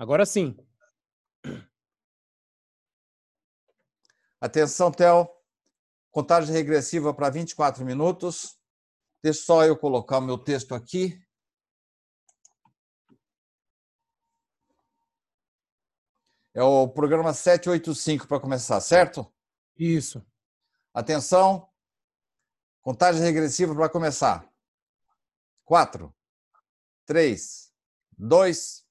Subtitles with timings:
[0.00, 0.56] Agora sim.
[4.40, 5.28] Atenção, Theo.
[6.10, 8.58] Contagem regressiva para 24 minutos.
[9.22, 11.22] Deixa só eu colocar o meu texto aqui.
[16.54, 19.30] É o programa 785 para começar, certo?
[19.76, 20.26] Isso.
[20.94, 21.70] Atenção.
[22.80, 24.50] Contagem regressiva para começar.
[25.66, 26.10] 4,
[27.04, 27.70] 3,
[28.16, 28.89] 2,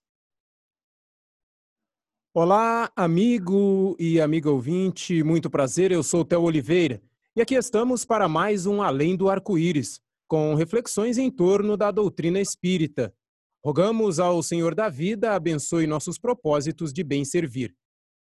[2.41, 7.01] Olá, amigo e amiga ouvinte, muito prazer, eu sou Theo Oliveira
[7.35, 12.39] e aqui estamos para mais um Além do Arco-Íris, com reflexões em torno da doutrina
[12.39, 13.13] espírita.
[13.61, 17.75] Rogamos ao Senhor da Vida abençoe nossos propósitos de bem servir.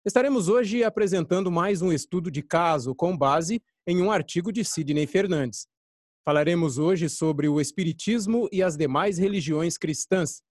[0.06, 5.06] Estaremos hoje apresentando mais um estudo de caso com base em um artigo de Sidney
[5.06, 5.68] Fernandes.
[6.24, 10.42] Falaremos hoje sobre o Espiritismo e as demais religiões cristãs.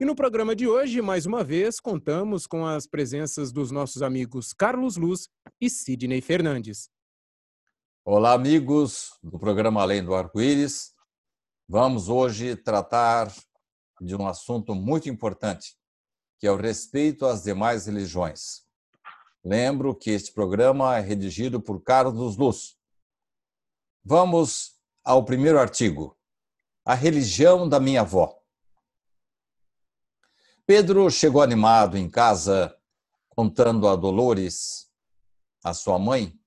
[0.00, 4.52] E no programa de hoje, mais uma vez, contamos com as presenças dos nossos amigos
[4.52, 5.28] Carlos Luz
[5.60, 6.88] e Sidney Fernandes.
[8.04, 10.92] Olá, amigos do programa Além do Arco-Íris.
[11.68, 13.32] Vamos hoje tratar
[14.00, 15.76] de um assunto muito importante,
[16.44, 18.66] que é o respeito às demais religiões.
[19.42, 22.76] Lembro que este programa é redigido por Carlos Luz.
[24.04, 26.18] Vamos ao primeiro artigo.
[26.84, 28.38] A religião da minha avó.
[30.66, 32.76] Pedro chegou animado em casa,
[33.30, 34.90] contando a Dolores,
[35.64, 36.38] a sua mãe,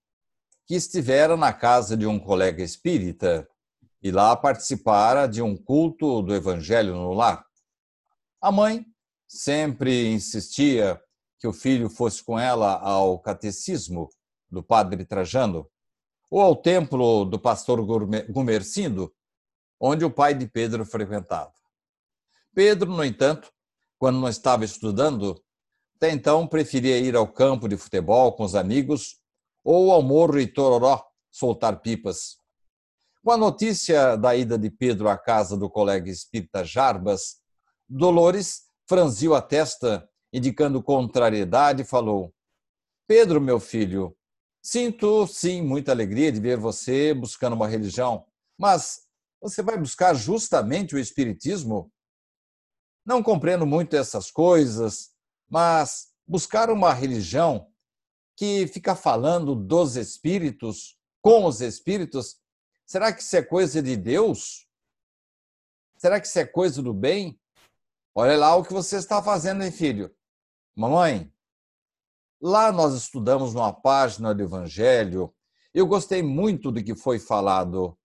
[0.68, 3.50] que estivera na casa de um colega espírita
[4.04, 7.44] e lá participara de um culto do Evangelho no lar.
[8.40, 8.86] A mãe
[9.28, 11.02] sempre insistia
[11.40, 14.10] que o filho fosse com ela ao catecismo
[14.50, 15.70] do padre Trajano
[16.30, 17.80] ou ao templo do pastor
[18.30, 19.14] Gumercindo,
[19.80, 21.54] onde o pai de Pedro frequentava.
[22.54, 23.52] Pedro, no entanto,
[24.00, 25.42] quando não estava estudando,
[25.96, 29.20] até então preferia ir ao campo de futebol com os amigos
[29.64, 32.38] ou ao Morro Itororó soltar pipas.
[33.24, 37.38] Com a notícia da ida de Pedro à casa do colega espírita Jarbas,
[37.88, 42.34] Dolores franziu a testa, indicando contrariedade, e falou:
[43.08, 44.16] Pedro, meu filho,
[44.62, 48.26] sinto sim muita alegria de ver você buscando uma religião,
[48.58, 49.08] mas
[49.42, 51.92] você vai buscar justamente o Espiritismo?
[53.06, 55.12] Não compreendo muito essas coisas,
[55.50, 57.72] mas buscar uma religião
[58.36, 62.40] que fica falando dos espíritos, com os espíritos,
[62.86, 64.68] será que isso é coisa de Deus?
[65.98, 67.40] Será que isso é coisa do bem?
[68.20, 70.12] Olha lá o que você está fazendo, hein, filho?
[70.76, 71.32] Mamãe,
[72.42, 75.32] lá nós estudamos numa página do Evangelho.
[75.72, 77.96] Eu gostei muito do que foi falado.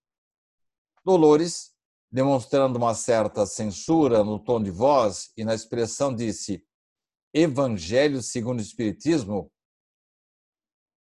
[1.03, 1.73] Dolores,
[2.11, 6.63] demonstrando uma certa censura no tom de voz e na expressão, disse:
[7.33, 9.51] Evangelho segundo o Espiritismo?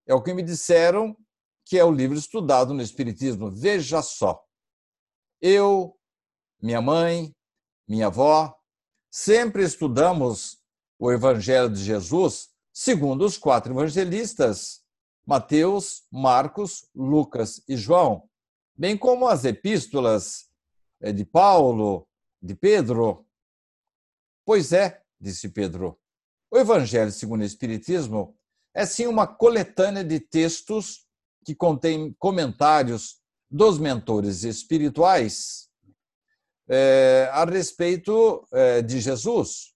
[0.08, 1.14] É o que me disseram
[1.66, 3.52] que é o livro estudado no Espiritismo.
[3.52, 4.42] Veja só.
[5.42, 6.00] Eu,
[6.62, 7.36] minha mãe,
[7.86, 8.58] minha avó,
[9.14, 10.58] sempre estudamos
[10.98, 14.82] o Evangelho de Jesus segundo os quatro evangelistas,
[15.24, 18.28] Mateus, Marcos, Lucas e João,
[18.76, 20.50] bem como as epístolas
[21.00, 22.08] eh, de Paulo,
[22.42, 23.24] de Pedro.
[24.44, 25.96] Pois é, disse Pedro,
[26.50, 28.36] o Evangelho segundo o Espiritismo
[28.74, 31.06] é sim uma coletânea de textos
[31.46, 35.70] que contém comentários dos mentores espirituais
[36.70, 39.74] é, a respeito é, de Jesus.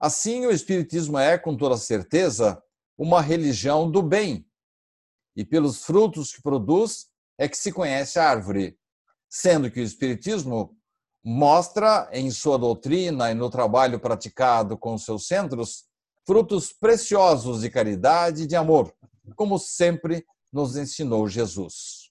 [0.00, 2.62] Assim, o Espiritismo é, com toda certeza,
[2.98, 4.46] uma religião do bem.
[5.36, 8.78] E pelos frutos que produz é que se conhece a árvore.
[9.28, 10.76] Sendo que o Espiritismo
[11.24, 15.84] mostra em sua doutrina e no trabalho praticado com seus centros
[16.26, 18.94] frutos preciosos de caridade e de amor,
[19.34, 22.10] como sempre nos ensinou Jesus.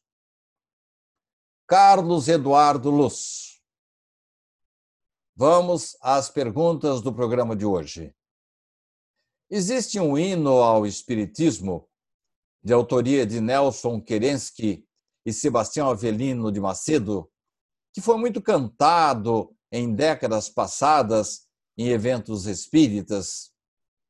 [1.68, 3.51] Carlos Eduardo Luz.
[5.44, 8.14] Vamos às perguntas do programa de hoje.
[9.50, 11.90] Existe um hino ao Espiritismo,
[12.64, 14.88] de autoria de Nelson Kerensky
[15.26, 17.28] e Sebastião Avelino de Macedo,
[17.92, 23.52] que foi muito cantado em décadas passadas em eventos espíritas.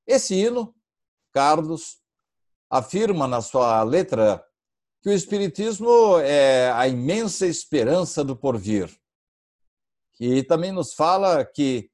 [0.06, 0.76] Esse hino,
[1.32, 2.02] Carlos,
[2.70, 4.46] afirma na sua letra
[5.02, 9.01] que o Espiritismo é a imensa esperança do porvir
[10.22, 11.90] e também nos fala que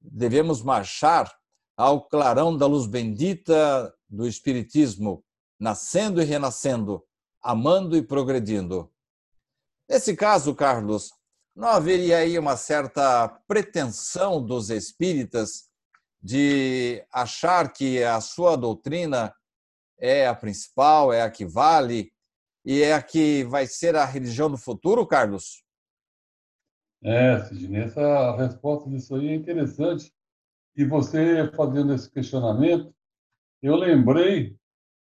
[0.00, 1.32] devemos marchar
[1.76, 5.24] ao clarão da luz bendita do Espiritismo,
[5.60, 7.06] nascendo e renascendo,
[7.40, 8.92] amando e progredindo.
[9.88, 11.12] Nesse caso, Carlos,
[11.54, 15.68] não haveria aí uma certa pretensão dos espíritas
[16.20, 19.32] de achar que a sua doutrina
[20.00, 22.12] é a principal, é a que vale
[22.64, 25.62] e é a que vai ser a religião do futuro, Carlos?
[27.02, 30.12] É, Sidney, essa resposta disso aí é interessante.
[30.76, 32.94] E você fazendo esse questionamento,
[33.62, 34.56] eu lembrei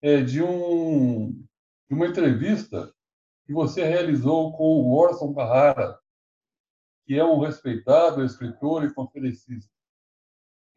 [0.02, 2.94] é, de, um, de uma entrevista
[3.46, 6.00] que você realizou com o Orson Carrara,
[7.06, 9.72] que é um respeitado escritor e conferencista.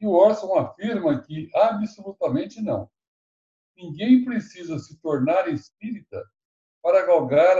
[0.00, 2.90] E o Orson afirma que absolutamente não.
[3.76, 6.22] Ninguém precisa se tornar espírita
[6.82, 7.56] para galgar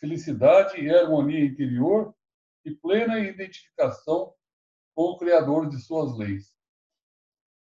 [0.00, 2.14] felicidade e harmonia interior
[2.64, 4.32] e plena identificação
[4.94, 6.54] com o Criador de suas leis.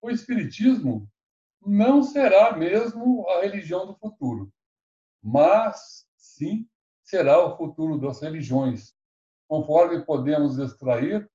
[0.01, 1.11] O Espiritismo
[1.61, 4.53] não será mesmo a religião do futuro,
[5.23, 6.69] mas sim
[7.03, 8.95] será o futuro das religiões,
[9.49, 11.29] conforme podemos extrair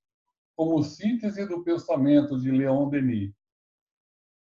[0.55, 3.33] como síntese do pensamento de Leon Denis.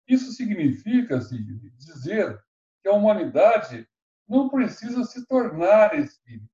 [0.08, 2.42] Isso significa dizer
[2.82, 3.88] que a humanidade
[4.28, 6.50] não precisa se tornar espírita,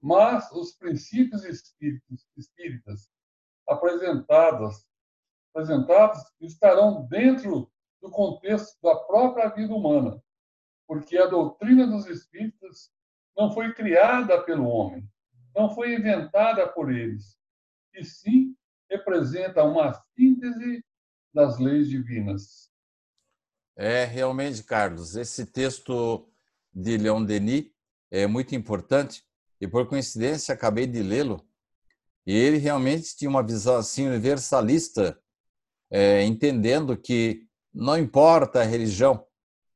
[0.00, 3.10] mas os princípios espíritos, espíritas
[3.68, 4.86] apresentados,
[5.52, 10.22] apresentados estarão dentro do contexto da própria vida humana,
[10.86, 12.90] porque a doutrina dos espíritos
[13.36, 15.08] não foi criada pelo homem,
[15.54, 17.36] não foi inventada por eles,
[17.94, 18.56] e sim
[18.88, 20.84] representa uma síntese
[21.34, 22.70] das leis divinas.
[23.74, 26.26] É, realmente, Carlos, esse texto
[26.76, 27.70] de Leon Denis
[28.10, 29.24] é muito importante
[29.58, 31.42] e, por coincidência, acabei de lê-lo.
[32.26, 35.18] E ele realmente tinha uma visão assim universalista,
[35.90, 39.26] é, entendendo que não importa a religião,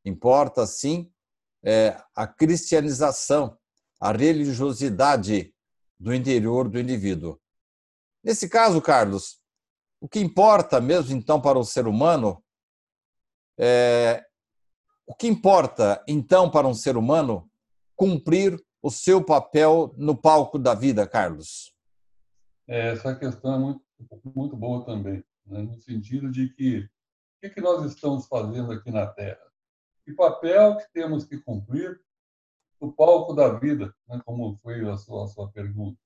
[0.05, 1.11] importa sim
[1.65, 3.57] é, a cristianização,
[3.99, 5.55] a religiosidade
[5.99, 7.41] do interior do indivíduo.
[8.23, 9.41] Nesse caso, Carlos,
[10.01, 12.43] o que importa mesmo então para o ser humano
[13.59, 14.25] é,
[15.11, 17.51] o que importa, então, para um ser humano
[17.97, 21.75] cumprir o seu papel no palco da vida, Carlos?
[22.69, 23.83] É, essa questão é muito,
[24.33, 25.63] muito boa também, né?
[25.63, 26.89] no sentido de que o
[27.41, 29.43] que, que nós estamos fazendo aqui na Terra?
[30.05, 32.01] Que papel que temos que cumprir
[32.81, 34.23] no palco da vida, né?
[34.25, 35.99] como foi a sua, a sua pergunta?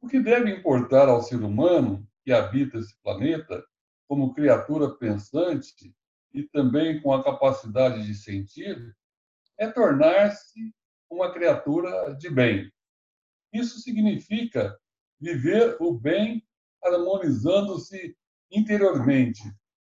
[0.00, 3.62] O que deve importar ao ser humano que habita esse planeta
[4.08, 5.94] como criatura pensante
[6.34, 8.94] e também com a capacidade de sentir,
[9.56, 10.74] é tornar-se
[11.08, 12.70] uma criatura de bem.
[13.52, 14.76] Isso significa
[15.20, 16.44] viver o bem
[16.82, 18.16] harmonizando-se
[18.50, 19.42] interiormente,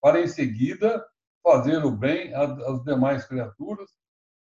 [0.01, 1.05] para em seguida
[1.43, 3.89] fazer o bem às demais criaturas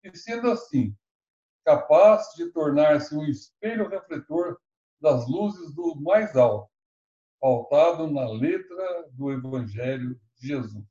[0.05, 0.97] e, sendo assim,
[1.65, 4.59] capaz de tornar-se um espelho refletor
[5.00, 6.71] das luzes do mais alto,
[7.41, 10.85] pautado na letra do Evangelho de Jesus.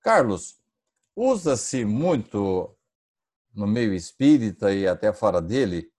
[0.00, 0.60] Carlos,
[1.14, 2.76] usa-se muito
[3.54, 5.92] no meio espírita e até fora dele,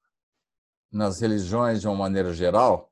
[0.92, 2.92] nas religiões de uma maneira geral,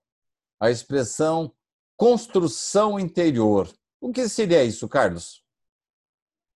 [0.60, 1.54] a expressão
[1.96, 3.72] construção interior.
[4.00, 5.44] O que seria isso, Carlos?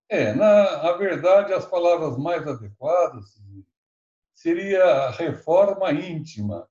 [0.08, 3.40] É, na a verdade, as palavras mais adequadas
[4.34, 6.68] seria reforma íntima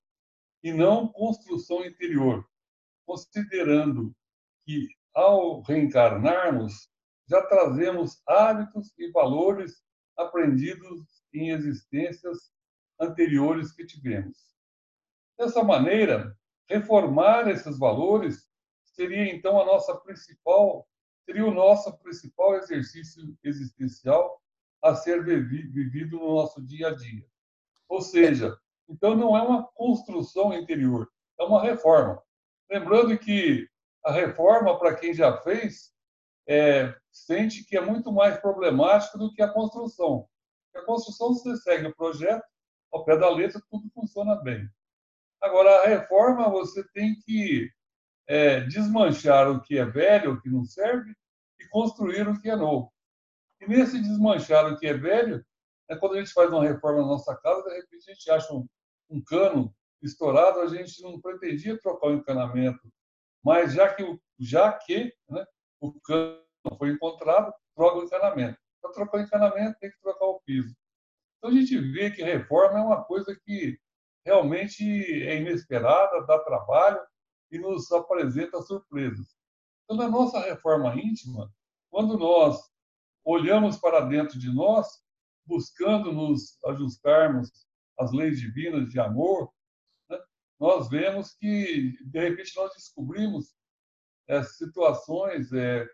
[0.64, 2.48] e não construção interior,
[3.06, 4.16] considerando
[4.64, 6.91] que ao reencarnarmos
[7.32, 9.82] já trazemos hábitos e valores
[10.18, 12.52] aprendidos em existências
[13.00, 14.38] anteriores que tivemos.
[15.40, 18.50] Dessa maneira, reformar esses valores
[18.84, 20.86] seria então a nossa principal
[21.26, 24.42] seria o nosso principal exercício existencial
[24.84, 27.26] a ser vivido no nosso dia a dia.
[27.88, 28.58] Ou seja,
[28.90, 31.10] então não é uma construção interior,
[31.40, 32.22] é uma reforma.
[32.70, 33.70] Lembrando que
[34.04, 35.94] a reforma, para quem já fez,
[36.48, 40.28] é, sente que é muito mais problemático do que a construção.
[40.76, 42.44] A construção, você segue o projeto,
[42.92, 44.68] ao pé da letra, tudo funciona bem.
[45.42, 47.70] Agora, a reforma, você tem que
[48.28, 51.14] é, desmanchar o que é velho, o que não serve,
[51.60, 52.92] e construir o que é novo.
[53.60, 55.46] E nesse desmanchar o que é velho,
[55.90, 58.54] é quando a gente faz uma reforma na nossa casa, de repente a gente acha
[58.54, 58.66] um,
[59.10, 62.92] um cano estourado, a gente não pretendia trocar o encanamento,
[63.44, 64.04] mas já que,
[64.40, 65.46] já que né,
[65.82, 66.40] o cano
[66.78, 68.58] foi encontrado, troca o encanamento.
[68.82, 70.74] Para trocar o encanamento, tem que trocar o piso.
[71.38, 73.78] Então a gente vê que reforma é uma coisa que
[74.24, 74.84] realmente
[75.24, 77.02] é inesperada, dá trabalho,
[77.52, 79.36] e nos apresenta surpresas.
[79.84, 81.52] Então, na nossa reforma íntima,
[81.90, 82.58] quando nós
[83.26, 84.88] olhamos para dentro de nós,
[85.46, 87.68] buscando nos ajustarmos
[88.00, 89.52] às leis divinas de amor,
[90.10, 90.18] né,
[90.60, 93.54] nós vemos que, de repente, nós descobrimos
[94.32, 95.86] é, situações, é,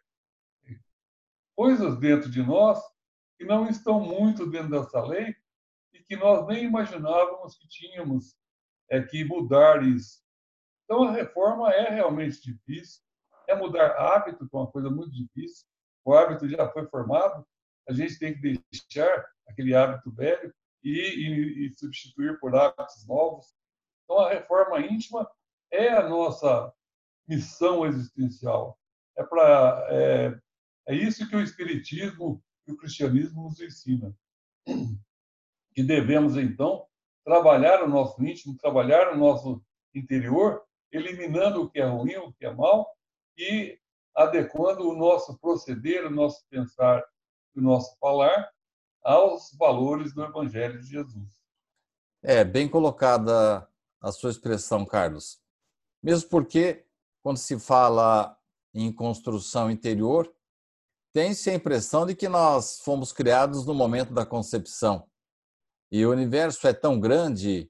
[1.56, 2.80] coisas dentro de nós
[3.36, 5.36] que não estão muito dentro dessa lei
[5.92, 8.38] e que nós nem imaginávamos que tínhamos
[8.92, 10.22] é, que mudar isso.
[10.84, 13.02] Então, a reforma é realmente difícil,
[13.48, 15.66] é mudar hábito, que é uma coisa muito difícil.
[16.06, 17.46] O hábito já foi formado,
[17.90, 20.54] a gente tem que deixar aquele hábito velho
[20.84, 23.48] e, e, e substituir por hábitos novos.
[24.04, 25.28] Então, a reforma íntima
[25.72, 26.72] é a nossa
[27.28, 28.80] missão existencial.
[29.18, 30.40] É, pra, é,
[30.88, 34.16] é isso que o Espiritismo e o cristianismo nos ensina.
[35.74, 36.86] Que devemos, então,
[37.24, 39.62] trabalhar o nosso íntimo, trabalhar o nosso
[39.94, 42.88] interior, eliminando o que é ruim, o que é mal,
[43.38, 43.78] e
[44.16, 47.04] adequando o nosso proceder, o nosso pensar,
[47.56, 48.50] o nosso falar
[49.04, 51.38] aos valores do Evangelho de Jesus.
[52.24, 53.70] É, bem colocada
[54.02, 55.40] a sua expressão, Carlos.
[56.02, 56.87] Mesmo porque,
[57.28, 58.40] quando se fala
[58.74, 60.34] em construção interior,
[61.12, 65.06] tem-se a impressão de que nós fomos criados no momento da concepção.
[65.92, 67.70] E o universo é tão grande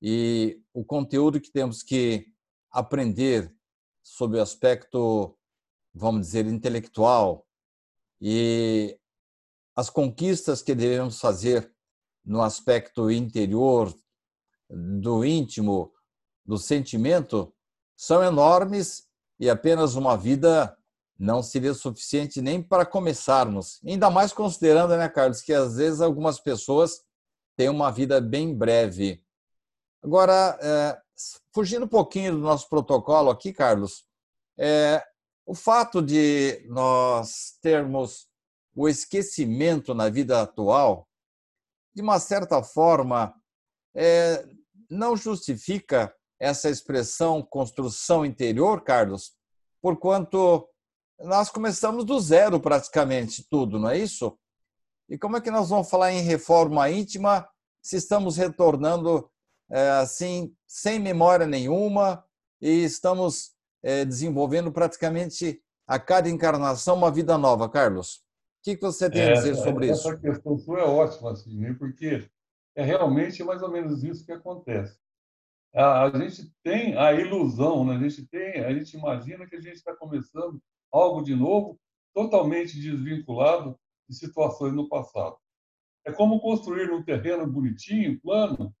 [0.00, 2.32] e o conteúdo que temos que
[2.70, 3.54] aprender
[4.02, 5.38] sob o aspecto,
[5.92, 7.46] vamos dizer, intelectual
[8.18, 8.98] e
[9.76, 11.70] as conquistas que devemos fazer
[12.24, 13.94] no aspecto interior,
[14.70, 15.92] do íntimo,
[16.46, 17.54] do sentimento,
[17.96, 19.06] são enormes
[19.40, 20.76] e apenas uma vida
[21.18, 23.80] não seria suficiente nem para começarmos.
[23.84, 27.02] Ainda mais considerando, né, Carlos, que às vezes algumas pessoas
[27.56, 29.24] têm uma vida bem breve.
[30.02, 31.00] Agora, é,
[31.54, 34.04] fugindo um pouquinho do nosso protocolo aqui, Carlos,
[34.58, 35.02] é,
[35.46, 38.28] o fato de nós termos
[38.74, 41.08] o esquecimento na vida atual,
[41.94, 43.34] de uma certa forma,
[43.94, 44.46] é,
[44.90, 49.32] não justifica essa expressão construção interior, Carlos,
[49.80, 50.68] porquanto
[51.20, 54.38] nós começamos do zero praticamente tudo, não é isso?
[55.08, 57.48] E como é que nós vamos falar em reforma íntima
[57.80, 59.30] se estamos retornando
[59.70, 62.24] é, assim, sem memória nenhuma
[62.60, 63.52] e estamos
[63.82, 68.16] é, desenvolvendo praticamente a cada encarnação uma vida nova, Carlos?
[68.16, 70.08] O que você tem a dizer sobre essa isso?
[70.08, 72.28] Essa questão sua é ótima, assim, porque
[72.74, 74.98] é realmente mais ou menos isso que acontece.
[75.76, 77.96] A, a gente tem a ilusão, né?
[77.96, 80.58] a gente tem, a gente imagina que a gente está começando
[80.90, 81.78] algo de novo,
[82.14, 83.78] totalmente desvinculado
[84.08, 85.36] de situações no passado.
[86.06, 88.74] É como construir um terreno bonitinho, plano,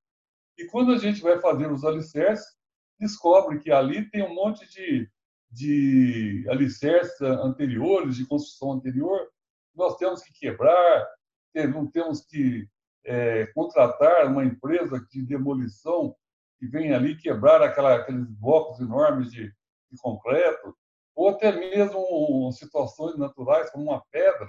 [0.56, 2.56] e quando a gente vai fazer os alicerces,
[2.98, 5.10] descobre que ali tem um monte de,
[5.50, 9.28] de alicerces anteriores, de construção anterior,
[9.74, 11.06] nós temos que quebrar,
[11.54, 12.66] não temos que
[13.04, 16.16] é, contratar uma empresa de demolição
[16.58, 19.48] que vem ali quebrar aquela, aqueles blocos enormes de,
[19.90, 20.76] de concreto
[21.14, 24.48] ou até mesmo situações naturais, como uma pedra.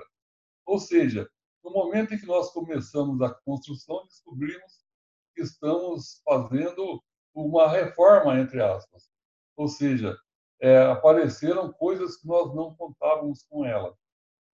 [0.66, 1.28] Ou seja,
[1.64, 4.86] no momento em que nós começamos a construção, descobrimos
[5.34, 7.02] que estamos fazendo
[7.34, 9.10] uma reforma, entre aspas.
[9.56, 10.18] Ou seja,
[10.60, 13.96] é, apareceram coisas que nós não contávamos com ela.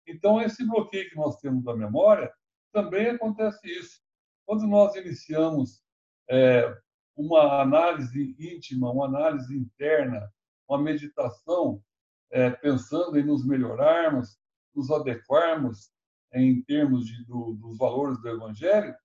[0.08, 2.34] Então, esse bloqueio que nós temos da memória,
[2.72, 4.02] também acontece isso.
[4.46, 5.84] Quando nós iniciamos
[6.30, 6.76] é,
[7.20, 10.32] uma análise íntima, uma análise interna,
[10.66, 11.84] uma meditação,
[12.32, 14.40] é, pensando em nos melhorarmos,
[14.74, 15.92] nos adequarmos
[16.34, 18.96] em termos de, do, dos valores do Evangelho,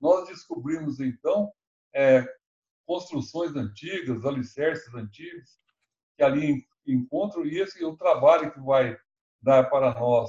[0.00, 1.52] nós descobrimos, então,
[1.94, 2.26] é,
[2.84, 5.60] construções antigas, alicerces antigos,
[6.16, 8.98] que ali encontram, e esse é o trabalho que vai
[9.40, 10.28] dar para nós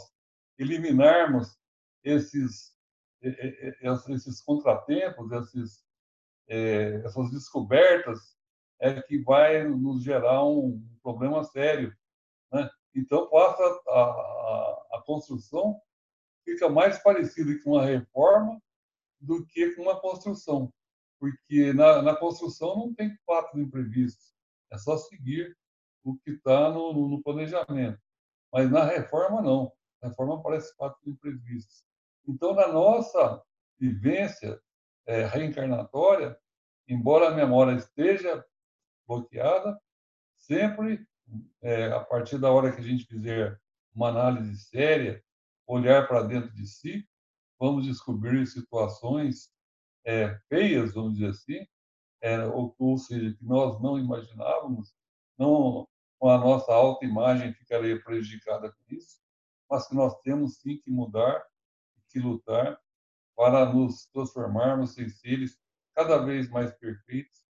[0.60, 1.58] eliminarmos
[2.04, 2.76] esses,
[3.20, 5.84] esses contratempos, esses,
[6.48, 8.20] é, essas descobertas,
[8.80, 11.96] é que vai nos gerar um problema sério
[12.52, 12.70] né?
[12.94, 15.80] Então, passa a, a, a, construção
[16.44, 18.62] fica mais parecida com uma reforma
[19.20, 20.74] do que com uma construção,
[21.20, 24.34] porque na, na construção não tem fatos imprevistos,
[24.72, 25.56] é só seguir
[26.04, 28.00] o que está no, no, planejamento.
[28.52, 29.72] Mas na reforma, não.
[30.02, 31.84] Na reforma aparece fatos imprevistos.
[32.28, 33.42] Então, na nossa
[33.80, 34.60] vivência
[35.12, 36.40] é, reencarnatória,
[36.88, 38.46] embora a memória esteja
[39.06, 39.78] bloqueada,
[40.38, 41.06] sempre
[41.62, 43.60] é, a partir da hora que a gente fizer
[43.94, 45.22] uma análise séria,
[45.68, 47.06] olhar para dentro de si,
[47.60, 49.52] vamos descobrir situações
[50.06, 51.68] é, feias, vamos dizer assim,
[52.22, 54.94] é, ou, ou seja, que nós não imaginávamos,
[55.38, 55.88] não
[56.24, 59.20] a nossa autoimagem ficaria prejudicada com isso,
[59.70, 61.44] mas que nós temos sim que mudar,
[62.10, 62.80] que lutar
[63.36, 65.60] para nos transformarmos em seres
[65.96, 67.42] cada vez mais perfeitos,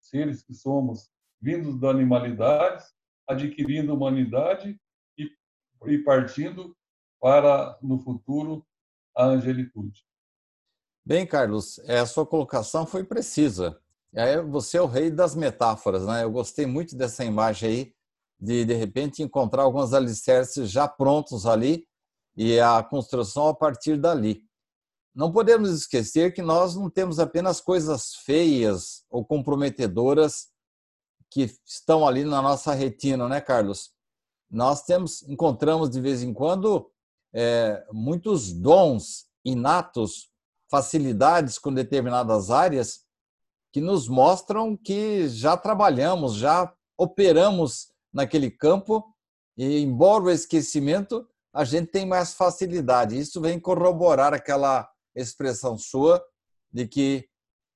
[0.00, 2.84] seres que somos vindos da animalidade,
[3.28, 4.78] adquirindo humanidade
[5.18, 5.30] e,
[5.86, 6.76] e partindo
[7.20, 8.66] para, no futuro,
[9.16, 10.04] a angelitude.
[11.04, 13.80] Bem, Carlos, a sua colocação foi precisa.
[14.50, 16.22] Você é o rei das metáforas, né?
[16.22, 17.94] Eu gostei muito dessa imagem aí,
[18.38, 21.86] de de repente encontrar alguns alicerces já prontos ali
[22.36, 24.44] e a construção a partir dali.
[25.14, 30.48] Não podemos esquecer que nós não temos apenas coisas feias ou comprometedoras
[31.30, 33.90] que estão ali na nossa retina, né, Carlos?
[34.50, 36.90] Nós temos, encontramos de vez em quando
[37.32, 40.30] é, muitos dons inatos,
[40.70, 43.04] facilidades com determinadas áreas
[43.72, 49.04] que nos mostram que já trabalhamos, já operamos naquele campo
[49.56, 53.18] e, embora o esquecimento, a gente tem mais facilidade.
[53.18, 56.24] Isso vem corroborar aquela expressão sua
[56.72, 57.28] de que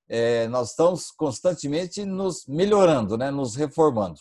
[0.09, 4.19] é, nós estamos constantemente nos melhorando, né, nos reformando.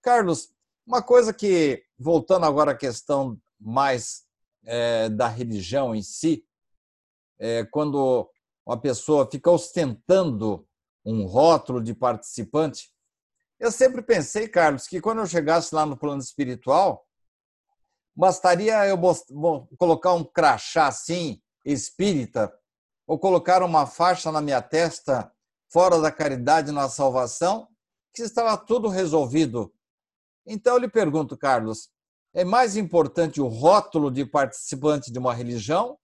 [0.00, 0.50] Carlos,
[0.86, 4.22] uma coisa que, voltando agora à questão mais
[4.64, 6.44] é, da religião em si,
[7.38, 8.30] é, quando
[8.64, 10.66] uma pessoa fica ostentando
[11.04, 12.90] um rótulo de participante,
[13.58, 17.05] eu sempre pensei, Carlos, que quando eu chegasse lá no plano espiritual,
[18.16, 18.98] bastaria eu
[19.76, 22.52] colocar um crachá assim, espírita,
[23.06, 25.30] ou colocar uma faixa na minha testa,
[25.70, 27.68] fora da caridade na salvação,
[28.14, 29.72] que estava tudo resolvido.
[30.46, 31.90] Então eu lhe pergunto, Carlos,
[32.34, 35.98] é mais importante o rótulo de participante de uma religião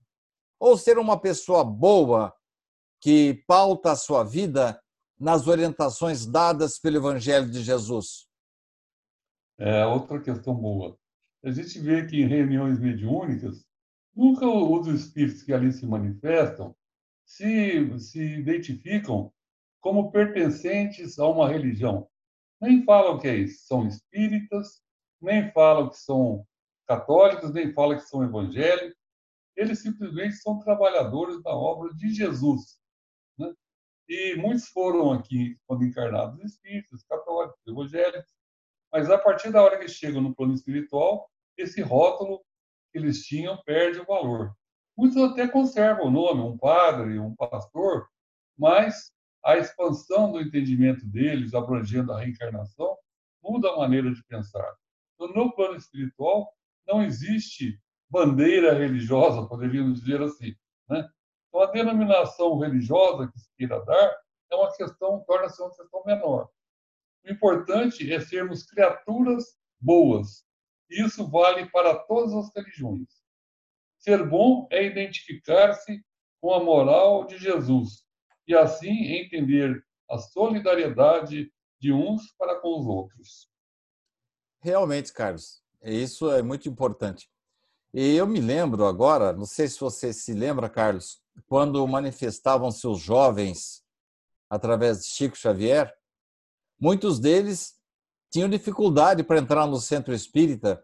[0.60, 2.34] ou ser uma pessoa boa
[3.00, 4.80] que pauta a sua vida
[5.18, 8.28] nas orientações dadas pelo Evangelho de Jesus?
[9.58, 10.96] É outra questão boa.
[11.44, 13.66] A gente vê que em reuniões mediúnicas,
[14.14, 16.74] nunca os espíritos que ali se manifestam
[17.24, 19.32] se, se identificam
[19.80, 22.08] como pertencentes a uma religião.
[22.60, 24.82] Nem falam que são espíritas,
[25.20, 26.46] nem falam que são
[26.86, 28.96] católicos, nem falam que são evangélicos.
[29.56, 32.78] Eles simplesmente são trabalhadores da obra de Jesus.
[33.36, 33.52] Né?
[34.08, 38.32] E muitos foram aqui, quando encarnados, espíritas, católicos, evangélicos.
[38.92, 42.40] Mas a partir da hora que chegam no plano espiritual, esse rótulo
[42.90, 44.54] que eles tinham perde o valor.
[44.96, 48.06] Muitos até conservam o nome, um padre, um pastor,
[48.58, 49.12] mas
[49.44, 52.96] a expansão do entendimento deles, abrangendo a reencarnação,
[53.42, 54.72] muda a maneira de pensar.
[55.14, 56.52] Então, no plano espiritual,
[56.86, 60.54] não existe bandeira religiosa, poderíamos dizer assim.
[60.88, 61.08] Né?
[61.48, 64.16] Então, a denominação religiosa que se queira dar
[64.50, 66.48] é uma questão, torna-se uma questão menor.
[67.24, 70.44] O importante é sermos criaturas boas.
[70.92, 73.08] Isso vale para todas as religiões.
[73.98, 76.04] Ser bom é identificar-se
[76.40, 78.04] com a moral de Jesus
[78.46, 83.48] e assim entender a solidariedade de uns para com os outros.
[84.60, 87.28] Realmente, Carlos, isso é muito importante.
[87.94, 93.00] E eu me lembro agora, não sei se você se lembra, Carlos, quando manifestavam-se os
[93.00, 93.82] jovens
[94.48, 95.92] através de Chico Xavier,
[96.78, 97.74] muitos deles
[98.32, 100.82] tinham dificuldade para entrar no centro espírita,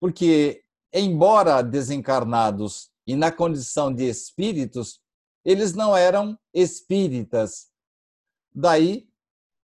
[0.00, 5.00] porque embora desencarnados e na condição de espíritos,
[5.44, 7.68] eles não eram espíritas.
[8.52, 9.06] Daí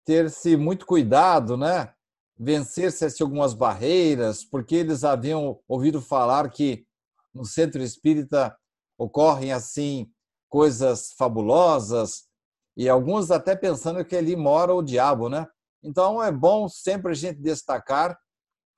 [0.04, 1.94] ter-se muito cuidado, né?
[2.38, 6.86] Vencer-se algumas barreiras, porque eles haviam ouvido falar que
[7.32, 8.54] no centro espírita
[8.98, 10.12] ocorrem assim
[10.50, 12.28] coisas fabulosas
[12.76, 15.48] e alguns até pensando que ali mora o diabo, né?
[15.82, 18.18] Então é bom sempre a gente destacar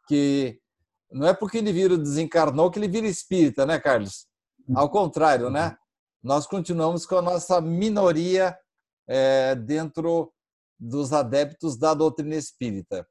[0.08, 0.58] que
[1.10, 4.26] não é porque o indivíduo desencarnou que ele vira espírita, né, Carlos?
[4.74, 5.76] Ao contrário, né?
[6.22, 8.58] Nós continuamos com a nossa minoria
[9.06, 10.32] é, dentro
[10.78, 13.06] dos adeptos da doutrina espírita.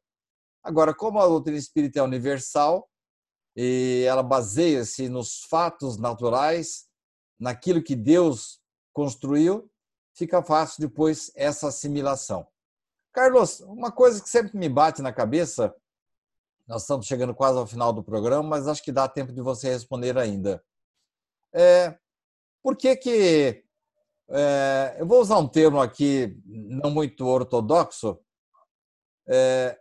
[0.63, 2.89] Agora, como a doutrina espírita é universal
[3.56, 6.86] e ela baseia-se nos fatos naturais,
[7.39, 8.60] naquilo que Deus
[8.91, 9.69] construiu,
[10.15, 12.47] fica fácil depois essa assimilação.
[13.13, 15.73] Carlos, uma coisa que sempre me bate na cabeça
[16.67, 19.69] nós estamos chegando quase ao final do programa, mas acho que dá tempo de você
[19.69, 20.63] responder ainda.
[21.54, 21.97] É,
[22.62, 23.63] por que que...
[24.30, 28.17] É, eu vou usar um termo aqui não muito ortodoxo.
[29.28, 29.78] É,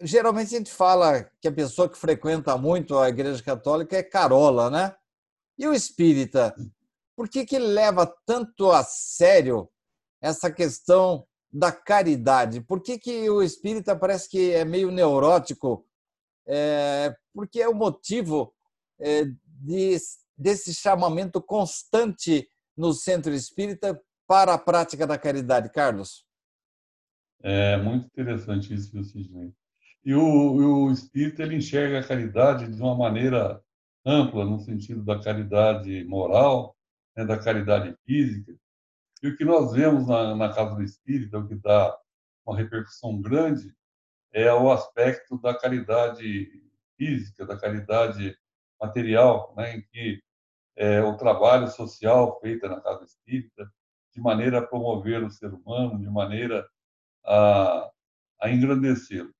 [0.00, 4.70] geralmente a gente fala que a pessoa que frequenta muito a Igreja Católica é carola,
[4.70, 4.96] né?
[5.58, 6.54] E o espírita?
[7.14, 9.70] Por que, que leva tanto a sério
[10.20, 12.60] essa questão da caridade?
[12.60, 15.86] Por que, que o espírita parece que é meio neurótico?
[16.46, 18.54] É, porque é o motivo
[19.00, 19.96] é, de,
[20.36, 26.26] desse chamamento constante no centro espírita para a prática da caridade, Carlos?
[27.42, 29.52] É muito interessante isso, Sidney.
[30.04, 33.62] E o, o espírita ele enxerga a caridade de uma maneira
[34.04, 36.76] ampla, no sentido da caridade moral,
[37.16, 38.54] né, da caridade física.
[39.22, 41.96] E o que nós vemos na, na Casa do Espírita, o que dá
[42.46, 43.74] uma repercussão grande,
[44.32, 46.50] é o aspecto da caridade
[46.96, 48.36] física, da caridade
[48.80, 50.22] material, né, em que
[50.76, 53.70] é, o trabalho social feito na Casa Espírita,
[54.14, 56.68] de maneira a promover o ser humano, de maneira
[57.24, 57.90] a,
[58.40, 59.32] a engrandecê-lo.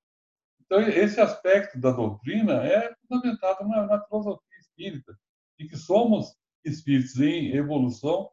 [0.60, 5.18] Então, esse aspecto da doutrina é fundamentado na, na filosofia espírita,
[5.58, 8.30] e que somos espíritos em evolução,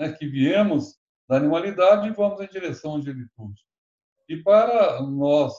[0.00, 3.62] né, que viemos da animalidade e vamos em direção à angelitude.
[4.26, 5.52] E para nós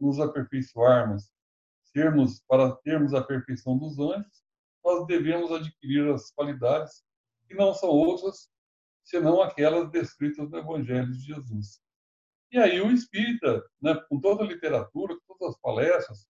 [0.00, 1.30] nos aperfeiçoarmos,
[1.84, 4.42] sermos, para termos a perfeição dos anjos,
[4.82, 7.04] nós devemos adquirir as qualidades
[7.46, 8.48] que não são outras
[9.04, 11.80] senão aquelas descritas no Evangelho de Jesus.
[12.50, 16.28] E aí o espírita, né, com toda a literatura, com todas as palestras,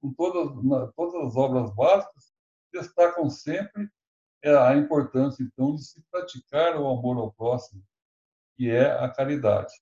[0.00, 2.32] com todas, na, todas as obras básicas,
[2.72, 3.88] destacam sempre
[4.42, 7.82] é, a importância, então, de se praticar o amor ao próximo,
[8.56, 9.72] que é a caridade.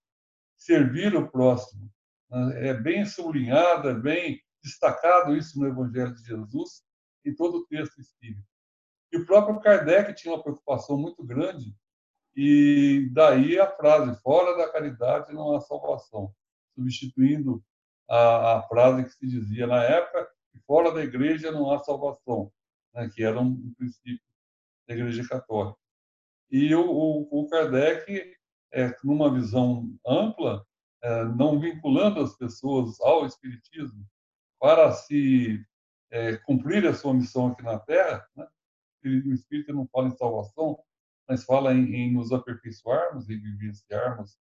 [0.57, 1.90] Servir o próximo.
[2.31, 6.83] Né, é bem sublinhado, é bem destacado isso no Evangelho de Jesus,
[7.25, 8.42] em todo o texto espírita.
[9.12, 11.75] E o próprio Kardec tinha uma preocupação muito grande,
[12.37, 16.35] e daí a frase: fora da caridade não há salvação,
[16.75, 17.62] substituindo
[18.09, 20.29] a, a frase que se dizia na época:
[20.66, 22.53] fora da igreja não há salvação,
[22.94, 24.29] né, que era um, um princípio
[24.88, 25.79] da Igreja Católica.
[26.51, 28.35] E o, o, o Kardec,
[28.72, 30.66] é, numa visão ampla,
[31.03, 34.05] é, não vinculando as pessoas ao Espiritismo
[34.59, 35.64] para se
[36.11, 38.48] é, cumprir a sua missão aqui na Terra, né?
[39.05, 40.83] o Espírito não fala em salvação,
[41.29, 44.37] mas fala em, em nos aperfeiçoarmos e vivenciarmos,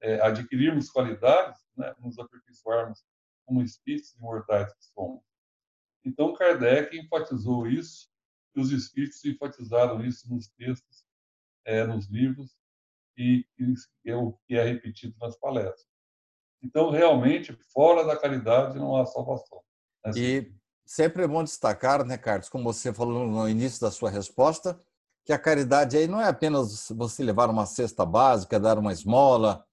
[0.00, 1.94] é, adquirirmos qualidades, né?
[2.00, 3.04] nos aperfeiçoarmos
[3.46, 5.22] como espíritos imortais que somos.
[6.04, 8.08] Então, Kardec enfatizou isso
[8.54, 11.04] e os espíritos enfatizaram isso nos textos,
[11.66, 12.56] é, nos livros
[13.16, 15.86] e, e é o que é repetido nas palestras.
[16.62, 19.60] Então, realmente, fora da caridade não há salvação.
[20.04, 20.12] Né?
[20.16, 24.80] E sempre é bom destacar, né, Carlos, como você falou no início da sua resposta,
[25.24, 29.64] que a caridade aí não é apenas você levar uma cesta básica, dar uma esmola,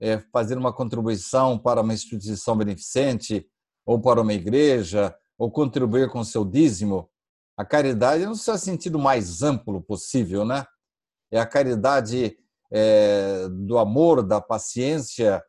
[0.00, 3.46] é, fazer uma contribuição para uma instituição beneficente
[3.86, 7.10] ou para uma igreja, ou contribuir com o seu dízimo.
[7.62, 10.66] A caridade no seu sentido mais amplo possível, né?
[11.30, 12.36] É a caridade
[12.72, 15.40] é, do amor, da paciência,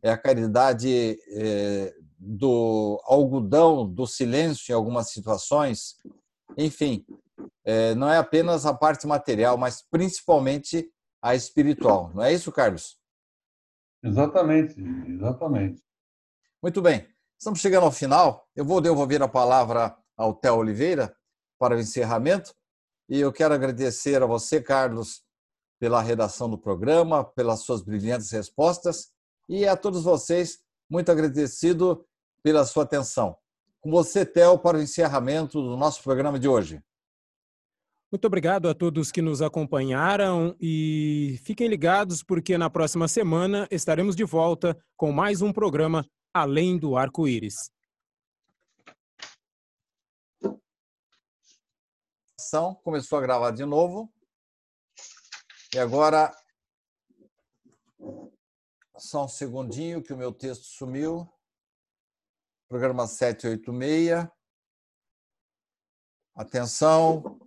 [0.00, 5.96] é a caridade é, do algodão, do silêncio em algumas situações.
[6.56, 7.04] Enfim,
[7.66, 12.10] é, não é apenas a parte material, mas principalmente a espiritual.
[12.14, 12.96] Não é isso, Carlos?
[14.02, 14.74] Exatamente,
[15.06, 15.82] exatamente.
[16.62, 17.06] Muito bem.
[17.38, 18.48] Estamos chegando ao final.
[18.56, 21.14] Eu vou devolver a palavra ao Theo Oliveira
[21.62, 22.52] para o encerramento.
[23.08, 25.22] E eu quero agradecer a você, Carlos,
[25.78, 29.12] pela redação do programa, pelas suas brilhantes respostas
[29.48, 30.58] e a todos vocês,
[30.90, 32.04] muito agradecido
[32.42, 33.36] pela sua atenção.
[33.80, 36.82] Com você, Theo, para o encerramento do nosso programa de hoje.
[38.10, 44.16] Muito obrigado a todos que nos acompanharam e fiquem ligados porque na próxima semana estaremos
[44.16, 47.70] de volta com mais um programa Além do Arco-Íris.
[52.82, 54.12] Começou a gravar de novo.
[55.74, 56.34] E agora,
[58.98, 61.28] só um segundinho que o meu texto sumiu.
[62.68, 64.28] Programa 786.
[66.34, 67.38] Atenção.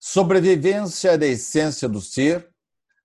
[0.00, 2.48] Sobrevivência da essência do ser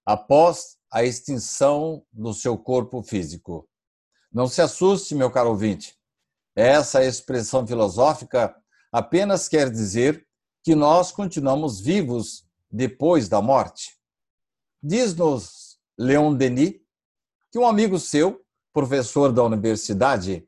[0.05, 3.67] após a extinção do seu corpo físico.
[4.31, 5.97] Não se assuste, meu caro ouvinte.
[6.55, 8.55] Essa expressão filosófica
[8.91, 10.25] apenas quer dizer
[10.63, 13.97] que nós continuamos vivos depois da morte.
[14.81, 16.75] Diz-nos Leon Denis
[17.51, 20.47] que um amigo seu, professor da universidade,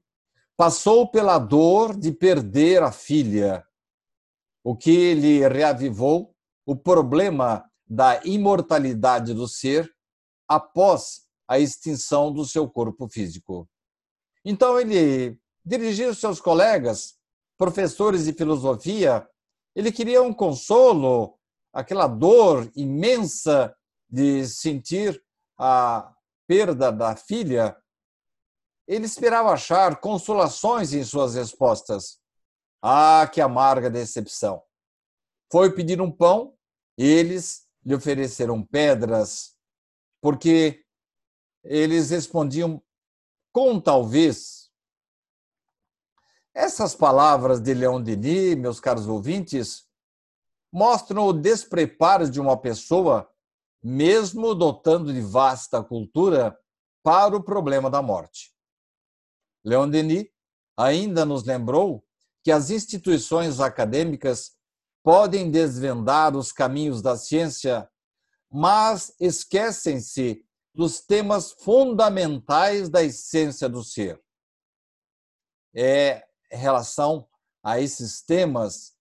[0.57, 3.63] passou pela dor de perder a filha,
[4.63, 9.91] o que lhe reavivou o problema da imortalidade do ser
[10.47, 13.69] após a extinção do seu corpo físico.
[14.43, 17.17] Então ele dirigiu seus colegas,
[17.57, 19.27] professores de filosofia,
[19.75, 21.37] ele queria um consolo,
[21.73, 23.75] aquela dor imensa
[24.09, 25.21] de sentir
[25.57, 26.13] a
[26.47, 27.75] perda da filha.
[28.87, 32.19] Ele esperava achar consolações em suas respostas.
[32.81, 34.61] Ah, que amarga decepção!
[35.51, 36.55] Foi pedir um pão,
[36.97, 39.55] eles lhe ofereceram pedras,
[40.21, 40.83] porque
[41.63, 42.81] eles respondiam
[43.51, 44.64] com talvez.
[46.55, 49.85] Essas palavras de Leon Denis, meus caros ouvintes,
[50.71, 53.29] mostram o despreparo de uma pessoa,
[53.83, 56.57] mesmo dotando de vasta cultura,
[57.03, 58.55] para o problema da morte.
[59.65, 60.27] Leon Denis
[60.77, 62.05] ainda nos lembrou
[62.41, 64.55] que as instituições acadêmicas
[65.03, 67.89] podem desvendar os caminhos da ciência,
[68.49, 70.41] mas esquecem-se
[70.73, 74.23] dos temas fundamentais da essência do ser.
[75.75, 77.27] É relação
[77.63, 78.95] a esses temas,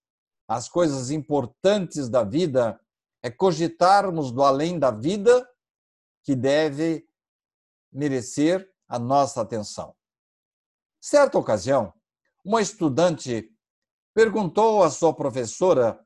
[0.47, 2.79] as coisas importantes da vida,
[3.23, 5.47] é cogitarmos do além da vida
[6.23, 7.07] que deve
[7.91, 9.95] merecer a nossa atenção.
[11.01, 11.93] Certa ocasião,
[12.43, 13.51] uma estudante
[14.13, 15.99] perguntou à sua professora,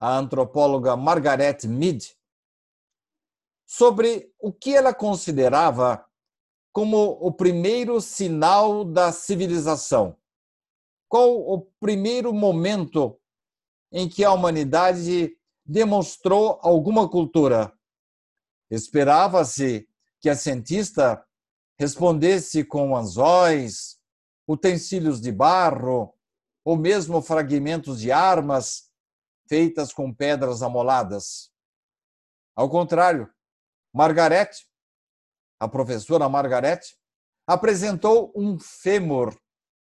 [0.00, 2.16] a antropóloga Margaret Mead,
[3.66, 6.04] sobre o que ela considerava
[6.72, 10.18] como o primeiro sinal da civilização.
[11.08, 13.20] Qual o primeiro momento
[13.92, 17.72] em que a humanidade demonstrou alguma cultura?
[18.70, 19.88] Esperava-se
[20.20, 21.24] que a cientista
[21.78, 23.98] respondesse com anzóis,
[24.48, 26.14] utensílios de barro,
[26.64, 28.90] ou mesmo fragmentos de armas
[29.48, 31.52] feitas com pedras amoladas.
[32.56, 33.30] Ao contrário,
[33.92, 34.66] Margarete,
[35.60, 36.96] a professora Margarete,
[37.46, 39.38] apresentou um fêmur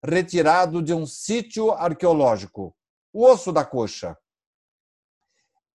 [0.05, 2.77] retirado de um sítio arqueológico,
[3.13, 4.17] o osso da coxa.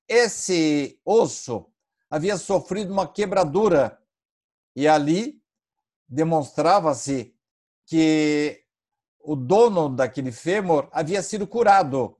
[0.08, 1.72] Esse osso
[2.10, 4.02] havia sofrido uma quebradura
[4.76, 5.42] e ali
[6.08, 7.36] demonstrava-se
[7.86, 8.66] que
[9.20, 12.20] o dono daquele fêmur havia sido curado.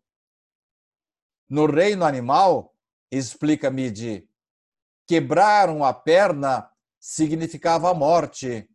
[1.50, 2.76] No reino animal,
[3.12, 4.30] explica Midi,
[5.06, 8.70] quebraram a perna significava a morte.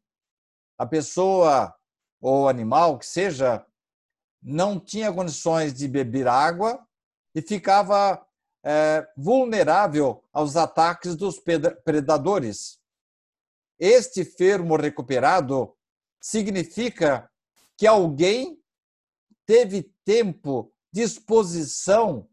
[0.76, 1.74] A pessoa
[2.20, 3.64] ou animal que seja
[4.42, 6.86] não tinha condições de beber água
[7.34, 8.24] e ficava
[8.64, 11.40] é, vulnerável aos ataques dos
[11.84, 12.78] predadores.
[13.78, 15.76] Este fermo recuperado
[16.20, 17.30] significa
[17.76, 18.58] que alguém
[19.44, 22.28] teve tempo, disposição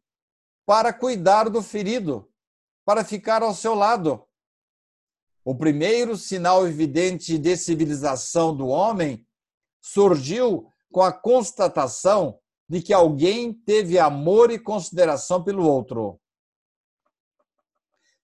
[0.65, 2.31] para cuidar do ferido
[2.85, 4.25] para ficar ao seu lado.
[5.43, 9.25] O primeiro sinal evidente de civilização do homem
[9.83, 16.19] surgiu com a constatação de que alguém teve amor e consideração pelo outro.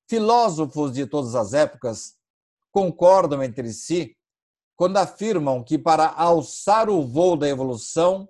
[0.07, 2.15] Filósofos de todas as épocas
[2.71, 4.15] concordam entre si
[4.75, 8.29] quando afirmam que para alçar o voo da evolução,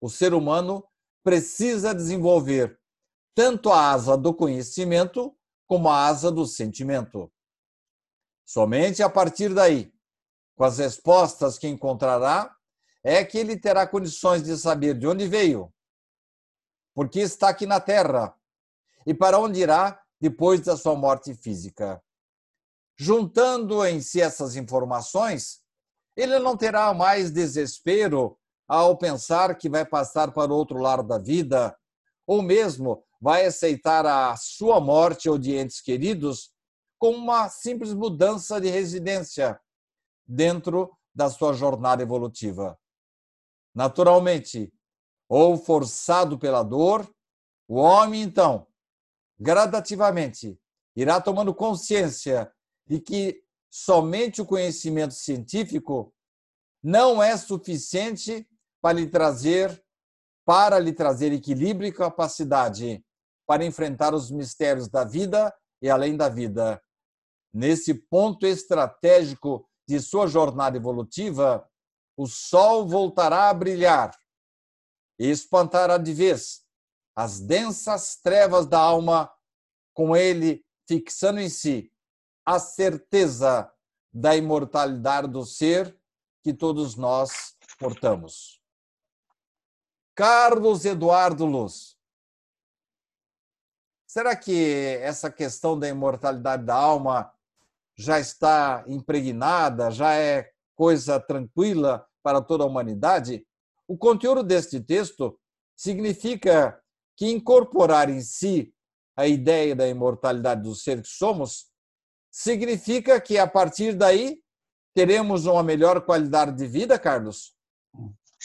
[0.00, 0.86] o ser humano
[1.24, 2.78] precisa desenvolver
[3.34, 7.30] tanto a asa do conhecimento como a asa do sentimento.
[8.44, 9.92] Somente a partir daí,
[10.56, 12.54] com as respostas que encontrará,
[13.02, 15.72] é que ele terá condições de saber de onde veio,
[16.94, 18.34] porque está aqui na Terra
[19.06, 22.02] e para onde irá depois da sua morte física.
[22.96, 25.62] Juntando em si essas informações,
[26.14, 31.76] ele não terá mais desespero ao pensar que vai passar para outro lado da vida,
[32.26, 36.52] ou mesmo vai aceitar a sua morte ou de entes queridos
[36.98, 39.58] como uma simples mudança de residência
[40.26, 42.78] dentro da sua jornada evolutiva.
[43.80, 44.70] Naturalmente,
[45.26, 47.10] ou forçado pela dor,
[47.66, 48.66] o homem, então,
[49.38, 50.60] gradativamente
[50.94, 52.52] irá tomando consciência
[52.86, 56.14] de que somente o conhecimento científico
[56.82, 58.46] não é suficiente
[58.82, 59.82] para lhe trazer
[60.44, 63.02] para lhe trazer equilíbrio e capacidade
[63.46, 66.82] para enfrentar os mistérios da vida e além da vida.
[67.50, 71.66] Nesse ponto estratégico de sua jornada evolutiva,
[72.20, 74.14] o sol voltará a brilhar
[75.18, 76.62] e espantará de vez
[77.16, 79.32] as densas trevas da alma,
[79.94, 81.90] com ele fixando em si
[82.44, 83.72] a certeza
[84.12, 85.98] da imortalidade do ser
[86.42, 88.60] que todos nós portamos.
[90.14, 91.96] Carlos Eduardo Luz.
[94.06, 97.32] Será que essa questão da imortalidade da alma
[97.96, 103.46] já está impregnada, já é coisa tranquila para toda a humanidade?
[103.86, 105.38] O conteúdo deste texto
[105.76, 106.80] significa
[107.16, 108.72] que incorporar em si
[109.16, 111.66] a ideia da imortalidade do ser que somos
[112.30, 114.40] significa que a partir daí
[114.94, 117.54] teremos uma melhor qualidade de vida, Carlos?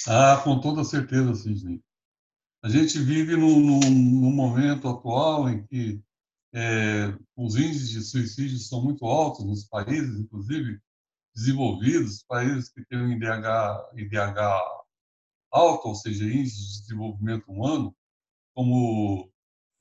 [0.08, 1.82] Ah, com toda certeza, Sidney.
[2.64, 6.02] A gente vive num, num, num momento atual em que
[6.54, 10.80] é, os índices de suicídio são muito altos nos países, inclusive
[11.36, 14.40] desenvolvidos, países que têm um IDH, IDH
[15.52, 17.96] alto, ou seja, índice de desenvolvimento humano,
[18.54, 19.30] como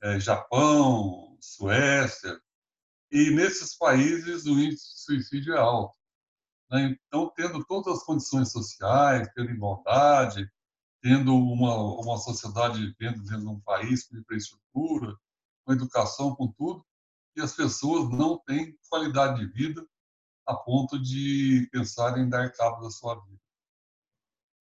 [0.03, 2.39] é, Japão, Suécia,
[3.11, 5.95] e nesses países o índice de suicídio é alto.
[6.69, 6.97] Né?
[7.07, 10.49] Então, tendo todas as condições sociais, tendo igualdade,
[11.01, 15.15] tendo uma, uma sociedade vivendo dentro de um país com infraestrutura,
[15.63, 16.85] com educação, com tudo,
[17.35, 19.85] e as pessoas não têm qualidade de vida
[20.45, 23.39] a ponto de pensar em dar cabo da sua vida.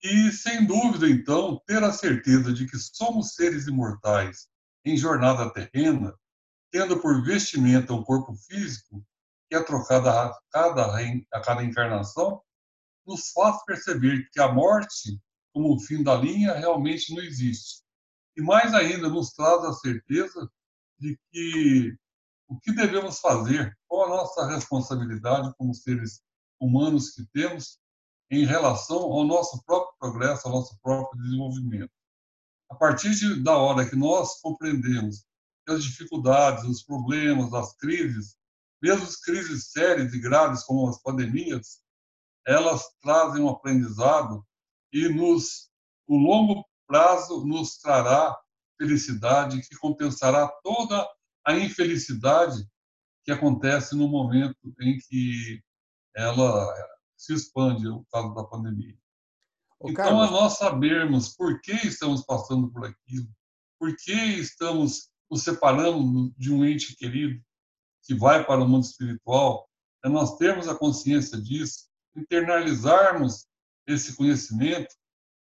[0.02, 4.48] E, sem dúvida, então, ter a certeza de que somos seres imortais
[4.84, 6.14] em jornada terrena,
[6.70, 9.04] tendo por vestimenta um corpo físico
[9.48, 10.98] que é trocado a cada,
[11.32, 12.42] a cada encarnação,
[13.06, 15.18] nos faz perceber que a morte,
[15.52, 17.82] como o fim da linha, realmente não existe.
[18.36, 20.50] E mais ainda, nos traz a certeza
[20.98, 21.96] de que
[22.48, 26.22] o que devemos fazer, qual a nossa responsabilidade como seres
[26.60, 27.78] humanos que temos
[28.30, 31.92] em relação ao nosso próprio progresso, ao nosso próprio desenvolvimento.
[32.70, 35.24] A partir de, da hora que nós compreendemos
[35.68, 38.36] as dificuldades, os problemas, as crises
[38.84, 41.80] mesmo as crises sérias e graves como as pandemias,
[42.46, 44.46] elas trazem um aprendizado
[44.92, 45.70] e nos
[46.06, 48.38] o longo prazo nos trará
[48.76, 51.08] felicidade que compensará toda
[51.44, 52.66] a infelicidade
[53.24, 55.62] que acontece no momento em que
[56.14, 56.72] ela
[57.16, 58.96] se expande, o caso da pandemia.
[59.78, 60.28] Ô, então, Carlos...
[60.28, 63.28] a nós sabermos por que estamos passando por aquilo,
[63.78, 67.42] por que estamos nos separando de um ente querido,
[68.02, 69.68] que vai para o mundo espiritual,
[70.04, 73.46] é nós termos a consciência disso, internalizarmos
[73.86, 74.94] esse conhecimento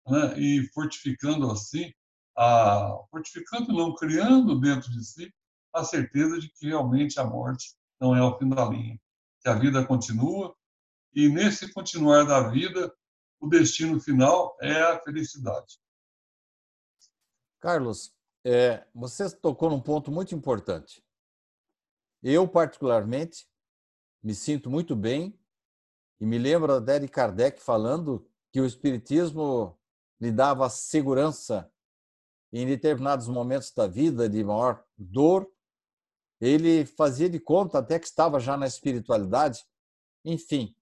[0.06, 1.92] né, e fortificando assim,
[2.38, 5.34] a, fortificando não, criando dentro de si
[5.74, 9.00] a certeza de que realmente a morte não é o fim da linha,
[9.42, 10.56] que a vida continua
[11.14, 12.94] e nesse continuar da vida
[13.40, 15.80] o destino final é a felicidade.
[17.60, 21.04] Carlos, é, você tocou num ponto muito importante.
[22.22, 23.48] Eu, particularmente,
[24.22, 25.38] me sinto muito bem
[26.20, 29.78] e me lembro até de Kardec falando que o Espiritismo
[30.20, 31.72] lhe dava segurança
[32.52, 35.50] em determinados momentos da vida de maior dor.
[36.40, 39.66] Ele fazia de conta até que estava já na espiritualidade.
[40.24, 40.76] Enfim,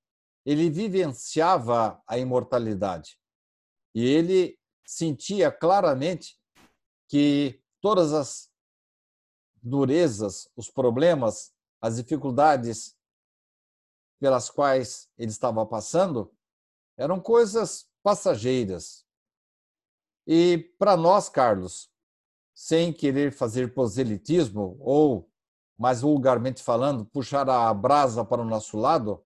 [0.46, 3.20] ele vivenciava a imortalidade.
[3.94, 6.40] E ele sentia claramente
[7.08, 8.52] que todas as
[9.62, 12.96] durezas, os problemas, as dificuldades
[14.20, 16.32] pelas quais ele estava passando
[16.98, 19.06] eram coisas passageiras.
[20.26, 21.92] E para nós, Carlos,
[22.54, 25.30] sem querer fazer proselitismo ou,
[25.78, 29.24] mais vulgarmente falando, puxar a brasa para o nosso lado,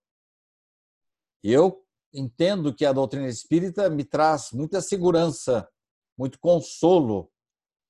[1.44, 5.70] eu entendo que a doutrina espírita me traz muita segurança,
[6.18, 7.32] muito consolo.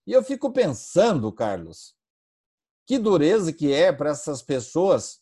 [0.05, 1.95] E eu fico pensando, Carlos,
[2.87, 5.21] que dureza que é para essas pessoas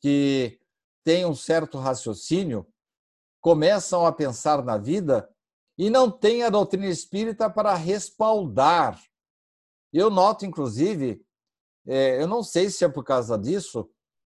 [0.00, 0.58] que
[1.04, 2.66] têm um certo raciocínio,
[3.40, 5.28] começam a pensar na vida
[5.76, 9.00] e não têm a doutrina espírita para respaldar.
[9.92, 11.24] Eu noto, inclusive,
[11.86, 13.90] eu não sei se é por causa disso,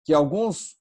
[0.04, 0.76] que alguns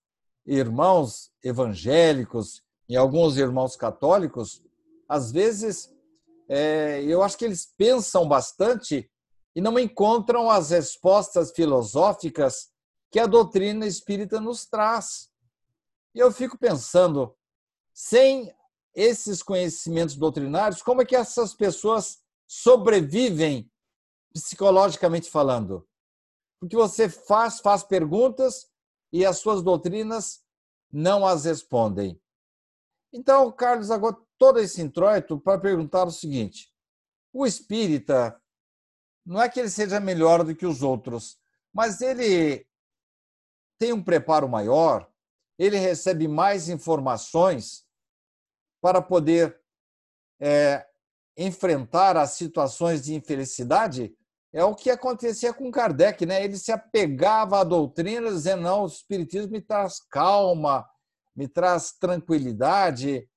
[0.46, 4.64] irmãos evangélicos e alguns irmãos católicos,
[5.08, 5.94] às vezes,
[6.50, 9.10] é, eu acho que eles pensam bastante
[9.56, 12.70] e não encontram as respostas filosóficas
[13.12, 15.30] que a doutrina espírita nos traz.
[16.16, 17.36] E eu fico pensando,
[17.94, 18.54] sem
[18.94, 23.70] esses conhecimentos doutrinários, como é que essas pessoas sobrevivem
[24.34, 25.88] psicologicamente falando?
[26.62, 28.72] Porque você faz, faz perguntas
[29.12, 30.46] e as suas doutrinas
[30.92, 32.22] não as respondem.
[33.12, 36.72] Então, Carlos, agora todo esse introito para perguntar o seguinte:
[37.34, 38.40] o espírita
[39.26, 41.40] não é que ele seja melhor do que os outros,
[41.74, 42.66] mas ele
[43.80, 45.12] tem um preparo maior,
[45.58, 47.86] ele recebe mais informações
[48.80, 49.60] para poder
[50.40, 50.88] é,
[51.36, 54.16] enfrentar as situações de infelicidade.
[54.54, 56.44] É o que acontecia com Kardec, né?
[56.44, 60.86] Ele se apegava à doutrina, dizendo: não, o Espiritismo me traz calma,
[61.36, 63.28] me traz tranquilidade.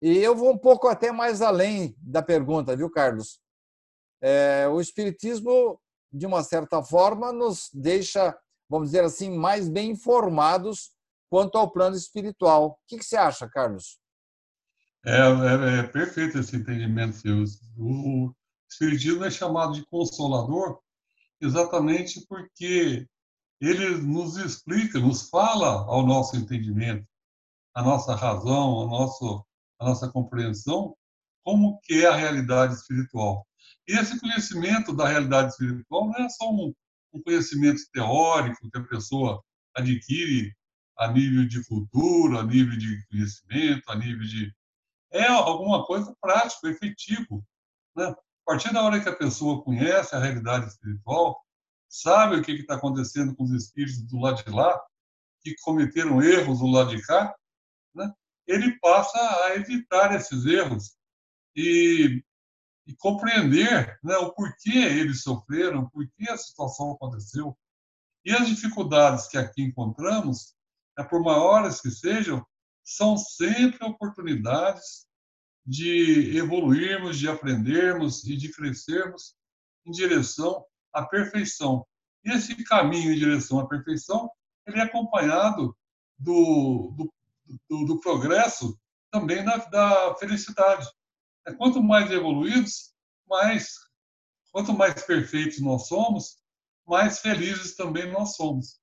[0.00, 3.38] E eu vou um pouco até mais além da pergunta, viu, Carlos?
[4.22, 5.78] É, o Espiritismo,
[6.10, 8.34] de uma certa forma, nos deixa,
[8.68, 10.90] vamos dizer assim, mais bem informados
[11.28, 12.66] quanto ao plano espiritual.
[12.66, 14.00] O que, que você acha, Carlos?
[15.04, 17.44] É, é, é, perfeito esse entendimento seu.
[17.78, 18.34] O
[18.70, 20.80] Espiritismo é chamado de consolador
[21.40, 23.06] exatamente porque
[23.60, 27.06] ele nos explica, nos fala ao nosso entendimento,
[27.74, 29.44] a nossa razão, a, nosso,
[29.78, 30.96] a nossa compreensão,
[31.44, 33.46] como que é a realidade espiritual.
[33.88, 36.74] E esse conhecimento da realidade espiritual não é só um,
[37.12, 39.42] um conhecimento teórico que a pessoa
[39.74, 40.54] adquire
[40.98, 44.54] a nível de cultura, a nível de conhecimento, a nível de.
[45.12, 47.44] É alguma coisa prático, efetivo.
[47.96, 48.14] Né?
[48.50, 51.40] Partir da hora que a pessoa conhece a realidade espiritual,
[51.88, 54.76] sabe o que está acontecendo com os espíritos do lado de lá,
[55.40, 57.32] que cometeram erros do lado de cá,
[57.94, 58.12] né?
[58.48, 60.96] ele passa a evitar esses erros
[61.54, 62.24] e,
[62.88, 67.56] e compreender né, o porquê eles sofreram, por que a situação aconteceu.
[68.24, 70.56] E as dificuldades que aqui encontramos,
[70.98, 72.44] né, por maiores que sejam,
[72.82, 75.08] são sempre oportunidades
[75.70, 79.34] de evoluirmos, de aprendermos e de crescermos
[79.86, 81.86] em direção à perfeição.
[82.24, 84.30] E esse caminho em direção à perfeição,
[84.66, 85.76] ele é acompanhado
[86.18, 87.12] do, do
[87.68, 88.78] do, do progresso
[89.10, 90.88] também da, da felicidade.
[91.46, 92.92] É, quanto mais evoluídos,
[93.28, 93.74] mais
[94.52, 96.36] quanto mais perfeitos nós somos,
[96.86, 98.80] mais felizes também nós somos.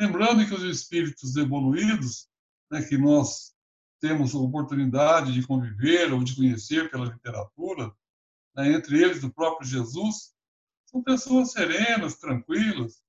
[0.00, 2.28] Lembrando que os espíritos evoluídos,
[2.70, 3.52] né, que nós
[4.00, 7.92] temos oportunidade de conviver ou de conhecer pela literatura,
[8.54, 10.34] né, entre eles o próprio Jesus,
[10.86, 13.02] são pessoas serenas, tranquilas.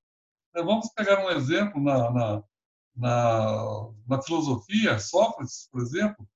[0.53, 2.43] Né, vamos pegar um exemplo na, na,
[2.95, 6.27] na, na filosofia, Sócrates, por exemplo,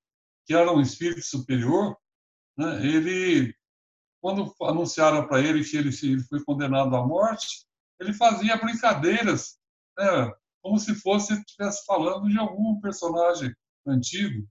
[0.46, 1.96] que era um espírito superior,
[2.56, 3.54] né, ele,
[4.20, 7.66] quando anunciaram para ele que ele, ele foi condenado à morte,
[8.00, 9.58] ele fazia brincadeiras,
[9.98, 10.32] né,
[10.62, 13.54] como se fosse estivesse falando de algum personagem
[13.86, 14.46] antigo.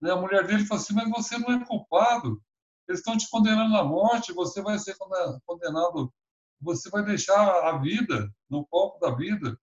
[0.00, 0.10] Né?
[0.10, 2.42] A mulher dele falou assim: Mas você não é culpado,
[2.88, 4.96] eles estão te condenando à morte, você vai ser
[5.44, 6.12] condenado,
[6.60, 9.58] você vai deixar a vida, no palco da vida.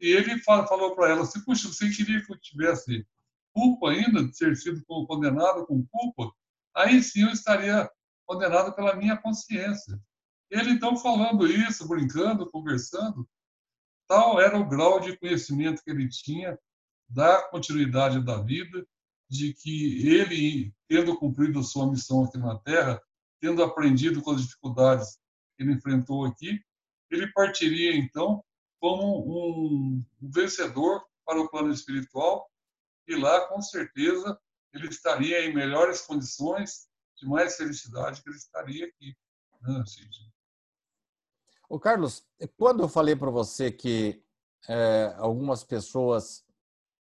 [0.00, 3.06] E ele falou para ela assim: Puxa, você queria que eu tivesse
[3.52, 6.34] culpa ainda de ter sido condenado com culpa?
[6.74, 7.88] Aí sim eu estaria
[8.26, 10.00] condenado pela minha consciência.
[10.50, 13.28] Ele então falando isso, brincando, conversando,
[14.08, 16.58] tal era o grau de conhecimento que ele tinha
[17.14, 18.84] da continuidade da vida,
[19.30, 23.00] de que ele, tendo cumprido sua missão aqui na Terra,
[23.40, 25.16] tendo aprendido com as dificuldades
[25.56, 26.60] que ele enfrentou aqui,
[27.10, 28.44] ele partiria então
[28.80, 32.46] como um vencedor para o plano espiritual
[33.06, 34.38] e lá, com certeza,
[34.72, 39.14] ele estaria em melhores condições de mais felicidade que ele estaria aqui.
[39.62, 39.84] Né,
[41.68, 44.22] Ô Carlos, quando eu falei para você que
[44.68, 46.44] é, algumas pessoas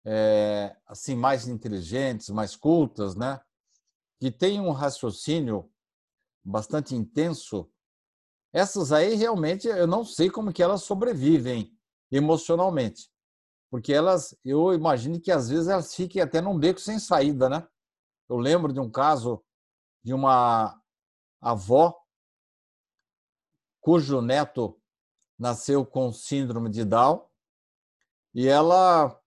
[0.06, 3.40] é, assim mais inteligentes, mais cultas, né,
[4.20, 5.68] que têm um raciocínio
[6.44, 7.68] bastante intenso,
[8.52, 11.76] essas aí realmente eu não sei como que elas sobrevivem
[12.10, 13.10] emocionalmente.
[13.68, 17.66] Porque elas, eu imagino que às vezes elas fiquem até num beco sem saída, né?
[18.28, 19.44] Eu lembro de um caso
[20.04, 20.80] de uma
[21.40, 21.94] avó
[23.80, 24.80] cujo neto
[25.38, 27.28] nasceu com síndrome de Down
[28.32, 29.20] e ela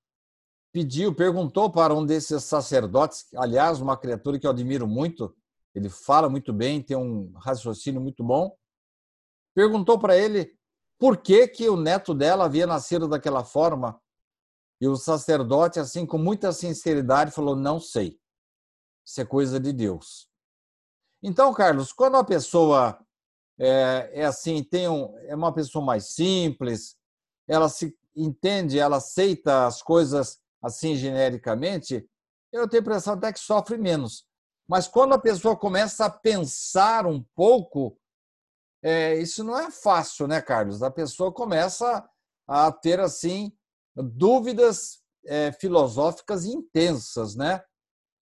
[0.71, 5.35] pediu, perguntou para um desses sacerdotes, aliás, uma criatura que eu admiro muito,
[5.73, 8.55] ele fala muito bem, tem um raciocínio muito bom,
[9.53, 10.53] perguntou para ele
[10.97, 13.99] por que, que o neto dela havia nascido daquela forma.
[14.81, 18.19] E o sacerdote, assim, com muita sinceridade, falou: Não sei.
[19.05, 20.29] Isso é coisa de Deus.
[21.21, 22.97] Então, Carlos, quando a pessoa
[23.59, 26.95] é, é assim, tem um, é uma pessoa mais simples,
[27.47, 32.07] ela se entende, ela aceita as coisas assim genericamente,
[32.51, 34.25] eu tenho a impressão até que sofre menos.
[34.67, 37.97] Mas quando a pessoa começa a pensar um pouco,
[38.83, 40.83] é, isso não é fácil, né, Carlos?
[40.83, 42.07] A pessoa começa
[42.47, 43.51] a ter assim
[43.95, 47.63] dúvidas é, filosóficas intensas, né?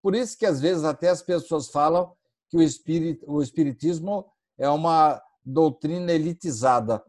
[0.01, 2.15] Por isso que às vezes até as pessoas falam
[2.49, 7.03] que o, espirit, o espiritismo é uma doutrina elitizada,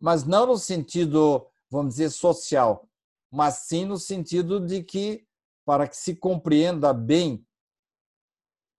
[0.00, 2.88] mas não no sentido, vamos dizer, social,
[3.30, 5.26] mas sim no sentido de que
[5.64, 7.46] para que se compreenda bem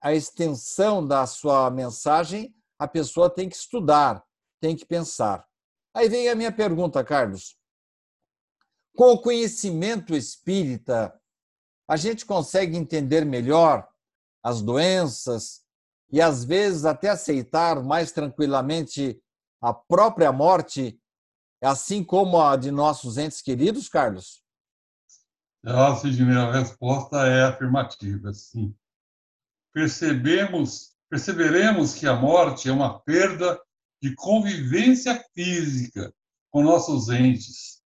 [0.02, 4.22] a extensão da sua mensagem, a pessoa tem que estudar,
[4.60, 5.46] tem que pensar.
[5.94, 7.56] Aí vem a minha pergunta, Carlos.
[8.96, 11.18] Com o conhecimento espírita,
[11.88, 13.88] a gente consegue entender melhor
[14.42, 15.62] as doenças
[16.10, 19.22] e, às vezes, até aceitar mais tranquilamente
[19.62, 21.00] a própria morte,
[21.62, 24.41] assim como a de nossos entes queridos, Carlos?
[25.64, 28.74] Ah, Sidney, a resposta é afirmativa, sim.
[29.72, 33.60] Percebemos, perceberemos que a morte é uma perda
[34.02, 36.12] de convivência física
[36.50, 37.80] com nossos entes,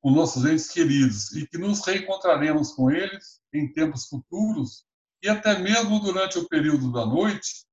[0.00, 4.86] com nossos entes queridos e que nos reencontraremos com eles em tempos futuros
[5.20, 7.66] e até mesmo durante o período da noite,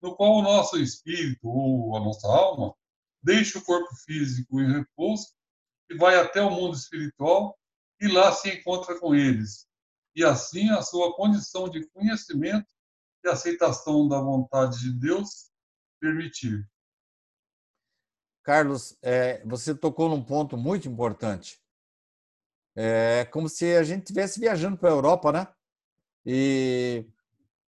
[0.00, 2.72] no qual o nosso espírito ou a nossa alma
[3.20, 5.26] deixa o corpo físico em repouso
[5.90, 7.58] e vai até o mundo espiritual
[8.00, 9.66] e lá se encontra com eles.
[10.14, 12.66] E assim a sua condição de conhecimento
[13.24, 15.50] e aceitação da vontade de Deus
[16.00, 16.68] permitir.
[18.42, 21.60] Carlos, é, você tocou num ponto muito importante.
[22.74, 25.48] É como se a gente estivesse viajando para a Europa, né?
[26.24, 27.04] E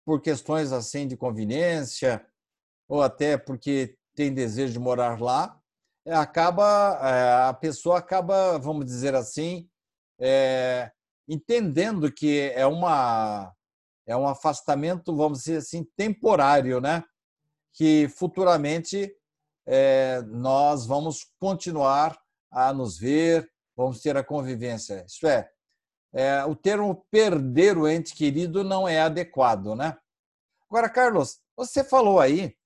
[0.05, 2.26] por questões assim de conveniência,
[2.88, 5.59] ou até porque tem desejo de morar lá,
[6.05, 9.68] é, acaba é, a pessoa acaba, vamos dizer assim,
[10.20, 10.91] é,
[11.28, 13.53] entendendo que é uma
[14.05, 17.03] é um afastamento, vamos dizer assim, temporário, né?
[17.72, 19.15] Que futuramente
[19.67, 22.20] é, nós vamos continuar
[22.51, 23.47] a nos ver,
[23.78, 25.05] vamos ter a convivência.
[25.05, 25.47] Isso é,
[26.11, 29.95] é, o termo perder o ente querido não é adequado, né?
[30.67, 32.57] Agora, Carlos, você falou aí,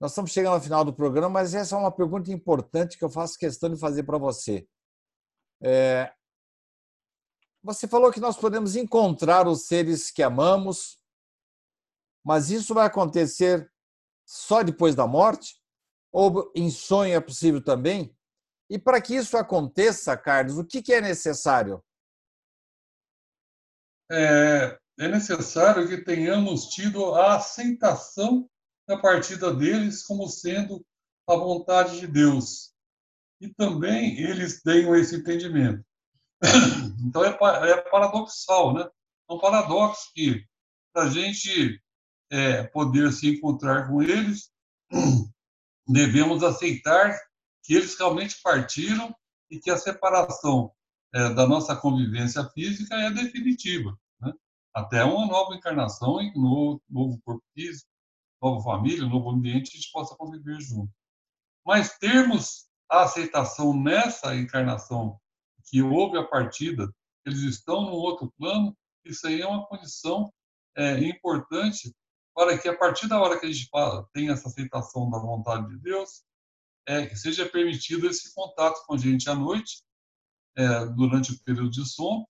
[0.00, 3.10] nós estamos chegando ao final do programa, mas essa é uma pergunta importante que eu
[3.10, 4.68] faço questão de fazer para você.
[5.60, 6.12] É,
[7.66, 11.00] você falou que nós podemos encontrar os seres que amamos,
[12.24, 13.68] mas isso vai acontecer
[14.24, 15.60] só depois da morte?
[16.12, 18.16] Ou em sonho é possível também?
[18.70, 21.84] E para que isso aconteça, Carlos, o que é necessário?
[24.12, 28.48] É, é necessário que tenhamos tido a aceitação
[28.88, 30.86] da partida deles como sendo
[31.28, 32.72] a vontade de Deus.
[33.40, 35.84] E também eles tenham esse entendimento.
[37.06, 37.28] Então é,
[37.70, 38.88] é paradoxal, né?
[39.28, 40.44] É um paradoxo que,
[40.92, 41.80] para a gente
[42.30, 44.50] é, poder se encontrar com eles,
[45.86, 47.16] devemos aceitar
[47.62, 49.14] que eles realmente partiram
[49.50, 50.72] e que a separação
[51.14, 53.96] é, da nossa convivência física é definitiva.
[54.20, 54.32] Né?
[54.74, 57.88] Até uma nova encarnação em novo, novo corpo físico,
[58.42, 60.92] nova família, novo ambiente, a gente possa conviver junto.
[61.64, 65.18] Mas termos a aceitação nessa encarnação
[65.66, 66.92] que houve a partida,
[67.24, 70.32] eles estão num outro plano, isso aí é uma condição
[70.76, 71.94] é, importante
[72.34, 75.78] para que a partir da hora que a gente fala, essa aceitação da vontade de
[75.78, 76.22] Deus,
[76.86, 79.82] é, que seja permitido esse contato com a gente à noite,
[80.56, 82.28] é, durante o período de sono,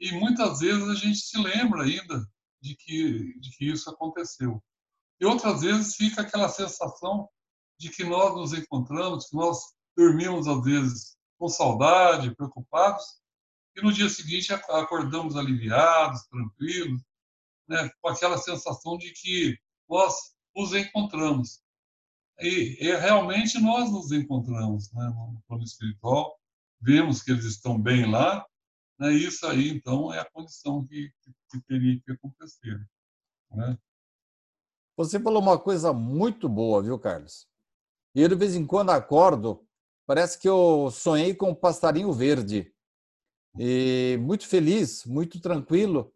[0.00, 2.26] e muitas vezes a gente se lembra ainda
[2.60, 4.62] de que, de que isso aconteceu.
[5.20, 7.28] E outras vezes fica aquela sensação
[7.78, 9.58] de que nós nos encontramos, que nós
[9.96, 13.18] dormimos às vezes com saudade, preocupados,
[13.74, 17.00] e no dia seguinte acordamos aliviados, tranquilos,
[17.66, 21.62] né, com aquela sensação de que nós os encontramos.
[22.40, 26.38] E, e realmente nós nos encontramos né, no plano espiritual,
[26.78, 28.46] vemos que eles estão bem lá,
[28.98, 31.10] né, isso aí, então, é a condição que,
[31.50, 32.86] que teria que acontecer.
[33.50, 33.78] Né?
[34.94, 37.48] Você falou uma coisa muito boa, viu, Carlos?
[38.14, 39.66] Eu, de vez em quando, acordo
[40.10, 42.74] parece que eu sonhei com um passarinho verde.
[43.56, 46.12] E muito feliz, muito tranquilo.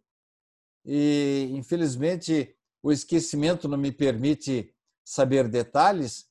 [0.84, 4.74] E, infelizmente, o esquecimento não me permite
[5.05, 6.26] saber detalhes,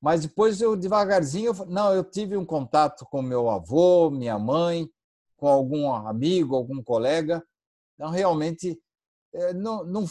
[0.00, 4.88] mas depois eu devagarzinho, não, eu tive um contato com meu avô, minha mãe,
[5.36, 7.44] com algum amigo, algum colega.
[7.96, 8.80] Então, realmente,
[9.34, 10.04] é, não, não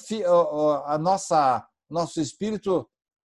[0.84, 2.86] a nossa nosso espírito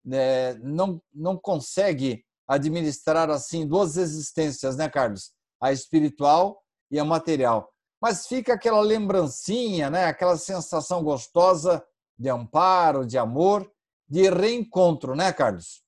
[0.02, 5.32] né, não não consegue administrar assim duas existências, né, Carlos?
[5.60, 7.70] A espiritual e a material.
[8.00, 10.06] Mas fica aquela lembrancinha, né?
[10.06, 11.84] Aquela sensação gostosa
[12.18, 13.70] de amparo, de amor,
[14.08, 15.82] de reencontro, né, Carlos?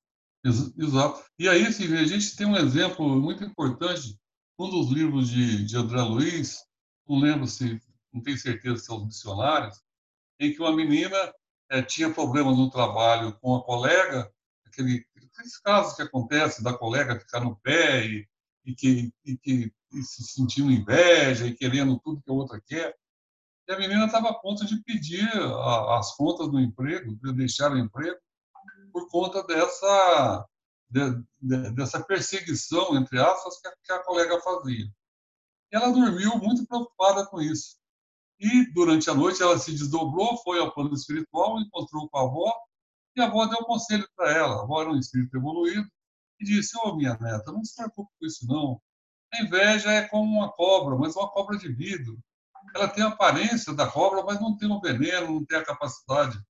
[0.44, 1.24] Exato.
[1.38, 4.18] E aí, Silvia, a gente tem um exemplo muito importante,
[4.58, 6.64] um dos livros de, de André Luiz,
[7.08, 7.80] não lembro se,
[8.12, 9.80] não tenho certeza se são os missionários,
[10.38, 11.16] em que uma menina
[11.70, 14.30] é, tinha problemas no trabalho com a colega,
[14.66, 15.04] aquele,
[15.40, 18.28] aqueles casos que acontecem da colega ficar no pé e,
[18.66, 22.96] e que, e que e se sentindo inveja e querendo tudo que a outra quer.
[23.68, 27.72] E a menina estava a ponto de pedir a, as contas do emprego, de deixar
[27.72, 28.18] o emprego,
[28.92, 30.46] por conta dessa,
[30.88, 34.86] de, de, dessa perseguição, entre aspas, que a, que a colega fazia.
[35.72, 37.76] E ela dormiu muito preocupada com isso.
[38.38, 42.52] E durante a noite ela se desdobrou, foi ao plano espiritual, encontrou com a avó,
[43.16, 44.56] e a avó deu um conselho para ela.
[44.56, 45.88] A avó era um espírito evoluído,
[46.40, 48.80] e disse: Ô oh, minha neta, não se preocupe com isso, não.
[49.32, 52.18] A inveja é como uma cobra, mas uma cobra de vidro.
[52.74, 56.40] Ela tem a aparência da cobra, mas não tem o veneno, não tem a capacidade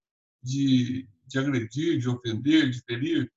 [0.43, 3.31] de, de agredir, de ofender, de ferir.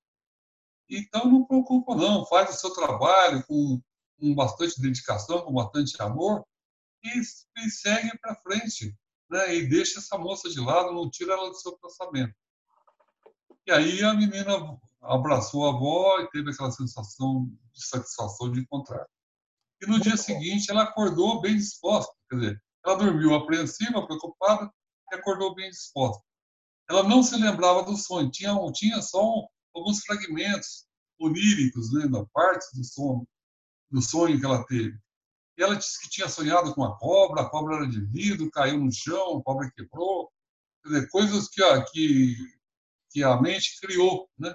[0.90, 2.26] Então, não preocupa, não.
[2.26, 3.82] Faz o seu trabalho com,
[4.20, 6.46] com bastante dedicação, com bastante amor
[7.04, 8.96] e, e segue para frente.
[9.30, 9.56] Né?
[9.56, 12.34] E deixa essa moça de lado, não tira ela do seu pensamento.
[13.66, 19.06] E aí a menina abraçou a avó e teve aquela sensação de satisfação de encontrar.
[19.82, 24.70] E no dia seguinte ela acordou bem disposta, quer dizer, ela dormiu apreensiva, preocupada
[25.12, 26.22] e acordou bem disposta.
[26.90, 29.24] Ela não se lembrava do sonho, tinha, tinha só
[29.74, 30.86] alguns fragmentos
[31.20, 33.28] oníricos, né, da parte do sonho,
[33.90, 34.98] do sonho que ela teve.
[35.58, 38.80] E ela disse que tinha sonhado com a cobra, a cobra era de vidro, caiu
[38.80, 40.30] no chão, a cobra quebrou,
[40.84, 41.62] quer dizer, coisas que,
[41.92, 42.36] que,
[43.14, 44.54] que a mente criou, né?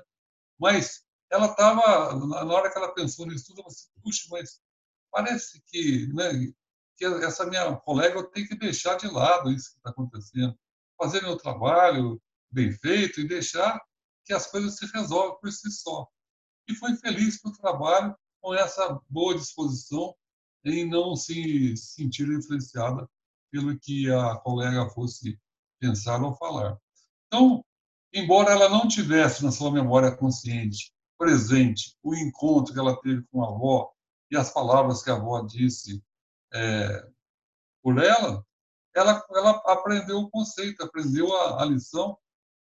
[0.59, 4.61] Mas ela estava, na hora que ela pensou nisso tudo, ela disse, puxa, mas
[5.11, 6.53] parece que, né,
[6.97, 10.59] que essa minha colega eu tenho que deixar de lado isso que está acontecendo,
[11.01, 13.81] fazer meu trabalho bem feito e deixar
[14.25, 16.09] que as coisas se resolvem por si só.
[16.69, 20.15] E foi feliz para o trabalho com essa boa disposição
[20.65, 23.09] em não se sentir influenciada
[23.51, 25.39] pelo que a colega fosse
[25.81, 26.77] pensar ou falar.
[27.27, 27.65] Então,
[28.13, 33.45] embora ela não tivesse na sua memória consciente presente o encontro que ela teve com
[33.45, 33.91] a avó
[34.31, 36.03] e as palavras que a avó disse
[36.55, 37.07] é,
[37.83, 38.45] por ela,
[38.95, 42.17] ela, ela aprendeu o conceito, aprendeu a, a lição.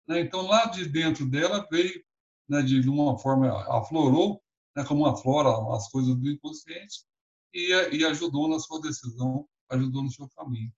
[0.07, 0.21] Né?
[0.21, 2.03] Então, lá de dentro dela veio,
[2.49, 4.43] né, de uma forma, aflorou,
[4.77, 7.05] né, como aflora as coisas do inconsciente,
[7.55, 10.73] e, e ajudou na sua decisão, ajudou no seu caminho.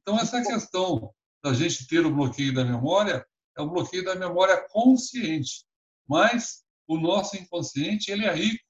[0.00, 3.26] Então, essa questão da gente ter o bloqueio da memória
[3.56, 5.64] é o bloqueio da memória consciente,
[6.08, 8.64] mas o nosso inconsciente ele é rico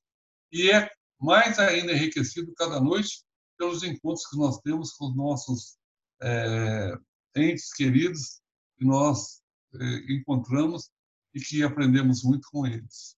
[0.50, 3.24] e é mais ainda enriquecido cada noite
[3.56, 5.76] pelos encontros que nós temos com os nossos
[6.20, 6.94] é,
[7.36, 8.40] entes queridos
[8.76, 9.40] que nós
[9.74, 10.90] é, encontramos
[11.34, 13.16] e que aprendemos muito com eles.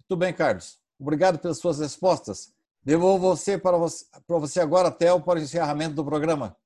[0.00, 0.80] Muito bem, Carlos.
[0.98, 2.52] Obrigado pelas suas respostas.
[2.82, 6.56] Devolvo você para você, para você agora, Theo, para o encerramento do programa.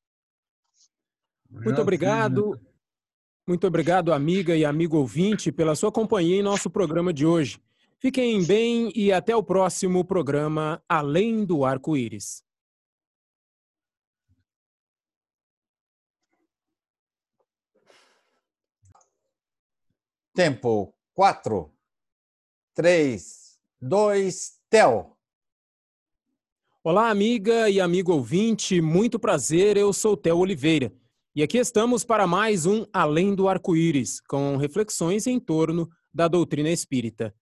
[1.51, 2.61] Muito obrigado.
[3.51, 7.61] Muito obrigado, amiga e amigo ouvinte, pela sua companhia em nosso programa de hoje.
[7.99, 12.45] Fiquem bem e até o próximo programa Além do Arco-Íris.
[20.33, 21.75] Tempo 4,
[22.73, 25.19] 3, 2, tel.
[26.85, 31.00] Olá, amiga e amigo ouvinte, muito prazer, eu sou Theo Oliveira.
[31.33, 36.69] E aqui estamos para mais um Além do Arco-Íris, com reflexões em torno da doutrina
[36.71, 37.33] espírita.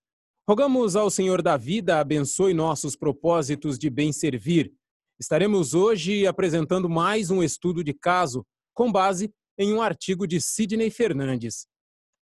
[0.47, 4.74] Rogamos ao Senhor da vida abençoe nossos propósitos de bem servir.
[5.18, 10.91] Estaremos hoje apresentando mais um estudo de caso com base em um artigo de Sidney
[10.91, 11.66] Fernandes.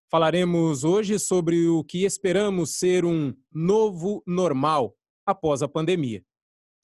[0.08, 4.94] Falaremos hoje sobre o que esperamos ser um novo normal
[5.26, 6.22] após a pandemia.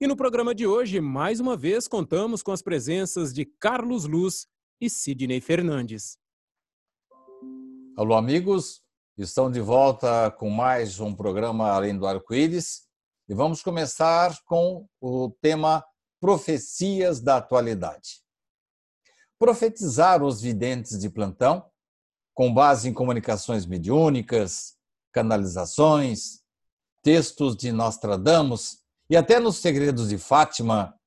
[0.00, 4.48] E no programa de hoje, mais uma vez, contamos com as presenças de Carlos Luz
[4.80, 6.18] e Sidney Fernandes.
[7.96, 8.82] Alô, amigos,
[9.16, 12.87] estão de volta com mais um programa Além do Arco-Íris
[13.28, 15.84] e vamos começar com o tema
[16.18, 18.22] Profecias da Atualidade.
[19.38, 21.70] Profetizar os videntes de plantão,
[22.32, 24.76] com base em comunicações mediúnicas,
[25.12, 26.40] canalizações,
[27.02, 28.78] textos de Nostradamus
[29.10, 30.98] e até nos segredos de Fátima,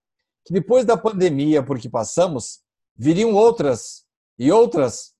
[0.45, 2.61] que depois da pandemia por que passamos,
[2.95, 4.05] viriam outras
[4.37, 5.13] e outras,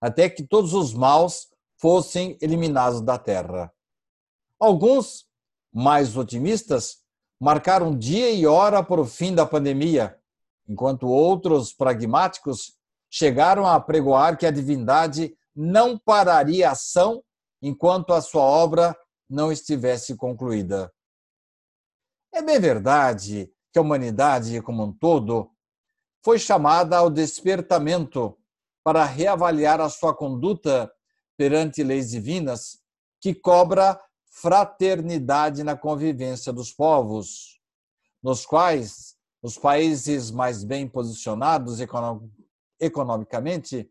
[0.00, 1.48] até que todos os maus
[1.78, 3.72] fossem eliminados da terra.
[4.58, 5.26] Alguns,
[5.74, 6.98] mais otimistas,
[7.40, 10.16] marcaram dia e hora para o fim da pandemia,
[10.68, 12.78] enquanto outros pragmáticos
[13.10, 17.22] chegaram a pregoar que a divindade não pararia a ação
[17.60, 18.96] enquanto a sua obra
[19.28, 20.92] não estivesse concluída.
[22.32, 25.50] É bem verdade que a humanidade como um todo
[26.24, 28.36] foi chamada ao despertamento
[28.84, 30.90] para reavaliar a sua conduta
[31.36, 32.78] perante leis divinas
[33.20, 34.00] que cobra
[34.34, 37.60] fraternidade na convivência dos povos,
[38.20, 41.78] nos quais os países mais bem posicionados
[42.80, 43.88] economicamente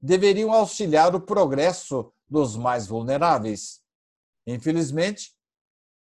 [0.00, 3.80] deveriam auxiliar o progresso dos mais vulneráveis.
[4.46, 5.32] Infelizmente,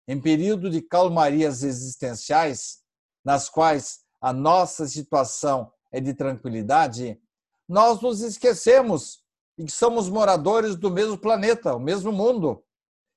[0.08, 2.82] em período de calmarias existenciais,
[3.24, 7.20] nas quais a nossa situação é de tranquilidade,
[7.68, 9.22] nós nos esquecemos
[9.56, 12.64] de que somos moradores do mesmo planeta, o mesmo mundo,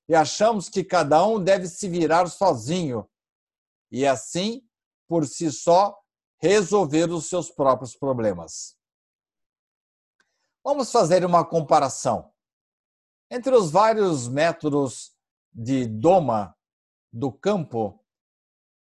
[0.08, 3.08] e achamos que cada um deve se virar sozinho
[3.90, 4.66] e, assim,
[5.08, 5.98] por si só,
[6.38, 8.76] resolver os seus próprios problemas.
[10.64, 12.32] Vamos fazer uma comparação.
[13.30, 15.16] Entre os vários métodos
[15.52, 16.56] de doma
[17.12, 18.04] do campo,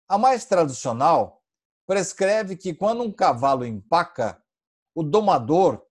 [0.09, 1.43] a mais tradicional
[1.87, 4.43] prescreve que quando um cavalo empaca,
[4.95, 5.85] o domador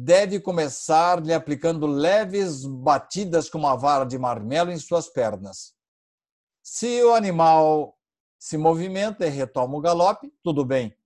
[0.00, 5.74] deve começar lhe aplicando leves batidas com uma vara de marmelo em suas pernas.
[6.62, 7.98] Se o animal
[8.38, 10.96] se movimenta e retoma o galope, tudo bem.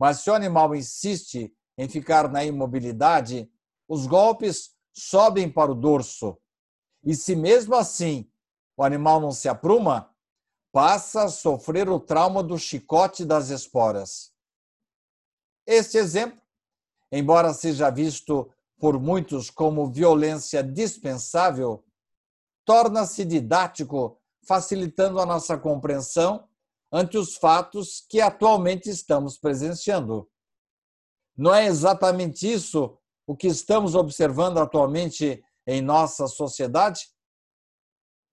[0.00, 3.52] Mas se o animal insiste em ficar na imobilidade,
[3.86, 6.40] os golpes sobem para o dorso.
[7.04, 8.32] E se mesmo assim
[8.74, 10.10] o animal não se apruma,
[10.72, 14.32] passa a sofrer o trauma do chicote das esporas.
[15.66, 16.40] Este exemplo,
[17.18, 21.84] embora seja visto por muitos como violência dispensável,
[22.64, 26.48] torna-se didático, facilitando a nossa compreensão
[26.90, 30.28] ante os fatos que atualmente estamos presenciando.
[31.36, 37.08] Não é exatamente isso o que estamos observando atualmente em nossa sociedade?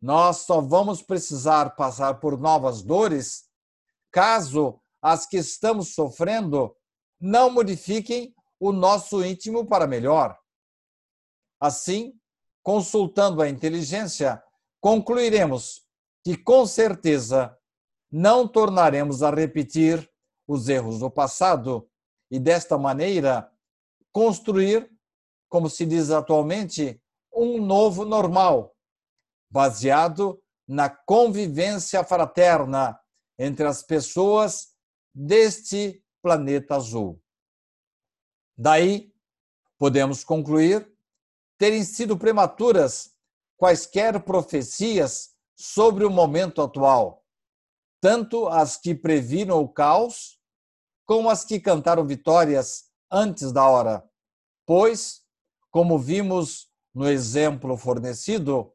[0.02, 3.46] Nós só vamos precisar passar por novas dores
[4.12, 6.76] caso as que estamos sofrendo
[7.20, 10.38] não modifiquem o nosso íntimo para melhor.
[11.60, 12.14] Assim,
[12.62, 14.42] consultando a inteligência,
[14.80, 15.82] concluiremos
[16.24, 17.58] que, com certeza,
[18.12, 20.08] não tornaremos a repetir
[20.48, 21.90] os erros do passado
[22.30, 23.52] e, desta maneira,
[24.12, 24.92] construir,
[25.50, 27.02] como se diz atualmente,
[27.34, 28.76] um novo normal,
[29.50, 33.00] baseado na convivência fraterna
[33.40, 34.76] entre as pessoas
[35.14, 37.21] deste planeta azul.
[38.62, 39.12] Daí,
[39.76, 40.88] podemos concluir
[41.58, 43.12] terem sido prematuras
[43.58, 47.26] quaisquer profecias sobre o momento atual,
[48.00, 50.40] tanto as que previram o caos,
[51.08, 54.08] como as que cantaram vitórias antes da hora,
[54.64, 55.24] pois,
[55.72, 58.72] como vimos no exemplo fornecido,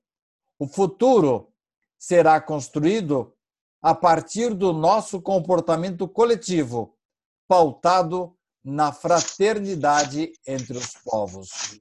[0.58, 1.54] o futuro
[1.96, 3.36] será construído
[3.80, 6.98] a partir do nosso comportamento coletivo,
[7.46, 8.35] pautado
[8.66, 11.78] na fraternidade entre os povos.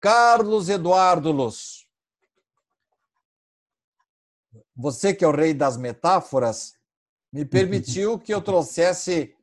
[0.00, 1.86] Carlos Eduardo Luz,
[4.74, 6.72] você que é o rei das metáforas,
[7.30, 9.36] me permitiu que eu trouxesse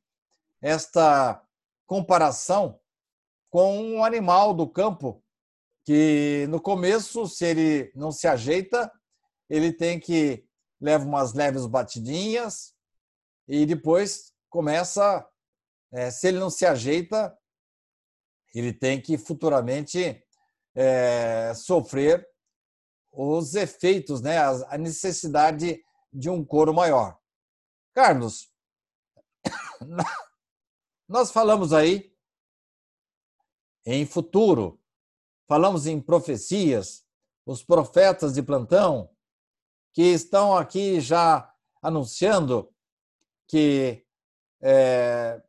[0.60, 1.40] esta
[1.86, 2.80] comparação
[3.52, 5.24] com um animal do campo
[5.84, 8.92] que no começo, se ele não se ajeita,
[9.48, 10.44] ele tem que
[10.82, 12.74] leva umas leves batidinhas
[13.48, 15.24] e depois começa,
[15.96, 17.38] é, se ele não se ajeita,
[18.54, 20.22] ele tem que futuramente
[20.76, 22.28] é, sofrer
[23.14, 25.82] os efeitos, né, a necessidade
[26.12, 27.18] de um couro maior.
[27.94, 28.52] Carlos,
[31.08, 32.14] nós falamos aí
[33.86, 34.82] em futuro,
[35.48, 37.06] falamos em profecias,
[37.46, 39.10] os profetas de plantão,
[39.94, 41.50] que estão aqui já
[41.82, 42.70] anunciando
[43.48, 44.06] que
[44.62, 45.42] é,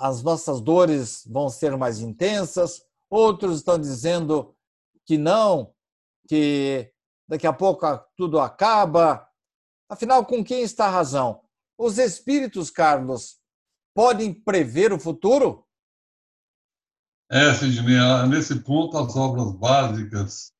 [0.00, 4.56] as nossas dores vão ser mais intensas, outros estão dizendo
[5.04, 5.74] que não,
[6.26, 6.90] que
[7.28, 7.86] daqui a pouco
[8.16, 9.28] tudo acaba.
[9.90, 11.42] Afinal, com quem está a razão?
[11.76, 13.38] Os espíritos, Carlos,
[13.94, 15.66] podem prever o futuro?
[17.30, 17.98] É, Sidney,
[18.28, 20.52] nesse ponto, as obras básicas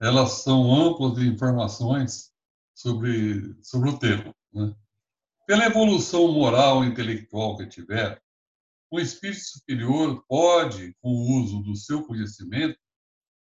[0.00, 2.30] elas são amplas de informações
[2.74, 4.34] sobre, sobre o tema.
[4.52, 4.74] Né?
[5.46, 8.21] Pela evolução moral e intelectual que tiver,
[8.92, 12.78] o espírito superior pode, com o uso do seu conhecimento,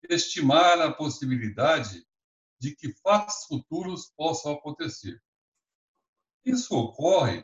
[0.08, 2.06] estimar a possibilidade
[2.60, 5.20] de que fatos futuros possam acontecer.
[6.46, 7.44] Isso ocorre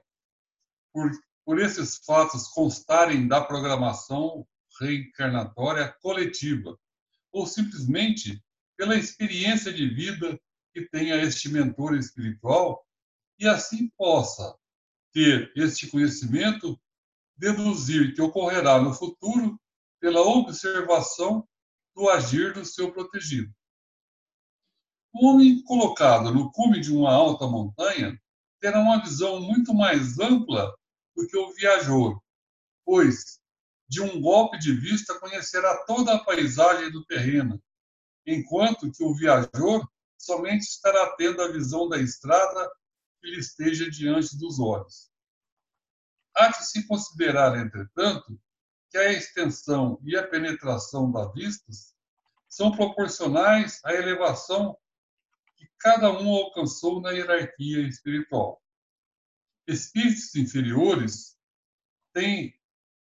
[0.94, 1.10] por,
[1.44, 4.48] por esses fatos constarem da programação
[4.80, 6.78] reencarnatória coletiva,
[7.32, 8.40] ou simplesmente
[8.78, 10.40] pela experiência de vida
[10.72, 12.86] que tenha este mentor espiritual
[13.40, 14.56] e assim possa
[15.12, 16.80] ter este conhecimento,
[17.38, 19.60] deduzir que ocorrerá no futuro
[20.00, 21.48] pela observação
[21.96, 23.52] do agir do seu protegido.
[25.14, 28.20] O homem colocado no cume de uma alta montanha
[28.60, 30.74] terá uma visão muito mais ampla
[31.16, 32.22] do que o viajor,
[32.86, 33.40] pois,
[33.90, 37.62] de um golpe de vista, conhecerá toda a paisagem do terreno,
[38.26, 42.70] enquanto que o viajor somente estará tendo a visão da estrada
[43.22, 45.10] que lhe esteja diante dos olhos.
[46.38, 48.40] Há que se considerar, entretanto,
[48.92, 51.96] que a extensão e a penetração das vistas
[52.48, 54.78] são proporcionais à elevação
[55.56, 58.62] que cada um alcançou na hierarquia espiritual.
[59.66, 61.36] Espíritos inferiores
[62.14, 62.54] têm,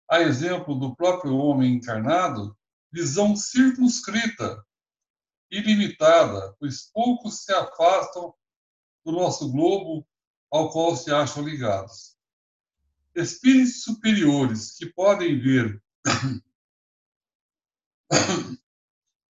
[0.10, 2.58] a exemplo do próprio homem encarnado,
[2.90, 4.66] visão circunscrita
[5.52, 8.34] e limitada, pois poucos se afastam
[9.04, 10.08] do nosso globo
[10.50, 12.15] ao qual se acham ligados.
[13.16, 15.82] Espíritos superiores que podem ver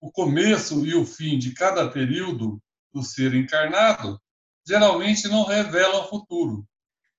[0.01, 2.61] o começo e o fim de cada período
[2.91, 4.19] do ser encarnado,
[4.67, 6.67] geralmente não revelam o futuro,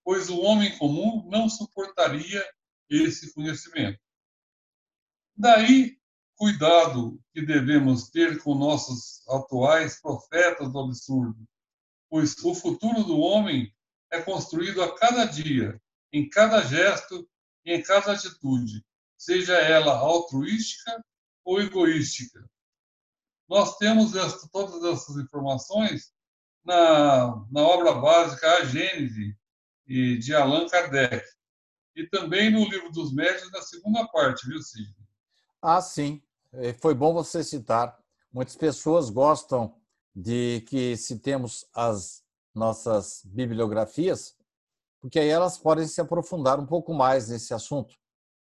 [0.02, 2.44] pois o homem comum não suportaria
[2.90, 4.00] esse conhecimento.
[5.36, 5.98] Daí,
[6.34, 11.46] cuidado que devemos ter com nossos atuais profetas do absurdo,
[12.08, 13.72] pois o futuro do homem
[14.10, 15.80] é construído a cada dia,
[16.16, 17.28] em cada gesto
[17.64, 18.84] e em cada atitude,
[19.16, 21.04] seja ela altruística
[21.44, 22.48] ou egoística,
[23.48, 26.12] nós temos essa, todas essas informações
[26.64, 29.36] na, na obra básica A Gênese
[29.86, 31.24] de Allan Kardec.
[31.94, 34.94] E também no livro dos médios, na segunda parte, viu, Sidney?
[35.62, 36.22] Ah, sim.
[36.52, 37.98] É, foi bom você citar.
[38.32, 39.74] Muitas pessoas gostam
[40.14, 44.35] de que citemos as nossas bibliografias,
[45.00, 47.94] porque aí elas podem se aprofundar um pouco mais nesse assunto.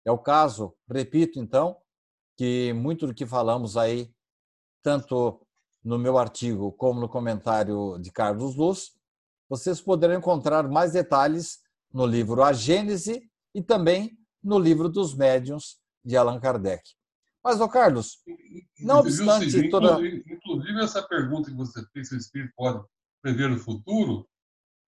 [0.06, 1.78] É o caso, repito então,
[2.38, 4.14] que muito do que falamos aí
[4.84, 5.42] tanto
[5.84, 8.92] no meu artigo como no comentário de Carlos Luz,
[9.50, 11.60] vocês poderão encontrar mais detalhes
[11.94, 16.84] no livro A Gênese e também no livro dos Médiuns de Allan Kardec.
[17.44, 18.18] Mas, ô Carlos,
[18.80, 20.06] não obstante inclusive, toda...
[20.06, 22.84] Inclusive, essa pergunta que você fez, se o espírito pode
[23.22, 24.28] prever o futuro,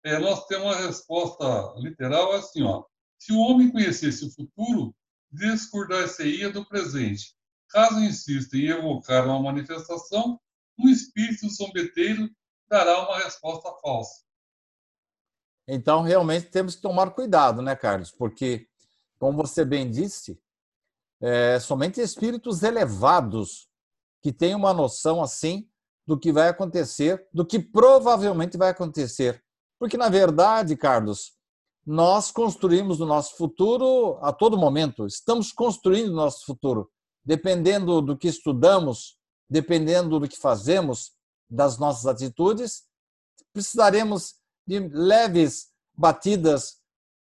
[0.07, 2.84] é, nós temos uma resposta literal assim, ó.
[3.18, 4.94] Se o homem conhecesse o futuro,
[5.32, 7.36] discordar-se-ia do presente
[7.68, 10.40] Caso insista em evocar uma manifestação,
[10.78, 12.30] um espírito zombeteiro
[12.68, 14.24] dará uma resposta falsa.
[15.68, 18.12] Então, realmente temos que tomar cuidado, né, Carlos?
[18.12, 18.68] Porque,
[19.18, 20.40] como você bem disse,
[21.20, 23.68] é, somente espíritos elevados
[24.22, 25.68] que têm uma noção assim
[26.07, 29.44] do que vai acontecer, do que provavelmente vai acontecer.
[29.79, 31.33] Porque, na verdade, Carlos,
[31.85, 36.91] nós construímos o nosso futuro a todo momento, estamos construindo o nosso futuro
[37.27, 39.18] dependendo do que estudamos,
[39.51, 41.11] dependendo do que fazemos,
[41.51, 42.85] das nossas atitudes,
[43.53, 46.77] precisaremos de leves batidas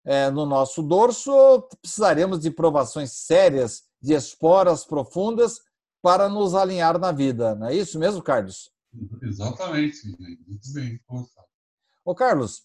[0.05, 5.61] é, no nosso dorso, ou precisaremos de provações sérias, de esporas profundas
[6.01, 7.55] para nos alinhar na vida.
[7.55, 8.71] Não é isso mesmo, Carlos?
[9.23, 10.07] Exatamente.
[10.07, 11.01] Muito bem.
[12.05, 12.65] Ô, Carlos,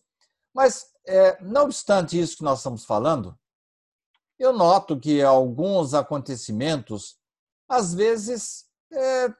[0.53, 3.37] mas é, não obstante isso que nós estamos falando,
[4.39, 7.19] eu noto que alguns acontecimentos,
[7.67, 9.33] às vezes, é,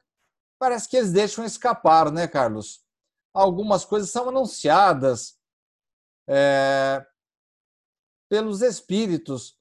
[0.58, 2.84] parece que eles deixam escapar, né, Carlos?
[3.32, 5.38] Algumas coisas são anunciadas
[6.28, 7.04] é,
[8.28, 9.56] pelos espíritos.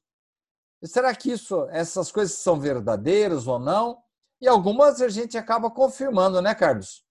[0.84, 4.04] Será que isso, essas coisas são verdadeiras ou não?
[4.42, 7.07] E algumas a gente acaba confirmando, né, Carlos?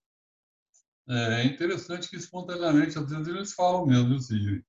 [1.09, 4.63] É interessante que espontaneamente, às vezes, eles falam mesmo, Sidney.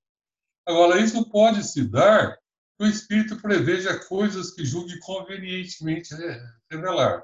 [0.65, 2.37] Agora, isso pode se dar
[2.77, 6.15] que o espírito preveja coisas que julgue convenientemente
[6.71, 7.23] revelar,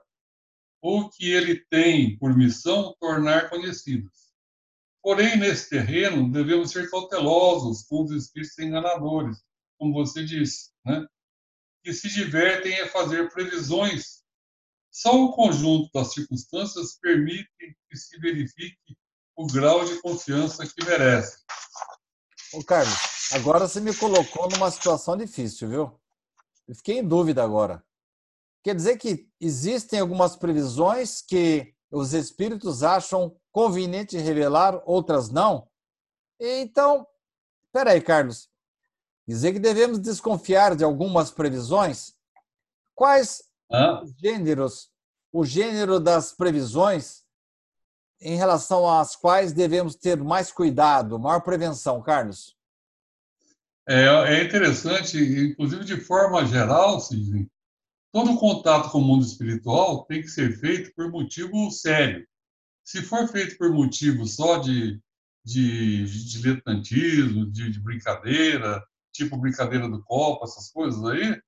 [0.82, 4.34] ou que ele tem por missão tornar conhecidas.
[5.02, 9.38] Porém, nesse terreno, devemos ser cautelosos com os espíritos enganadores,
[9.78, 11.06] como você disse, né?
[11.84, 14.24] que se divertem a fazer previsões
[14.90, 18.85] Só o conjunto das circunstâncias permite que se verifique
[19.36, 21.44] o grau de confiança que merece.
[22.54, 22.96] Ô, Carlos,
[23.34, 26.00] agora você me colocou numa situação difícil, viu?
[26.68, 27.84] Eu fiquei em dúvida agora.
[28.64, 35.68] Quer dizer que existem algumas previsões que os espíritos acham conveniente revelar, outras não?
[36.40, 37.06] Então,
[37.72, 38.50] peraí, Carlos.
[39.28, 42.14] Dizer que devemos desconfiar de algumas previsões?
[42.94, 43.44] Quais
[44.04, 44.92] os gêneros,
[45.32, 47.25] o gênero das previsões
[48.22, 52.56] em relação às quais devemos ter mais cuidado, maior prevenção, Carlos?
[53.88, 57.48] É, é interessante, inclusive de forma geral, Sidney,
[58.12, 62.26] todo contato com o mundo espiritual tem que ser feito por motivo sério.
[62.84, 65.00] Se for feito por motivo só de,
[65.44, 71.40] de, de diletantismo, de, de brincadeira, tipo brincadeira do copo, essas coisas aí,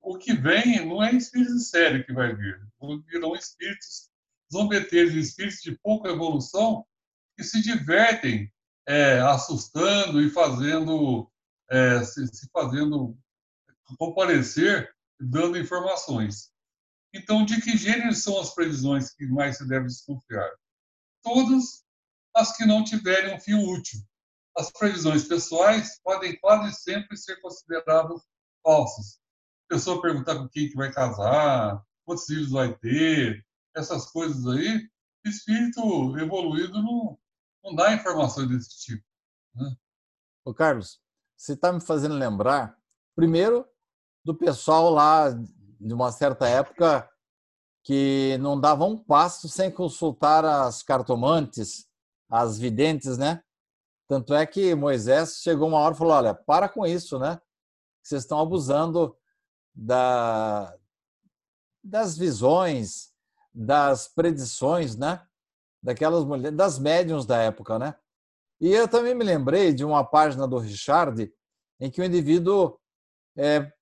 [0.00, 2.60] o que vem não é espírito sério que vai vir,
[3.06, 4.11] virão espíritos
[4.52, 6.84] zombeteiros, espíritos de pouca evolução
[7.36, 8.52] que se divertem
[8.86, 11.30] é, assustando e fazendo
[11.70, 13.16] é, se, se, fazendo
[13.98, 16.50] comparecer dando informações.
[17.14, 20.50] Então, de que gênero são as previsões que mais se deve desconfiar?
[21.22, 21.84] Todas
[22.34, 24.00] as que não tiverem um fim útil.
[24.56, 28.20] As previsões pessoais podem quase sempre ser consideradas
[28.62, 29.20] falsas.
[29.70, 33.44] A pessoa perguntar com quem que vai casar, quantos filhos vai ter,
[33.74, 34.88] essas coisas aí,
[35.24, 37.18] espírito evoluído não,
[37.64, 39.04] não dá informações desse tipo.
[39.54, 39.76] Né?
[40.44, 41.00] Ô Carlos,
[41.36, 42.76] você está me fazendo lembrar,
[43.14, 43.66] primeiro,
[44.24, 47.08] do pessoal lá de uma certa época
[47.84, 51.86] que não dava um passo sem consultar as cartomantes,
[52.30, 53.42] as videntes, né?
[54.08, 57.40] Tanto é que Moisés chegou uma hora e falou: olha, para com isso, né?
[58.02, 59.16] Vocês estão abusando
[59.74, 60.76] da,
[61.82, 63.11] das visões,
[63.54, 65.24] das predições, né?
[65.82, 67.94] Daquelas mulheres, das médiums da época, né?
[68.60, 71.32] E eu também me lembrei de uma página do Richard
[71.80, 72.78] em que o indivíduo
[73.36, 73.72] é,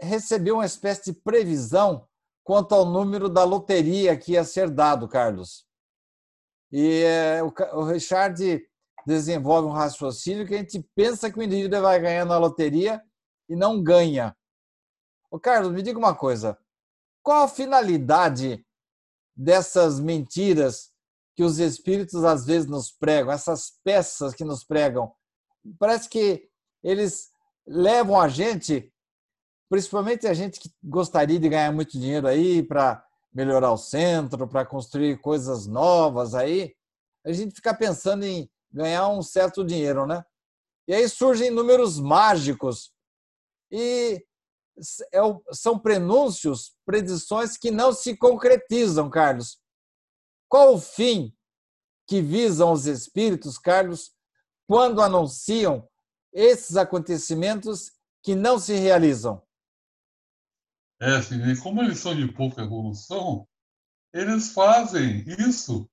[0.00, 2.06] recebeu uma espécie de previsão
[2.44, 5.66] quanto ao número da loteria que ia ser dado, Carlos.
[6.70, 8.66] E é, o, Richard
[9.06, 13.02] desenvolve um raciocínio que a gente pensa que o indivíduo vai ganhar na loteria
[13.48, 14.36] e não ganha.
[15.30, 16.58] O Carlos, me diga uma coisa.
[17.22, 18.64] Qual a finalidade
[19.34, 20.90] dessas mentiras
[21.34, 25.12] que os espíritos às vezes nos pregam, essas peças que nos pregam?
[25.78, 26.48] Parece que
[26.82, 27.30] eles
[27.66, 28.92] levam a gente
[29.72, 33.02] principalmente a gente que gostaria de ganhar muito dinheiro aí para
[33.32, 36.74] melhorar o centro, para construir coisas novas aí,
[37.24, 40.22] a gente fica pensando em ganhar um certo dinheiro, né?
[40.86, 42.92] E aí surgem números mágicos
[43.70, 44.22] e
[45.52, 49.58] são prenúncios, predições que não se concretizam, Carlos.
[50.48, 51.34] Qual o fim
[52.06, 54.12] que visam os espíritos, Carlos,
[54.66, 55.88] quando anunciam
[56.32, 57.92] esses acontecimentos
[58.22, 59.42] que não se realizam?
[61.00, 63.46] É, assim, como eles são de pouca evolução,
[64.14, 65.88] eles fazem isso,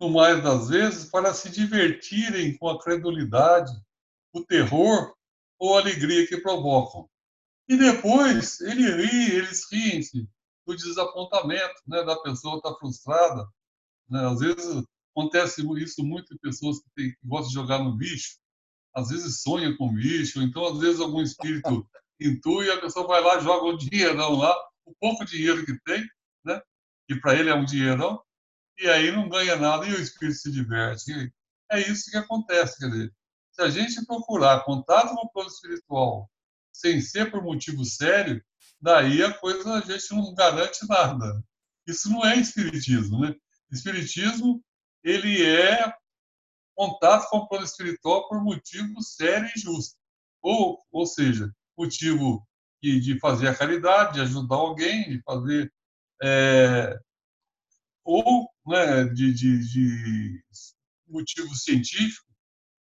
[0.00, 3.72] no mais das vezes, para se divertirem com a credulidade,
[4.32, 5.14] o terror
[5.58, 7.08] ou a alegria que provocam.
[7.68, 10.28] E depois ele ri, eles riem-se
[10.66, 13.46] do desapontamento né, da pessoa estar tá frustrada.
[14.08, 14.26] Né?
[14.26, 14.84] Às vezes
[15.14, 18.38] acontece isso muito em pessoas que, tem, que gostam de jogar no bicho,
[18.94, 21.86] às vezes sonha com bicho, então às vezes algum espírito
[22.20, 24.54] intui, a pessoa vai lá, joga um dinheirão lá,
[24.84, 26.02] o pouco dinheiro que tem,
[26.44, 26.60] né?
[27.06, 28.22] que para ele é um dinheirão,
[28.78, 31.32] e aí não ganha nada e o espírito se diverte.
[31.70, 33.14] É isso que acontece, quer dizer,
[33.52, 36.30] se a gente procurar contato com o plano espiritual
[36.72, 38.42] sem ser por motivo sério,
[38.80, 41.42] daí a coisa a gente não garante nada.
[41.86, 43.34] Isso não é espiritismo, né?
[43.70, 44.62] Espiritismo,
[45.02, 45.92] ele é
[46.74, 49.96] contato com o plano espiritual por motivo sério e justo.
[50.40, 52.46] Ou, ou seja, motivo
[52.82, 55.72] de, fazer a caridade, de ajudar alguém, de fazer.
[56.22, 56.98] É,
[58.04, 60.44] ou né, de, de, de
[61.06, 62.26] motivo científico.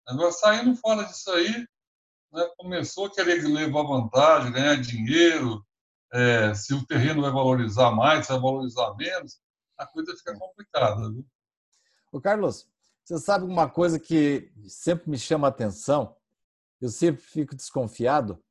[0.08, 1.66] Agora, saindo fora disso aí,
[2.32, 5.66] né, começou a querer levar vantagem, ganhar dinheiro,
[6.14, 9.40] é, se o terreno vai valorizar mais, se vai valorizar menos,
[9.78, 11.10] a coisa fica complicada.
[11.10, 11.26] Viu?
[12.12, 12.68] O Carlos,
[13.04, 16.16] você sabe uma coisa que sempre me chama a atenção,
[16.80, 18.44] eu sempre fico desconfiado,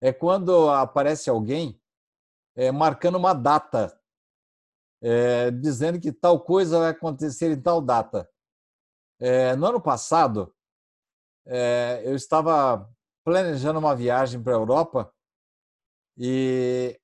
[0.00, 1.80] é quando aparece alguém
[2.54, 3.98] é, marcando uma data,
[5.00, 8.28] é, dizendo que tal coisa vai acontecer em tal data.
[9.18, 10.54] É, no ano passado,
[11.46, 12.90] é, eu estava
[13.26, 15.12] planejando uma viagem para a Europa
[16.16, 16.96] e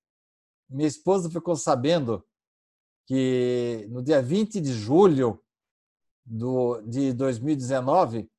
[0.71, 2.25] minha esposa ficou sabendo
[3.09, 5.43] que no dia 20 de julho
[6.25, 8.31] do, de 2019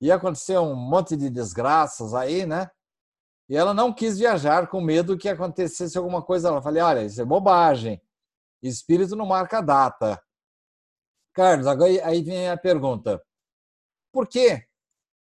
[0.00, 2.70] ia acontecer um monte de desgraças aí, né?
[3.48, 6.50] E ela não quis viajar com medo que acontecesse alguma coisa.
[6.50, 8.00] Eu falei, olha, isso é bobagem.
[8.62, 10.22] Espírito não marca data.
[11.32, 13.20] Carlos, agora aí vem a pergunta.
[14.12, 14.64] Por que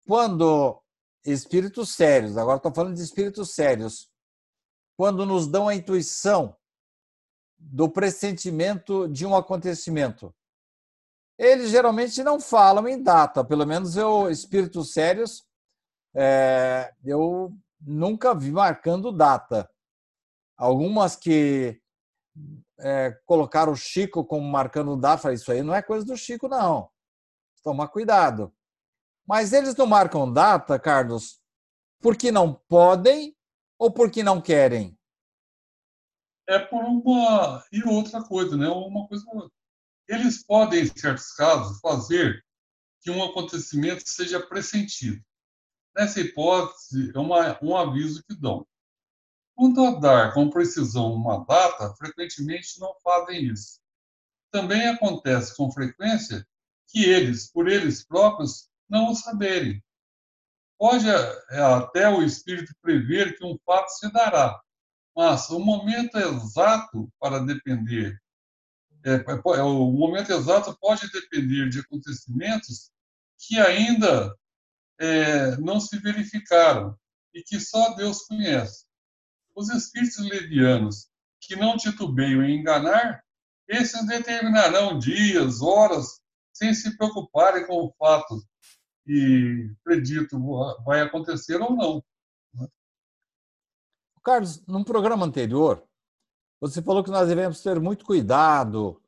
[0.06, 0.81] quando
[1.24, 4.10] espíritos sérios, agora estou falando de espíritos sérios,
[4.96, 6.56] quando nos dão a intuição
[7.58, 10.34] do pressentimento de um acontecimento,
[11.38, 15.44] eles geralmente não falam em data, pelo menos eu, espíritos sérios,
[16.14, 19.68] é, eu nunca vi marcando data.
[20.56, 21.80] Algumas que
[22.78, 26.48] é, colocaram o Chico como marcando data, falei, isso aí não é coisa do Chico,
[26.48, 26.90] não.
[27.62, 28.52] Toma cuidado.
[29.26, 31.40] Mas eles não marcam data, Carlos,
[32.00, 33.36] porque não podem
[33.78, 34.98] ou porque não querem?
[36.48, 38.68] É por uma e outra coisa, né?
[38.68, 39.24] Uma coisa
[40.08, 42.44] eles podem, em certos casos, fazer
[43.00, 45.22] que um acontecimento seja pressentido.
[45.96, 48.66] Nessa hipótese, é uma, um aviso que dão.
[49.54, 53.80] Quanto a dar com precisão uma data, frequentemente não fazem isso.
[54.50, 56.46] Também acontece com frequência
[56.88, 59.82] que eles, por eles próprios, não o saberem.
[60.78, 64.60] Pode é, até o espírito prever que um fato se dará,
[65.16, 68.20] mas o momento exato para depender
[69.04, 72.90] é, é, é, o momento exato pode depender de acontecimentos
[73.36, 74.36] que ainda
[75.00, 76.96] é, não se verificaram
[77.34, 78.84] e que só Deus conhece.
[79.56, 81.08] Os espíritos levianos
[81.40, 83.24] que não titubeiam em enganar,
[83.66, 86.20] esses determinarão dias, horas,
[86.52, 88.40] sem se preocuparem com o fato
[89.06, 90.38] e predito
[90.84, 92.04] vai acontecer ou não.
[94.22, 95.84] Carlos, num programa anterior,
[96.60, 99.02] você falou que nós devemos ter muito cuidado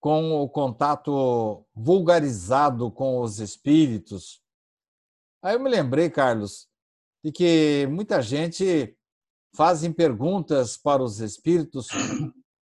[0.00, 4.40] com o contato vulgarizado com os espíritos.
[5.42, 6.68] Aí eu me lembrei, Carlos,
[7.24, 8.96] de que muita gente
[9.54, 11.88] fazem perguntas para os espíritos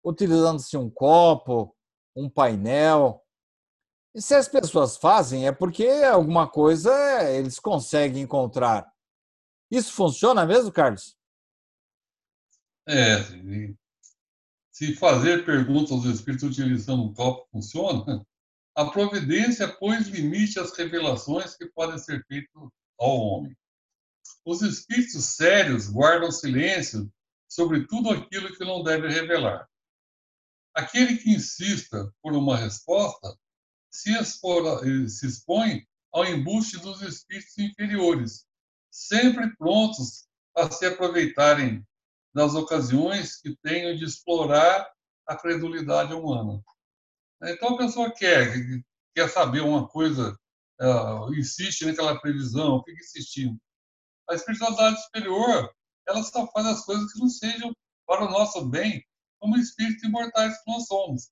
[0.03, 1.75] utilizando-se um copo,
[2.15, 3.21] um painel.
[4.17, 6.91] E se as pessoas fazem, é porque alguma coisa
[7.29, 8.91] eles conseguem encontrar.
[9.69, 11.15] Isso funciona mesmo, Carlos?
[12.87, 13.17] É,
[14.71, 18.25] se fazer perguntas aos espíritos utilizando um copo funciona,
[18.75, 23.55] a providência pôs limite às revelações que podem ser feitas ao homem.
[24.43, 27.07] Os espíritos sérios guardam silêncio
[27.47, 29.69] sobre tudo aquilo que não deve revelar.
[30.73, 33.37] Aquele que insista por uma resposta
[33.97, 34.79] se, expora,
[35.09, 38.45] se expõe ao embuste dos espíritos inferiores,
[38.91, 41.83] sempre prontos a se aproveitarem
[42.33, 44.87] das ocasiões que tenho de explorar
[45.25, 46.61] a credulidade humana.
[47.43, 48.53] Então, a pessoa quer,
[49.15, 50.37] quer saber uma coisa,
[50.79, 53.57] uh, insiste naquela previsão, fica insistindo.
[54.29, 55.73] A espiritualidade superior,
[56.07, 57.73] ela só faz as coisas que não sejam
[58.05, 59.03] para o nosso bem,
[59.39, 61.31] como espíritos imortais que nós somos.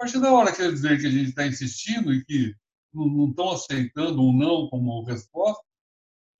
[0.00, 2.56] A partir da hora que eles veem que a gente está insistindo e que
[2.90, 5.62] não, estão aceitando um não como resposta,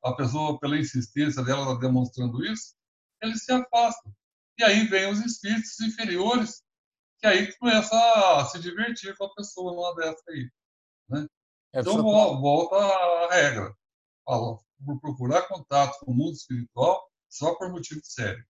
[0.02, 2.74] a pessoa, pela insistência dela, está demonstrando isso,
[3.22, 4.14] eles se afastam.
[4.58, 6.62] E aí vem os espíritos inferiores,
[7.18, 10.50] que aí começa a se divertir com a pessoa numa dessa aí.
[11.10, 11.26] Né?
[11.74, 13.76] É então, volta à regra.
[14.24, 14.58] Fala,
[15.02, 18.42] procurar contato com o mundo espiritual só por motivo sério.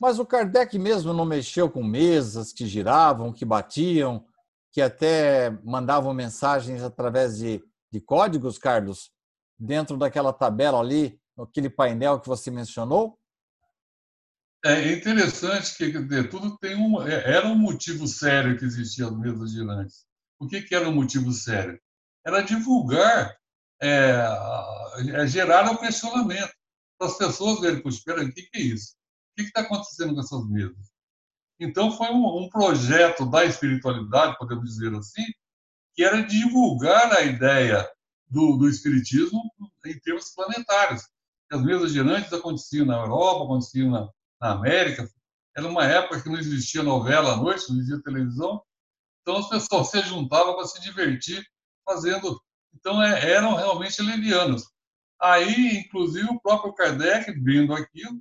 [0.00, 4.26] Mas o Kardec mesmo não mexeu com mesas que giravam, que batiam,
[4.70, 9.10] que até mandavam mensagens através de, de códigos, Carlos,
[9.58, 13.18] dentro daquela tabela ali, aquele painel que você mencionou?
[14.64, 19.16] É interessante que dizer, tudo tem um, é, era um motivo sério que existia as
[19.16, 20.04] mesas girantes.
[20.38, 21.80] O que, que era um motivo sério?
[22.26, 23.34] Era divulgar,
[23.80, 24.26] é,
[25.14, 26.52] é, gerar um questionamento
[26.98, 28.94] para as pessoas verem, espera o que, que é isso?
[29.36, 30.90] Que está acontecendo com essas mesas?
[31.60, 35.24] Então, foi um, um, projeto da espiritualidade, podemos dizer assim,
[35.94, 37.88] que era divulgar a ideia
[38.28, 39.42] do, do espiritismo
[39.84, 41.02] em termos planetários.
[41.50, 44.08] As mesas girantes aconteciam na Europa, aconteciam na,
[44.40, 45.08] na América,
[45.56, 48.62] era uma época que não existia novela à noite, não existia televisão,
[49.22, 51.42] então as pessoas se juntavam para se divertir
[51.84, 52.38] fazendo.
[52.74, 54.64] Então é, eram realmente levianos.
[55.18, 58.20] Aí, inclusive, o próprio Kardec, vendo aquilo,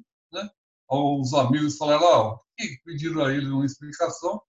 [0.90, 2.40] né, os amigos falaram: ó,
[2.84, 4.42] pediram a ele uma explicação,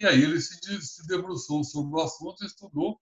[0.00, 3.00] e aí ele se, se debruçou sobre o assunto, estudou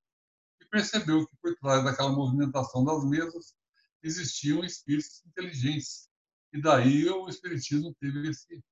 [0.60, 3.54] e percebeu que por trás daquela movimentação das mesas
[4.02, 6.12] existiam espíritos inteligentes
[6.52, 8.62] e daí o Espiritismo teve esse,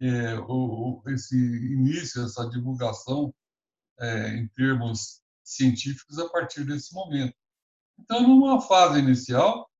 [0.00, 3.32] é, o, esse início, essa divulgação
[4.00, 7.34] é, em termos científicos a partir desse momento.
[7.98, 9.70] Então, numa fase inicial,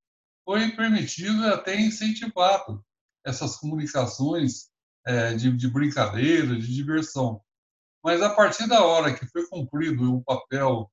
[0.44, 2.84] foi permitido e até incentivado
[3.28, 4.70] essas comunicações
[5.06, 7.42] é, de, de brincadeira, de diversão.
[8.02, 10.90] Mas a partir da hora que foi cumprido o papel,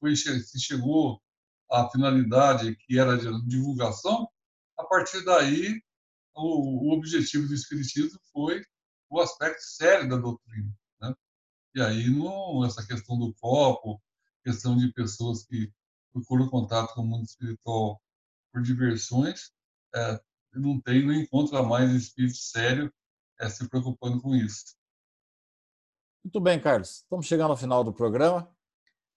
[0.00, 1.20] foi, se chegou
[1.70, 4.28] à finalidade que era de divulgação,
[4.78, 5.80] a partir daí
[6.34, 8.64] o, o objetivo do espiritismo foi
[9.10, 10.72] o aspecto sério da doutrina.
[11.00, 11.14] Né?
[11.74, 14.00] E aí não, essa questão do copo,
[14.42, 15.70] questão de pessoas que
[16.12, 18.00] procuram contato com o mundo espiritual
[18.52, 19.52] por diversões,
[19.94, 20.20] é,
[20.60, 22.92] não tem, não encontra mais espírito sério
[23.40, 24.76] é, se preocupando com isso.
[26.24, 27.02] Muito bem, Carlos.
[27.02, 28.50] Estamos chegando ao final do programa.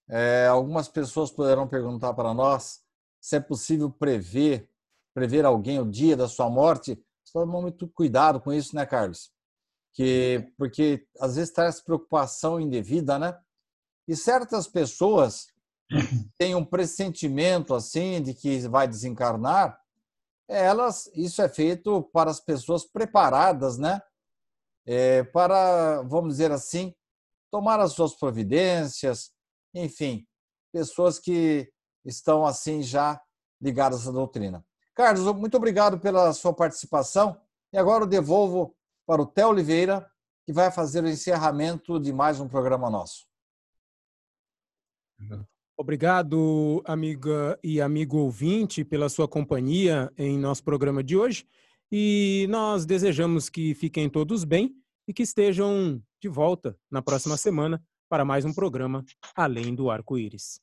[0.08, 2.80] É, algumas pessoas poderão perguntar para nós
[3.20, 4.68] se é possível prever
[5.18, 6.96] prever alguém o dia da sua morte.
[7.32, 9.32] Toma muito cuidado com isso, né, Carlos?
[9.92, 13.36] Que, porque às vezes traz preocupação indevida, né?
[14.06, 15.48] E certas pessoas
[16.38, 19.78] têm um pressentimento assim de que vai desencarnar.
[20.48, 24.00] Elas, isso é feito para as pessoas preparadas, né?
[24.86, 26.94] É, para, vamos dizer assim,
[27.50, 29.30] tomar as suas providências,
[29.74, 30.26] enfim,
[30.72, 31.70] pessoas que
[32.04, 33.20] estão assim já
[33.60, 34.64] ligadas à doutrina.
[34.94, 37.40] Carlos, muito obrigado pela sua participação.
[37.72, 38.74] E agora eu devolvo
[39.06, 40.10] para o Theo Oliveira,
[40.46, 43.26] que vai fazer o encerramento de mais um programa nosso.
[45.80, 51.46] Obrigado, amiga e amigo ouvinte, pela sua companhia em nosso programa de hoje.
[51.88, 54.74] E nós desejamos que fiquem todos bem
[55.06, 59.04] e que estejam de volta na próxima semana para mais um programa
[59.36, 60.60] Além do Arco-Íris.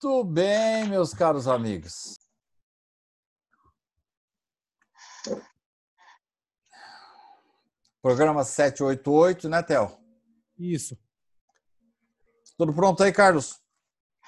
[0.00, 2.14] Muito bem, meus caros amigos.
[8.04, 9.90] Programa 788, né, Theo?
[10.58, 10.94] Isso.
[12.58, 13.62] Tudo pronto aí, Carlos?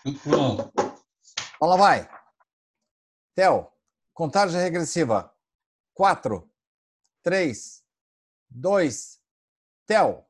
[0.02, 0.72] Tudo pronto.
[1.56, 2.08] Então vai.
[3.34, 3.68] Theo,
[4.14, 5.30] Contagem regressiva.
[5.92, 6.50] Quatro,
[7.22, 7.84] três,
[8.48, 9.20] dois,
[9.86, 10.26] tel.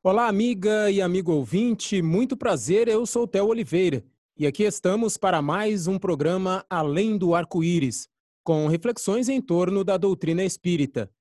[0.00, 2.00] Olá, amiga e amigo ouvinte.
[2.00, 4.06] Muito prazer, eu sou Theo Oliveira.
[4.36, 8.08] E aqui estamos para mais um programa Além do Arco-Íris,
[8.44, 11.12] com reflexões em torno da doutrina espírita.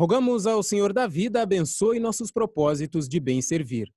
[0.00, 3.92] Rogamos ao Senhor da vida abençoe nossos propósitos de bem servir.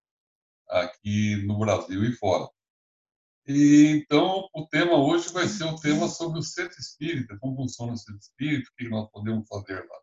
[0.69, 2.49] aqui no Brasil e fora.
[3.47, 7.93] E, então, o tema hoje vai ser o tema sobre o centro espírita, como funciona
[7.93, 9.99] o centro espírita, o que nós podemos fazer lá.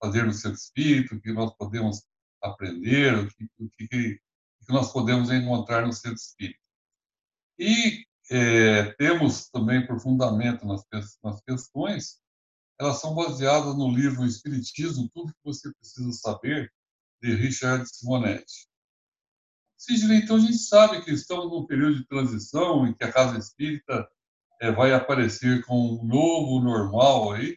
[0.00, 2.02] Fazer no centro espírita, o que nós podemos
[2.42, 4.20] aprender, o que, o que,
[4.62, 6.60] o que nós podemos encontrar no centro espírita.
[7.58, 10.84] E é, temos também por fundamento nas,
[11.22, 12.20] nas questões,
[12.78, 16.72] elas são baseadas no livro Espiritismo, Tudo que Você Precisa Saber,
[17.20, 18.68] de Richard Simonetti.
[19.76, 23.38] Sidney, então a gente sabe que estamos num período de transição em que a casa
[23.38, 24.08] espírita
[24.60, 27.56] é, vai aparecer com um novo normal aí,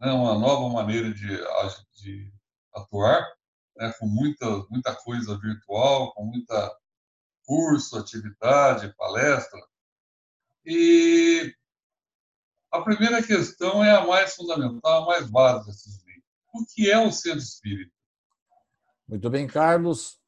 [0.00, 1.28] né, uma nova maneira de,
[1.94, 2.32] de
[2.74, 3.26] atuar,
[3.76, 6.76] né, com muita, muita coisa virtual, com muita
[7.44, 9.60] curso, atividade, palestra.
[10.64, 11.54] E
[12.72, 15.72] a primeira questão é a mais fundamental, a mais básica.
[16.54, 17.92] O que é o centro espírita?
[19.06, 20.18] Muito bem, Carlos.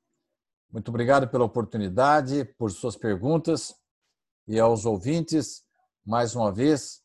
[0.71, 3.75] Muito obrigado pela oportunidade, por suas perguntas
[4.47, 5.65] e aos ouvintes,
[6.05, 7.03] mais uma vez,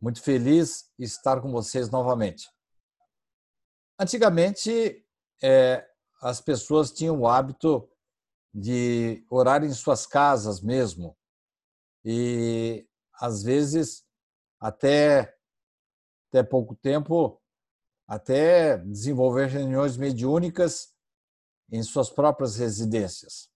[0.00, 2.48] muito feliz estar com vocês novamente.
[3.98, 5.04] Antigamente,
[5.42, 5.86] é,
[6.22, 7.86] as pessoas tinham o hábito
[8.54, 11.16] de orar em suas casas mesmo.
[12.04, 12.86] E
[13.20, 14.07] às vezes,
[14.60, 15.36] até,
[16.28, 17.40] até pouco tempo,
[18.06, 20.94] até desenvolver reuniões mediúnicas
[21.70, 23.50] em suas próprias residências.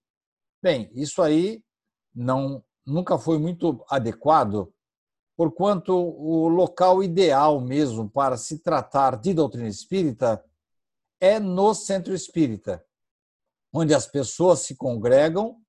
[0.62, 1.65] Bem, isso aí
[2.15, 4.73] não nunca foi muito adequado,
[5.37, 10.45] porquanto o local ideal mesmo para se tratar de doutrina espírita
[11.20, 12.85] é no centro espírita,
[13.73, 15.61] onde as pessoas se congregam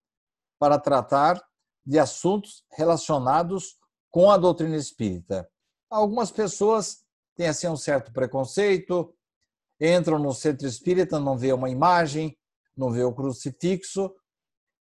[0.59, 1.41] para tratar
[1.85, 3.77] de assuntos relacionados
[4.13, 5.49] com a doutrina espírita.
[5.89, 7.03] Algumas pessoas
[7.35, 9.11] têm assim um certo preconceito,
[9.81, 12.37] entram no centro espírita, não vê uma imagem,
[12.77, 14.13] não vê o crucifixo,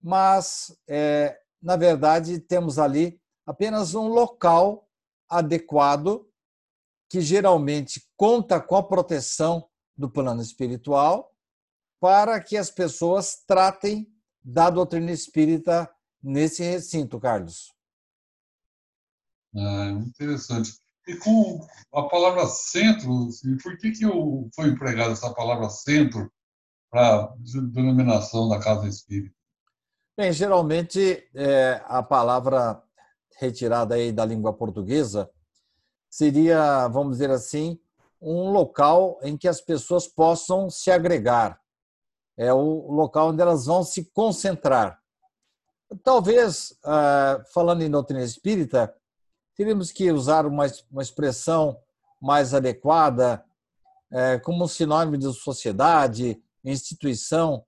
[0.03, 4.89] mas, é, na verdade, temos ali apenas um local
[5.29, 6.27] adequado
[7.07, 11.31] que geralmente conta com a proteção do plano espiritual
[12.01, 14.11] para que as pessoas tratem
[14.43, 17.79] da doutrina espírita nesse recinto, Carlos.
[19.57, 20.73] Ah, interessante.
[21.07, 23.29] E com a palavra centro,
[23.63, 24.05] por que, que
[24.55, 26.31] foi empregada essa palavra centro
[26.91, 27.35] para a
[27.73, 29.35] denominação da casa espírita?
[30.17, 32.83] Bem, geralmente é, a palavra
[33.39, 35.31] retirada aí da língua portuguesa
[36.11, 37.81] seria, vamos dizer assim,
[38.21, 41.59] um local em que as pessoas possam se agregar.
[42.37, 45.01] É o local onde elas vão se concentrar.
[46.05, 48.95] Talvez, ah, falando em doutrina espírita,
[49.61, 51.79] teríamos que usar uma, uma expressão
[52.19, 53.45] mais adequada,
[54.11, 57.63] é, como um sinônimo de sociedade, instituição,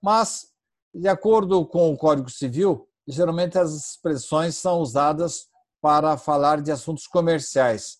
[0.00, 0.52] mas,
[0.94, 5.48] de acordo com o Código Civil, geralmente as expressões são usadas
[5.80, 7.98] para falar de assuntos comerciais.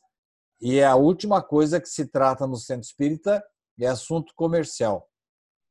[0.60, 3.44] E é a última coisa que se trata no centro espírita
[3.80, 5.10] é assunto comercial.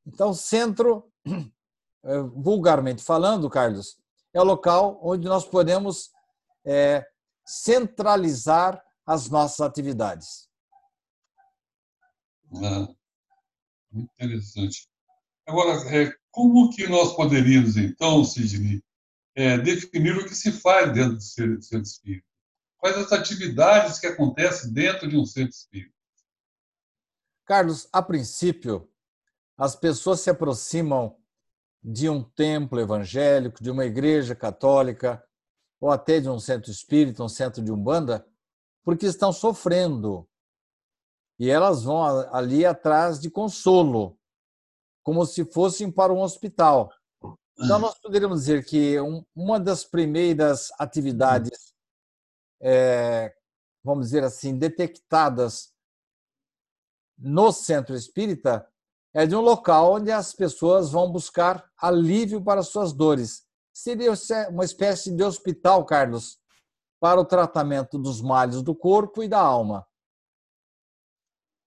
[0.05, 3.97] Então, centro, eh, vulgarmente falando, Carlos,
[4.33, 6.11] é o local onde nós podemos
[6.65, 7.05] é,
[7.45, 10.47] centralizar as nossas atividades.
[12.55, 12.87] Ah,
[13.91, 14.87] muito interessante.
[15.47, 18.83] Agora, é, como que nós poderíamos, então, Sidney,
[19.35, 22.25] é, definir o que se faz dentro do centro espírita?
[22.77, 25.93] Quais as atividades que acontecem dentro de um centro espírita?
[27.45, 28.89] Carlos, a princípio,
[29.57, 31.17] as pessoas se aproximam
[31.83, 35.23] de um templo evangélico, de uma igreja católica,
[35.83, 38.25] ou até de um centro espírita, um centro de umbanda,
[38.85, 40.25] porque estão sofrendo
[41.37, 42.01] e elas vão
[42.33, 44.17] ali atrás de consolo,
[45.03, 46.89] como se fossem para um hospital.
[47.59, 48.95] Então, nós poderíamos dizer que
[49.35, 51.73] uma das primeiras atividades,
[52.61, 53.35] é,
[53.83, 55.73] vamos dizer assim, detectadas
[57.17, 58.65] no centro espírita
[59.13, 63.45] é de um local onde as pessoas vão buscar alívio para suas dores.
[63.73, 64.13] Seria
[64.49, 66.39] uma espécie de hospital, Carlos,
[66.99, 69.85] para o tratamento dos males do corpo e da alma.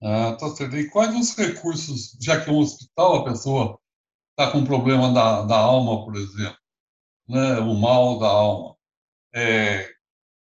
[0.01, 0.77] Ah, tá certo.
[0.77, 3.81] E quais os recursos, já que é um hospital, a pessoa
[4.31, 6.59] está com problema da, da alma, por exemplo,
[7.29, 8.77] né, o mal da alma.
[9.35, 9.93] É,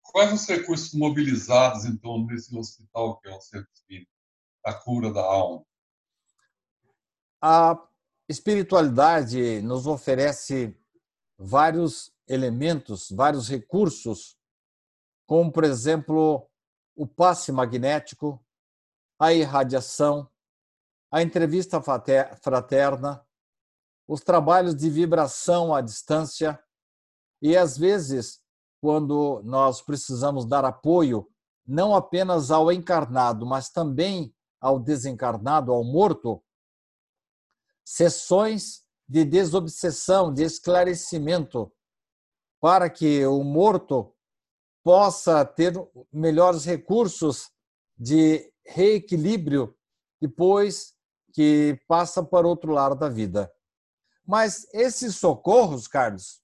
[0.02, 4.10] quais os recursos mobilizados, então, nesse hospital que é o Centro Espírita,
[4.64, 5.64] a cura da alma?
[7.42, 7.76] A
[8.28, 10.76] espiritualidade nos oferece
[11.38, 14.36] vários elementos, vários recursos,
[15.26, 16.48] como, por exemplo,
[16.96, 18.44] o passe magnético,
[19.18, 20.28] a irradiação,
[21.12, 23.24] a entrevista fraterna,
[24.06, 26.58] os trabalhos de vibração à distância.
[27.40, 28.42] E, às vezes,
[28.80, 31.30] quando nós precisamos dar apoio
[31.66, 36.42] não apenas ao encarnado, mas também ao desencarnado, ao morto,
[37.84, 41.72] sessões de desobsessão, de esclarecimento,
[42.60, 44.14] para que o morto
[44.84, 45.72] possa ter
[46.12, 47.50] melhores recursos
[47.96, 49.74] de reequilíbrio
[50.20, 50.94] depois
[51.32, 53.52] que passa para outro lado da vida.
[54.26, 56.42] Mas esses socorros, Carlos,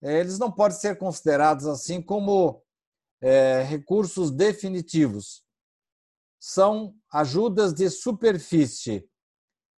[0.00, 2.62] eles não podem ser considerados assim como
[3.20, 5.44] é, recursos definitivos.
[6.38, 9.08] São ajudas de superfície.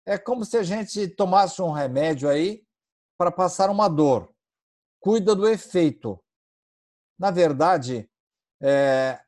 [0.07, 2.65] É como se a gente tomasse um remédio aí
[3.17, 4.33] para passar uma dor.
[5.01, 6.17] Cuida do efeito.
[7.19, 8.09] Na verdade,
[8.61, 9.19] é,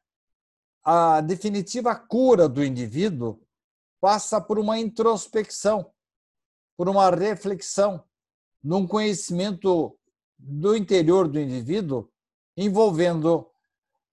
[0.83, 3.39] a definitiva cura do indivíduo
[3.99, 5.91] passa por uma introspecção
[6.79, 8.01] por uma reflexão,
[8.63, 9.99] num conhecimento
[10.37, 12.09] do interior do indivíduo,
[12.55, 13.51] envolvendo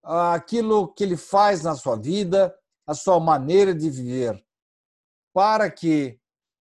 [0.02, 2.52] aquilo que ele faz na sua vida,
[2.84, 4.44] a sua maneira de viver,
[5.32, 6.18] para que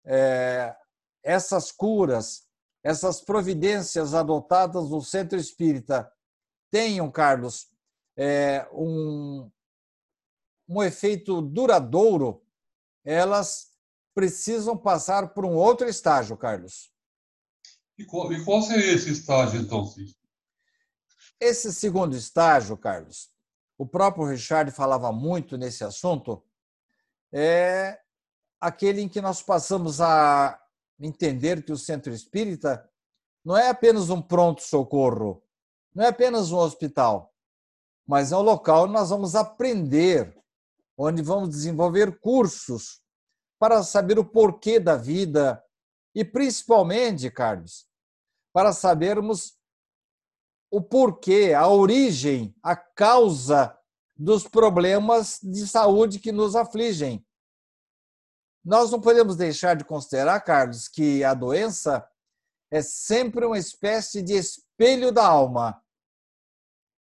[0.06, 0.76] é,
[1.23, 2.48] essas curas,
[2.84, 6.11] essas providências adotadas no centro espírita
[6.72, 7.68] tenham, Carlos,
[8.18, 9.49] é, um,
[10.68, 12.44] um efeito duradouro,
[13.03, 13.72] elas
[14.14, 16.91] precisam passar por um outro estágio, Carlos.
[17.98, 20.19] E qual, e qual seria esse estágio, então, Cícero?
[21.40, 23.30] Esse segundo estágio, Carlos,
[23.78, 26.44] o próprio Richard falava muito nesse assunto,
[27.34, 27.99] é
[28.61, 30.57] aquele em que nós passamos a
[30.99, 32.88] entender que o centro espírita
[33.43, 35.43] não é apenas um pronto-socorro,
[35.93, 37.33] não é apenas um hospital,
[38.05, 40.38] mas é um local onde nós vamos aprender,
[40.95, 43.01] onde vamos desenvolver cursos
[43.57, 45.63] para saber o porquê da vida
[46.13, 47.88] e, principalmente, Carlos,
[48.53, 49.57] para sabermos
[50.69, 53.75] o porquê, a origem, a causa
[54.15, 57.25] dos problemas de saúde que nos afligem.
[58.63, 62.07] Nós não podemos deixar de considerar, Carlos, que a doença
[62.69, 65.83] é sempre uma espécie de espelho da alma.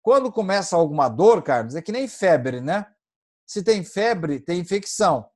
[0.02, 2.86] Quando começa alguma dor, Carlos, é que nem febre, né?
[3.46, 5.30] Se tem febre, tem infecção.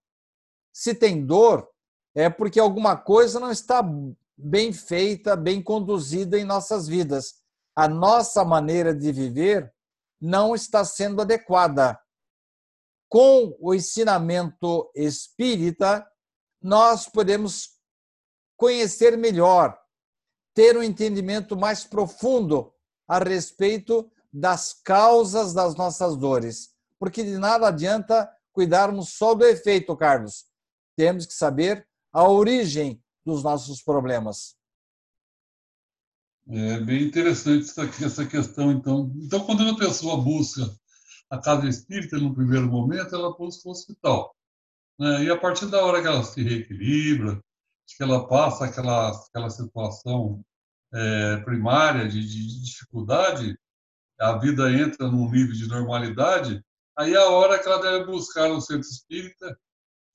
[0.73, 1.69] Se tem dor,
[2.15, 3.84] é porque alguma coisa não está
[4.38, 7.36] bem feita, bem conduzida em nossas vidas.
[7.76, 9.73] A nossa maneira de viver
[10.19, 11.99] não está sendo adequada.
[13.10, 16.07] Com o ensinamento espírita,
[16.61, 17.72] nós podemos
[18.56, 19.77] conhecer melhor
[20.53, 22.73] ter um entendimento mais profundo
[23.07, 26.69] a respeito das causas das nossas dores.
[26.99, 30.45] Porque de nada adianta cuidarmos só do efeito, Carlos.
[30.95, 34.56] Temos que saber a origem dos nossos problemas.
[36.48, 37.72] É bem interessante
[38.03, 39.11] essa questão, então.
[39.15, 40.68] Então, quando uma pessoa busca
[41.30, 44.36] a casa espírita no primeiro momento, ela busca o hospital.
[45.00, 45.26] Né?
[45.26, 47.40] E a partir da hora que ela se reequilibra,
[47.98, 50.44] que ela passa aquela, aquela situação
[50.94, 53.58] é, primária de, de, dificuldade,
[54.20, 56.64] a vida entra num nível de normalidade,
[56.98, 59.58] aí é a hora que ela deve buscar um centro espírita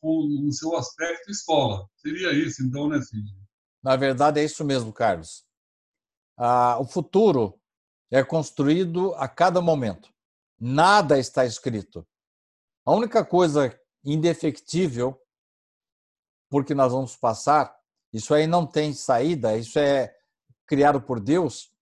[0.01, 1.89] com o seu aspecto escola.
[1.97, 3.24] Seria isso, então, né, Cid?
[3.82, 5.45] Na verdade, é isso mesmo, Carlos.
[6.36, 7.59] Ah, o futuro
[8.11, 10.14] é construído a cada momento.
[10.59, 12.06] Nada está escrito.
[12.85, 15.20] A única coisa indefectível,
[16.51, 17.74] porque nós vamos passar,
[18.12, 20.14] isso aí não tem saída, isso é
[20.66, 21.74] criado por Deus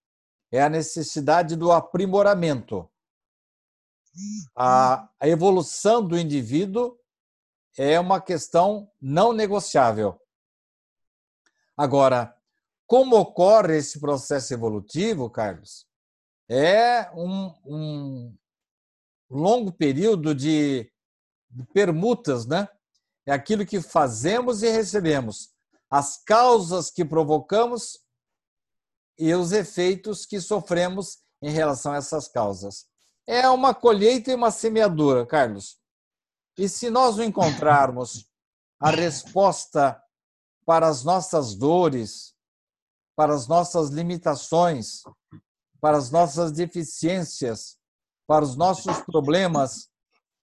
[0.53, 2.87] é a necessidade do aprimoramento.
[4.55, 6.95] A, a evolução do indivíduo
[7.75, 10.21] é uma questão não negociável.
[11.75, 12.37] Agora,
[12.85, 15.87] como ocorre esse processo evolutivo, Carlos?
[16.47, 18.37] É um, um
[19.37, 20.91] longo período de,
[21.73, 22.67] permutas, né?
[23.25, 25.49] É aquilo que fazemos e recebemos.
[25.89, 27.99] As causas que provocamos
[29.17, 32.85] e os efeitos que sofremos em relação a essas causas.
[33.27, 35.77] É uma colheita e uma semeadura, Carlos.
[36.57, 38.27] E se nós não encontrarmos
[38.79, 40.01] a resposta
[40.65, 42.33] para as nossas dores,
[43.15, 45.03] para as nossas limitações,
[45.79, 47.77] para as nossas deficiências,
[48.27, 49.89] para os nossos problemas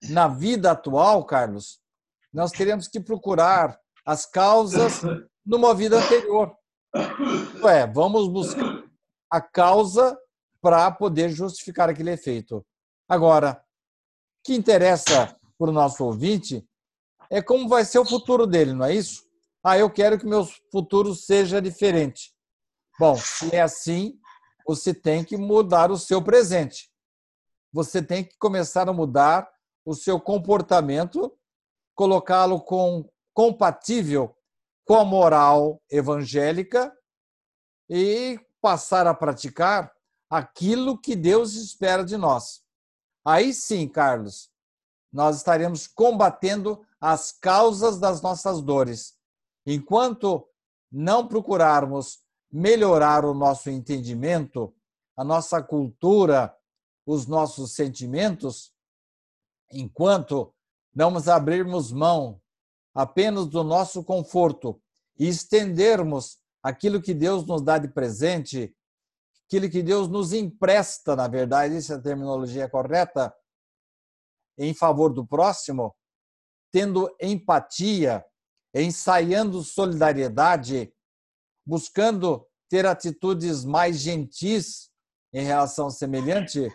[0.08, 1.80] na vida atual, Carlos,
[2.32, 5.02] nós teremos que procurar as causas
[5.44, 6.54] numa vida anterior.
[7.68, 8.84] É, vamos buscar
[9.30, 10.18] a causa
[10.60, 12.64] para poder justificar aquele efeito.
[13.08, 13.62] Agora,
[14.40, 16.66] o que interessa para o nosso ouvinte
[17.30, 19.24] é como vai ser o futuro dele, não é isso?
[19.62, 22.34] Ah, eu quero que meu futuro seja diferente.
[22.98, 24.18] Bom, se é assim,
[24.66, 26.89] você tem que mudar o seu presente.
[27.72, 29.50] Você tem que começar a mudar
[29.84, 31.36] o seu comportamento,
[31.94, 34.36] colocá-lo com compatível
[34.84, 36.92] com a moral evangélica
[37.88, 39.92] e passar a praticar
[40.28, 42.62] aquilo que Deus espera de nós.
[43.24, 44.50] Aí sim, Carlos,
[45.12, 49.14] nós estaremos combatendo as causas das nossas dores.
[49.64, 50.44] Enquanto
[50.90, 52.20] não procurarmos
[52.50, 54.74] melhorar o nosso entendimento,
[55.16, 56.52] a nossa cultura,
[57.10, 58.72] os nossos sentimentos,
[59.72, 60.54] enquanto
[60.94, 62.40] não nos abrirmos mão
[62.94, 64.80] apenas do nosso conforto
[65.18, 68.72] e estendermos aquilo que Deus nos dá de presente,
[69.44, 73.34] aquilo que Deus nos empresta, na verdade, essa é a terminologia correta,
[74.56, 75.92] em favor do próximo,
[76.70, 78.24] tendo empatia,
[78.72, 80.94] ensaiando solidariedade,
[81.66, 84.90] buscando ter atitudes mais gentis
[85.32, 86.70] em relação ao semelhante,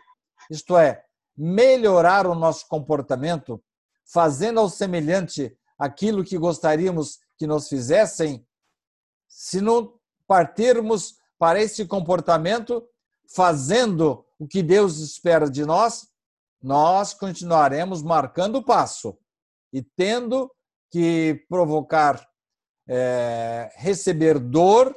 [0.50, 1.04] isto é,
[1.38, 3.62] melhorar o nosso comportamento,
[4.06, 8.46] fazendo ao semelhante aquilo que gostaríamos que nos fizessem,
[9.28, 9.94] se não
[10.28, 12.88] partirmos para esse comportamento,
[13.34, 16.08] fazendo o que Deus espera de nós,
[16.62, 19.18] nós continuaremos marcando o passo
[19.72, 20.50] e tendo
[20.90, 22.26] que provocar,
[22.88, 24.96] é, receber dor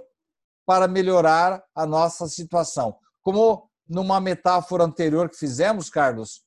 [0.65, 2.97] para melhorar a nossa situação.
[3.23, 6.43] Como numa metáfora anterior que fizemos, Carlos,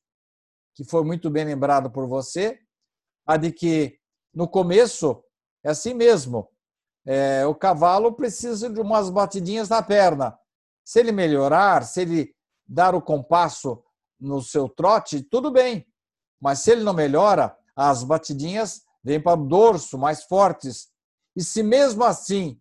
[0.75, 2.59] que foi muito bem lembrado por você,
[3.25, 3.99] a de que
[4.33, 5.23] no começo
[5.63, 6.49] é assim mesmo.
[7.05, 10.37] É, o cavalo precisa de umas batidinhas na perna.
[10.85, 12.35] Se ele melhorar, se ele
[12.67, 13.83] dar o compasso
[14.19, 15.85] no seu trote, tudo bem.
[16.39, 20.89] Mas se ele não melhora, as batidinhas vêm para o dorso mais fortes.
[21.35, 22.59] E se mesmo assim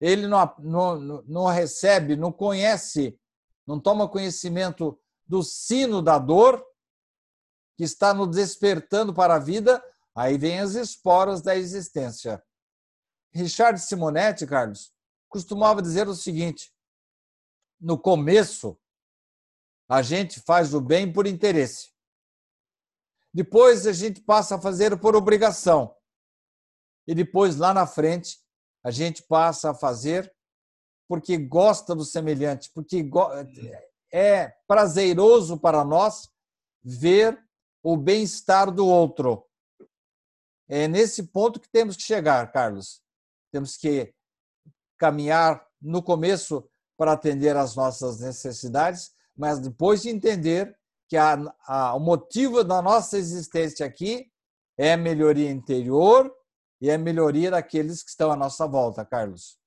[0.00, 3.18] ele não, não, não recebe, não conhece,
[3.66, 6.64] não toma conhecimento do sino da dor,
[7.76, 9.82] que está nos despertando para a vida,
[10.14, 12.42] aí vem as esporas da existência.
[13.32, 14.94] Richard Simonetti, Carlos,
[15.28, 16.72] costumava dizer o seguinte:
[17.80, 18.78] no começo,
[19.88, 21.92] a gente faz o bem por interesse.
[23.32, 25.94] Depois a gente passa a fazer por obrigação.
[27.06, 28.38] E depois, lá na frente,
[28.82, 30.33] a gente passa a fazer
[31.14, 33.08] porque gosta do semelhante, porque
[34.12, 36.28] é prazeroso para nós
[36.82, 37.38] ver
[37.84, 39.46] o bem-estar do outro.
[40.68, 43.00] É nesse ponto que temos que chegar, Carlos.
[43.52, 44.12] Temos que
[44.98, 50.76] caminhar no começo para atender às nossas necessidades, mas depois de entender
[51.08, 54.32] que a, a, o motivo da nossa existência aqui
[54.76, 56.28] é a melhoria interior
[56.80, 59.62] e a melhoria daqueles que estão à nossa volta, Carlos.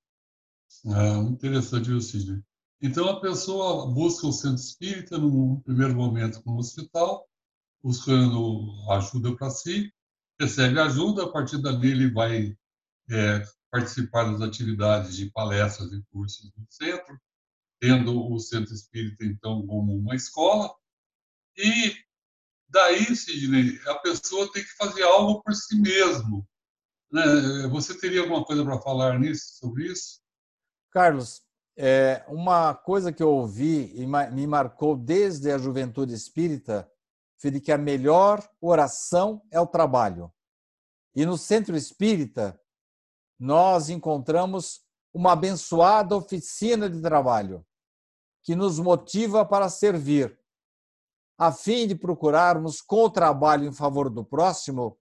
[0.85, 2.43] Ah, interessante, viu, Sidney?
[2.81, 7.27] Então, a pessoa busca o centro espírita, no primeiro momento, como hospital,
[7.81, 9.91] buscando ajuda para si,
[10.39, 12.55] recebe ajuda, a partir dali ele vai
[13.09, 17.19] é, participar das atividades de palestras e cursos do centro,
[17.79, 20.73] tendo o centro espírita, então, como uma escola.
[21.55, 21.95] E
[22.69, 26.47] daí, Sidney, a pessoa tem que fazer algo por si mesmo.
[27.11, 27.23] Né?
[27.69, 30.21] Você teria alguma coisa para falar nisso, sobre isso?
[30.91, 31.41] Carlos,
[31.77, 36.91] é, uma coisa que eu ouvi e me marcou desde a juventude espírita
[37.39, 40.33] foi de que a melhor oração é o trabalho.
[41.15, 42.59] E no centro espírita,
[43.39, 44.81] nós encontramos
[45.13, 47.65] uma abençoada oficina de trabalho
[48.43, 50.39] que nos motiva para servir,
[51.37, 54.97] a fim de procurarmos, com o trabalho em favor do próximo,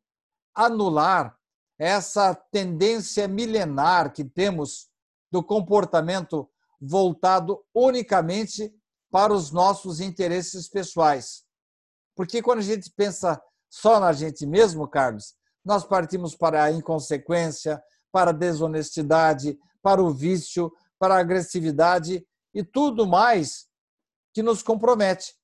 [0.55, 1.39] anular
[1.79, 4.91] essa tendência milenar que temos
[5.37, 6.49] do comportamento
[6.81, 8.75] voltado unicamente
[9.11, 11.45] para os nossos interesses pessoais.
[12.15, 13.39] Porque quando a gente pensa
[13.69, 20.11] só na gente mesmo, Carlos, nós partimos para a inconsequência, para a desonestidade, para o
[20.11, 23.67] vício, para a agressividade e tudo mais
[24.33, 25.35] que nos compromete.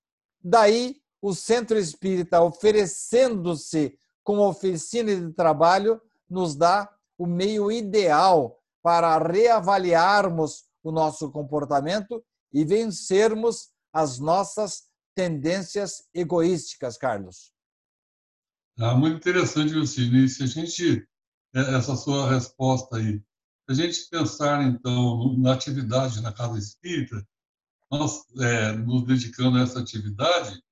[0.42, 3.94] Daí, o Centro Espírita, oferecendo-se
[4.24, 6.00] como oficina de trabalho,
[6.30, 12.22] nos dá o meio ideal para reavaliarmos o nosso comportamento
[12.52, 14.84] e vencermos as nossas
[15.14, 17.52] tendências egoísticas, Carlos.
[18.78, 20.28] Ah, muito interessante, Lucine.
[20.28, 21.06] Se a gente,
[21.54, 27.26] é, essa sua resposta aí, se a gente pensar, então, na atividade na Casa Espírita,
[27.90, 30.62] nós é, nos dedicando a essa atividade,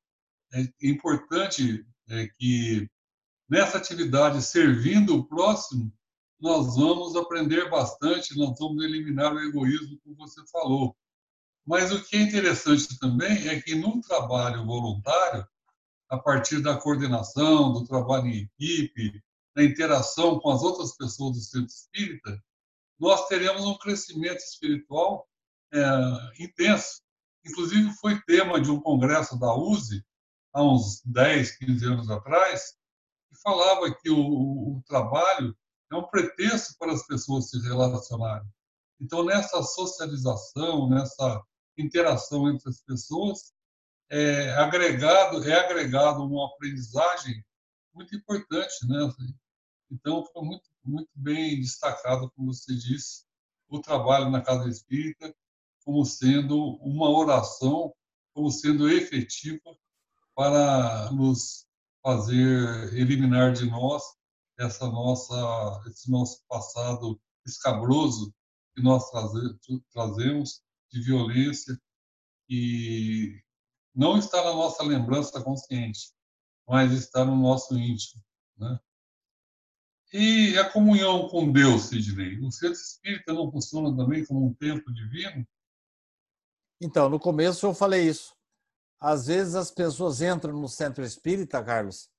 [0.53, 2.91] é importante é, que
[3.49, 5.93] nessa atividade, servindo o próximo,
[6.41, 10.97] nós vamos aprender bastante, nós vamos eliminar o egoísmo, como você falou.
[11.67, 15.47] Mas o que é interessante também é que no trabalho voluntário,
[16.09, 19.23] a partir da coordenação, do trabalho em equipe,
[19.55, 22.43] da interação com as outras pessoas do centro espírita,
[22.99, 25.29] nós teremos um crescimento espiritual
[25.73, 25.81] é,
[26.43, 27.03] intenso.
[27.45, 30.05] Inclusive, foi tema de um congresso da USE,
[30.53, 32.75] há uns 10, 15 anos atrás,
[33.29, 35.57] que falava que o, o trabalho
[35.91, 38.49] é um pretexto para as pessoas se relacionarem.
[39.01, 41.43] Então, nessa socialização, nessa
[41.77, 43.53] interação entre as pessoas,
[44.11, 47.45] é agregado, é agregado uma aprendizagem
[47.95, 49.13] muito importante, né?
[49.91, 53.25] Então, foi muito, muito bem destacado, como você disse,
[53.69, 55.35] o trabalho na Casa Espírita
[55.85, 57.95] como sendo uma oração,
[58.35, 59.77] como sendo efetiva
[60.35, 61.67] para nos
[62.03, 64.03] fazer eliminar de nós
[64.61, 68.33] essa nossa esse nosso passado escabroso
[68.75, 69.05] que nós
[69.91, 70.63] trazemos
[70.93, 71.81] de violência
[72.49, 73.43] e
[73.95, 76.13] não está na nossa lembrança consciente,
[76.69, 78.23] mas está no nosso íntimo,
[78.57, 78.79] né?
[80.13, 82.39] E a comunhão com Deus, Sidney?
[82.41, 85.47] O centro espírita não funciona também como um templo divino?
[86.81, 88.35] Então, no começo eu falei isso.
[89.01, 92.11] às vezes as pessoas entram no centro espírita, Carlos,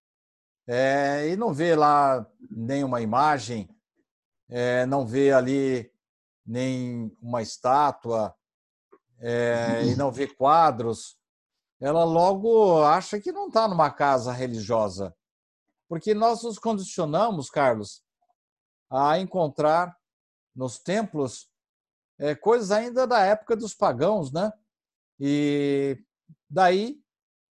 [0.74, 3.70] é, e não vê lá nenhuma imagem,
[4.48, 5.92] é, não vê ali
[6.46, 8.34] nem uma estátua,
[9.20, 11.18] é, e não vê quadros,
[11.78, 15.14] ela logo acha que não está numa casa religiosa.
[15.90, 18.02] Porque nós nos condicionamos, Carlos,
[18.90, 19.94] a encontrar
[20.56, 21.50] nos templos
[22.18, 24.50] é, coisas ainda da época dos pagãos, né?
[25.20, 26.02] E
[26.50, 26.98] daí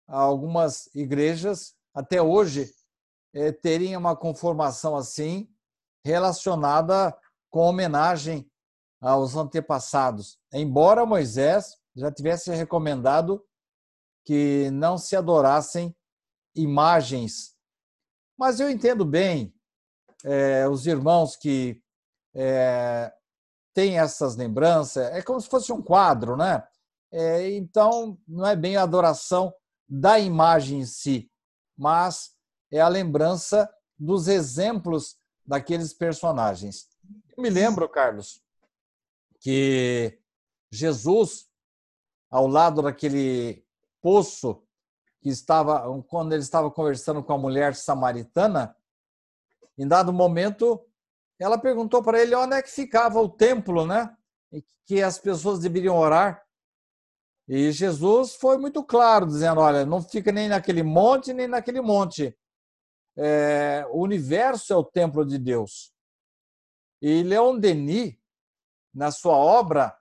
[0.07, 2.77] algumas igrejas até hoje
[3.37, 5.47] é, terem uma conformação assim
[6.03, 7.17] relacionada
[7.51, 8.51] com homenagem
[9.01, 10.39] aos antepassados.
[10.51, 13.45] Embora Moisés já tivesse recomendado
[14.25, 15.95] que não se adorassem
[16.55, 17.55] imagens.
[18.39, 19.55] Mas eu entendo bem
[20.25, 21.83] é, os irmãos que
[22.35, 23.13] é,
[23.75, 26.67] têm essas lembranças, é como se fosse um quadro, né?
[27.13, 29.55] É, então, não é bem a adoração
[29.89, 31.31] da imagem em si,
[31.79, 32.36] mas
[32.71, 33.69] é a lembrança
[33.99, 36.89] dos exemplos daqueles personagens.
[37.37, 38.43] Eu me lembro, Carlos,
[39.41, 40.19] que
[40.71, 41.49] Jesus,
[42.31, 43.65] ao lado daquele
[44.03, 44.63] poço
[45.21, 48.77] que estava, quando ele estava conversando com a mulher samaritana,
[49.79, 50.83] em dado momento,
[51.39, 54.15] ela perguntou para ele onde é que ficava o templo, né?
[54.85, 56.43] Que as pessoas deveriam orar.
[57.49, 62.37] E Jesus foi muito claro, dizendo: olha, não fica nem naquele monte, nem naquele monte.
[63.19, 65.93] É, o universo é o templo de Deus.
[67.01, 68.17] E Leon Denis,
[68.95, 69.97] na sua obra,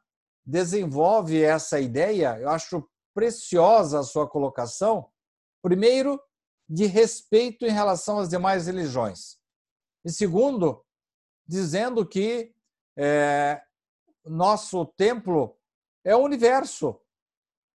[0.45, 2.37] desenvolve essa ideia.
[2.39, 5.09] Eu acho preciosa a sua colocação.
[5.61, 6.21] Primeiro,
[6.67, 9.37] de respeito em relação às demais religiões.
[10.03, 10.83] E segundo,
[11.47, 12.53] dizendo que
[12.97, 13.61] é,
[14.25, 15.57] nosso templo
[16.03, 16.99] é o universo.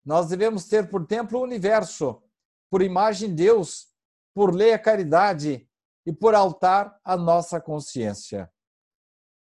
[0.03, 2.21] Nós devemos ter por templo o universo,
[2.69, 3.89] por imagem Deus,
[4.33, 5.67] por lei a caridade
[6.05, 8.51] e por altar a nossa consciência.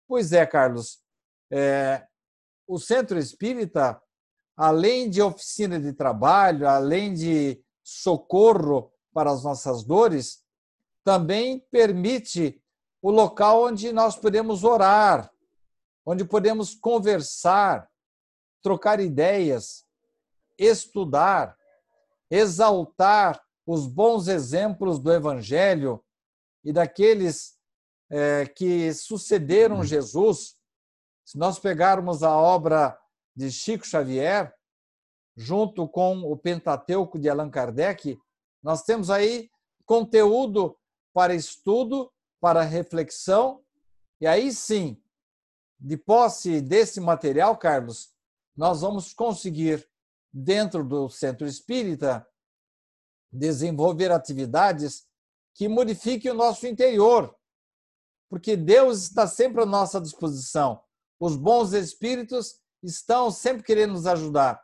[0.06, 1.00] Pois é, Carlos,
[1.50, 2.06] é,
[2.66, 4.00] o centro espírita
[4.60, 10.44] além de oficina de trabalho, além de socorro para as nossas dores,
[11.02, 12.62] também permite
[13.00, 15.32] o local onde nós podemos orar,
[16.04, 17.90] onde podemos conversar,
[18.60, 19.86] trocar ideias,
[20.58, 21.56] estudar,
[22.30, 26.04] exaltar os bons exemplos do Evangelho
[26.64, 27.56] e daqueles
[28.10, 29.84] é, que sucederam uhum.
[29.84, 30.56] Jesus.
[31.24, 32.98] Se nós pegarmos a obra
[33.36, 34.52] de Chico Xavier,
[35.36, 38.18] junto com o Pentateuco de Allan Kardec,
[38.60, 39.48] nós temos aí
[39.86, 40.76] conteúdo
[41.14, 43.62] para estudo, para reflexão,
[44.20, 45.00] e aí sim,
[45.78, 48.10] de posse desse material, Carlos,
[48.56, 49.88] nós vamos conseguir,
[50.32, 52.26] dentro do centro espírita,
[53.32, 55.06] desenvolver atividades
[55.54, 57.34] que modifiquem o nosso interior,
[58.28, 60.82] porque Deus está sempre à nossa disposição.
[61.18, 64.62] Os bons espíritos estão sempre querendo nos ajudar.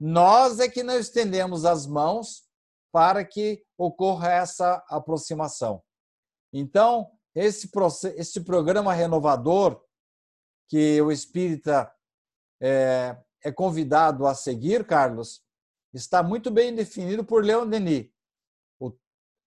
[0.00, 2.48] Nós é que não estendemos as mãos
[2.92, 5.82] para que ocorra essa aproximação.
[6.52, 7.68] Então, esse,
[8.16, 9.82] esse programa renovador
[10.68, 11.92] que o espírita
[12.60, 15.42] é, é convidado a seguir, Carlos,
[15.92, 18.10] está muito bem definido por Leon Denis.
[18.78, 18.92] O,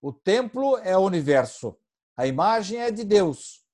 [0.02, 1.78] o templo é o universo,
[2.18, 3.66] a imagem é de Deus.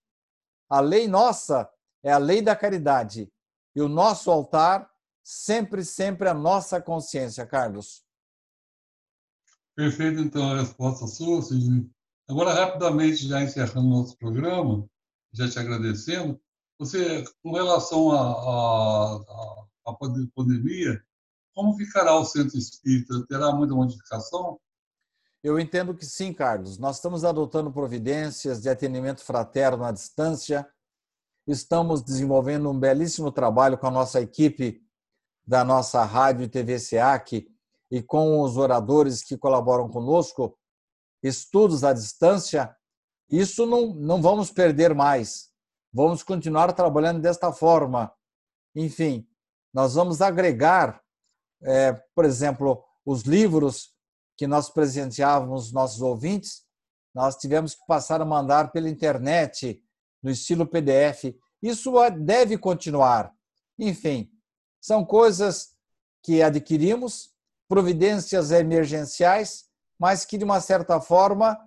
[0.70, 1.70] A lei nossa
[2.04, 3.32] é a lei da caridade.
[3.76, 4.90] E o nosso altar,
[5.24, 8.04] sempre, sempre a nossa consciência, Carlos.
[9.76, 11.90] Perfeito, então, a resposta sua, Sidney.
[12.28, 14.90] Agora, rapidamente, já encerrando nosso programa,
[15.32, 16.42] já te agradecendo,
[16.80, 19.94] você, com relação à
[20.36, 21.04] pandemia,
[21.58, 23.26] como ficará o centro espírita?
[23.28, 24.60] Terá muita modificação?
[25.44, 26.78] Eu entendo que sim, Carlos.
[26.78, 30.70] Nós estamos adotando providências de atendimento fraterno à distância,
[31.48, 34.86] Estamos desenvolvendo um belíssimo trabalho com a nossa equipe
[35.46, 37.48] da nossa rádio e TV SEAC
[37.90, 40.60] e com os oradores que colaboram conosco,
[41.24, 42.76] estudos à distância.
[43.30, 45.50] Isso não, não vamos perder mais.
[45.94, 48.14] Vamos continuar trabalhando desta forma.
[48.76, 49.26] Enfim,
[49.74, 51.02] nós vamos agregar,
[51.64, 53.92] é, por exemplo, os livros
[54.38, 56.64] que nós presenteávamos nossos ouvintes,
[57.14, 59.82] nós tivemos que passar a mandar pela internet
[60.22, 61.36] no estilo PDF.
[61.62, 63.34] Isso deve continuar.
[63.80, 64.30] Enfim,
[64.80, 65.70] são coisas
[66.24, 67.32] que adquirimos,
[67.68, 69.66] providências emergenciais,
[70.00, 71.58] mas que, de uma certa forma,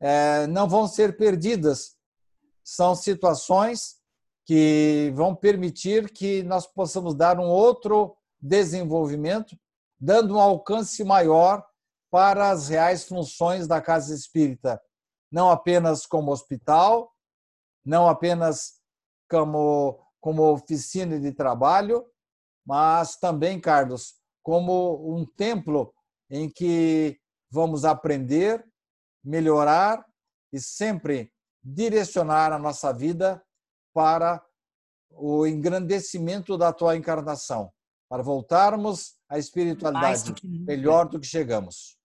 [0.00, 1.96] é, não vão ser perdidas.
[2.62, 3.96] São situações
[4.44, 9.56] que vão permitir que nós possamos dar um outro desenvolvimento
[10.00, 11.64] dando um alcance maior
[12.10, 14.80] para as reais funções da casa espírita,
[15.30, 17.12] não apenas como hospital,
[17.84, 18.80] não apenas
[19.28, 22.06] como, como oficina de trabalho,
[22.66, 25.92] mas também, Carlos, como um templo
[26.30, 27.18] em que
[27.50, 28.64] vamos aprender,
[29.22, 30.04] melhorar
[30.52, 31.32] e sempre
[31.62, 33.42] direcionar a nossa vida
[33.92, 34.42] para
[35.10, 37.72] o engrandecimento da tua encarnação,
[38.08, 41.98] para voltarmos à espiritualidade do melhor do que chegamos.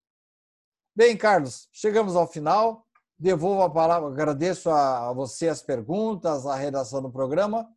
[0.94, 2.86] Bem, Carlos, chegamos ao final.
[3.18, 7.68] Devolvo a palavra, agradeço a você as perguntas, a redação do programa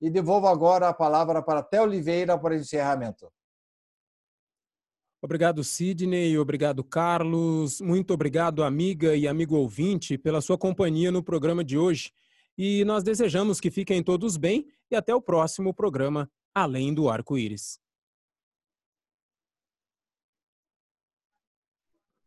[0.00, 3.30] e devolvo agora a palavra para Té Oliveira para o encerramento.
[5.22, 6.36] Obrigado, Sidney.
[6.38, 7.80] Obrigado, Carlos.
[7.80, 12.12] Muito obrigado, amiga e amigo ouvinte, pela sua companhia no programa de hoje.
[12.58, 17.80] E nós desejamos que fiquem todos bem e até o próximo programa Além do Arco-Íris.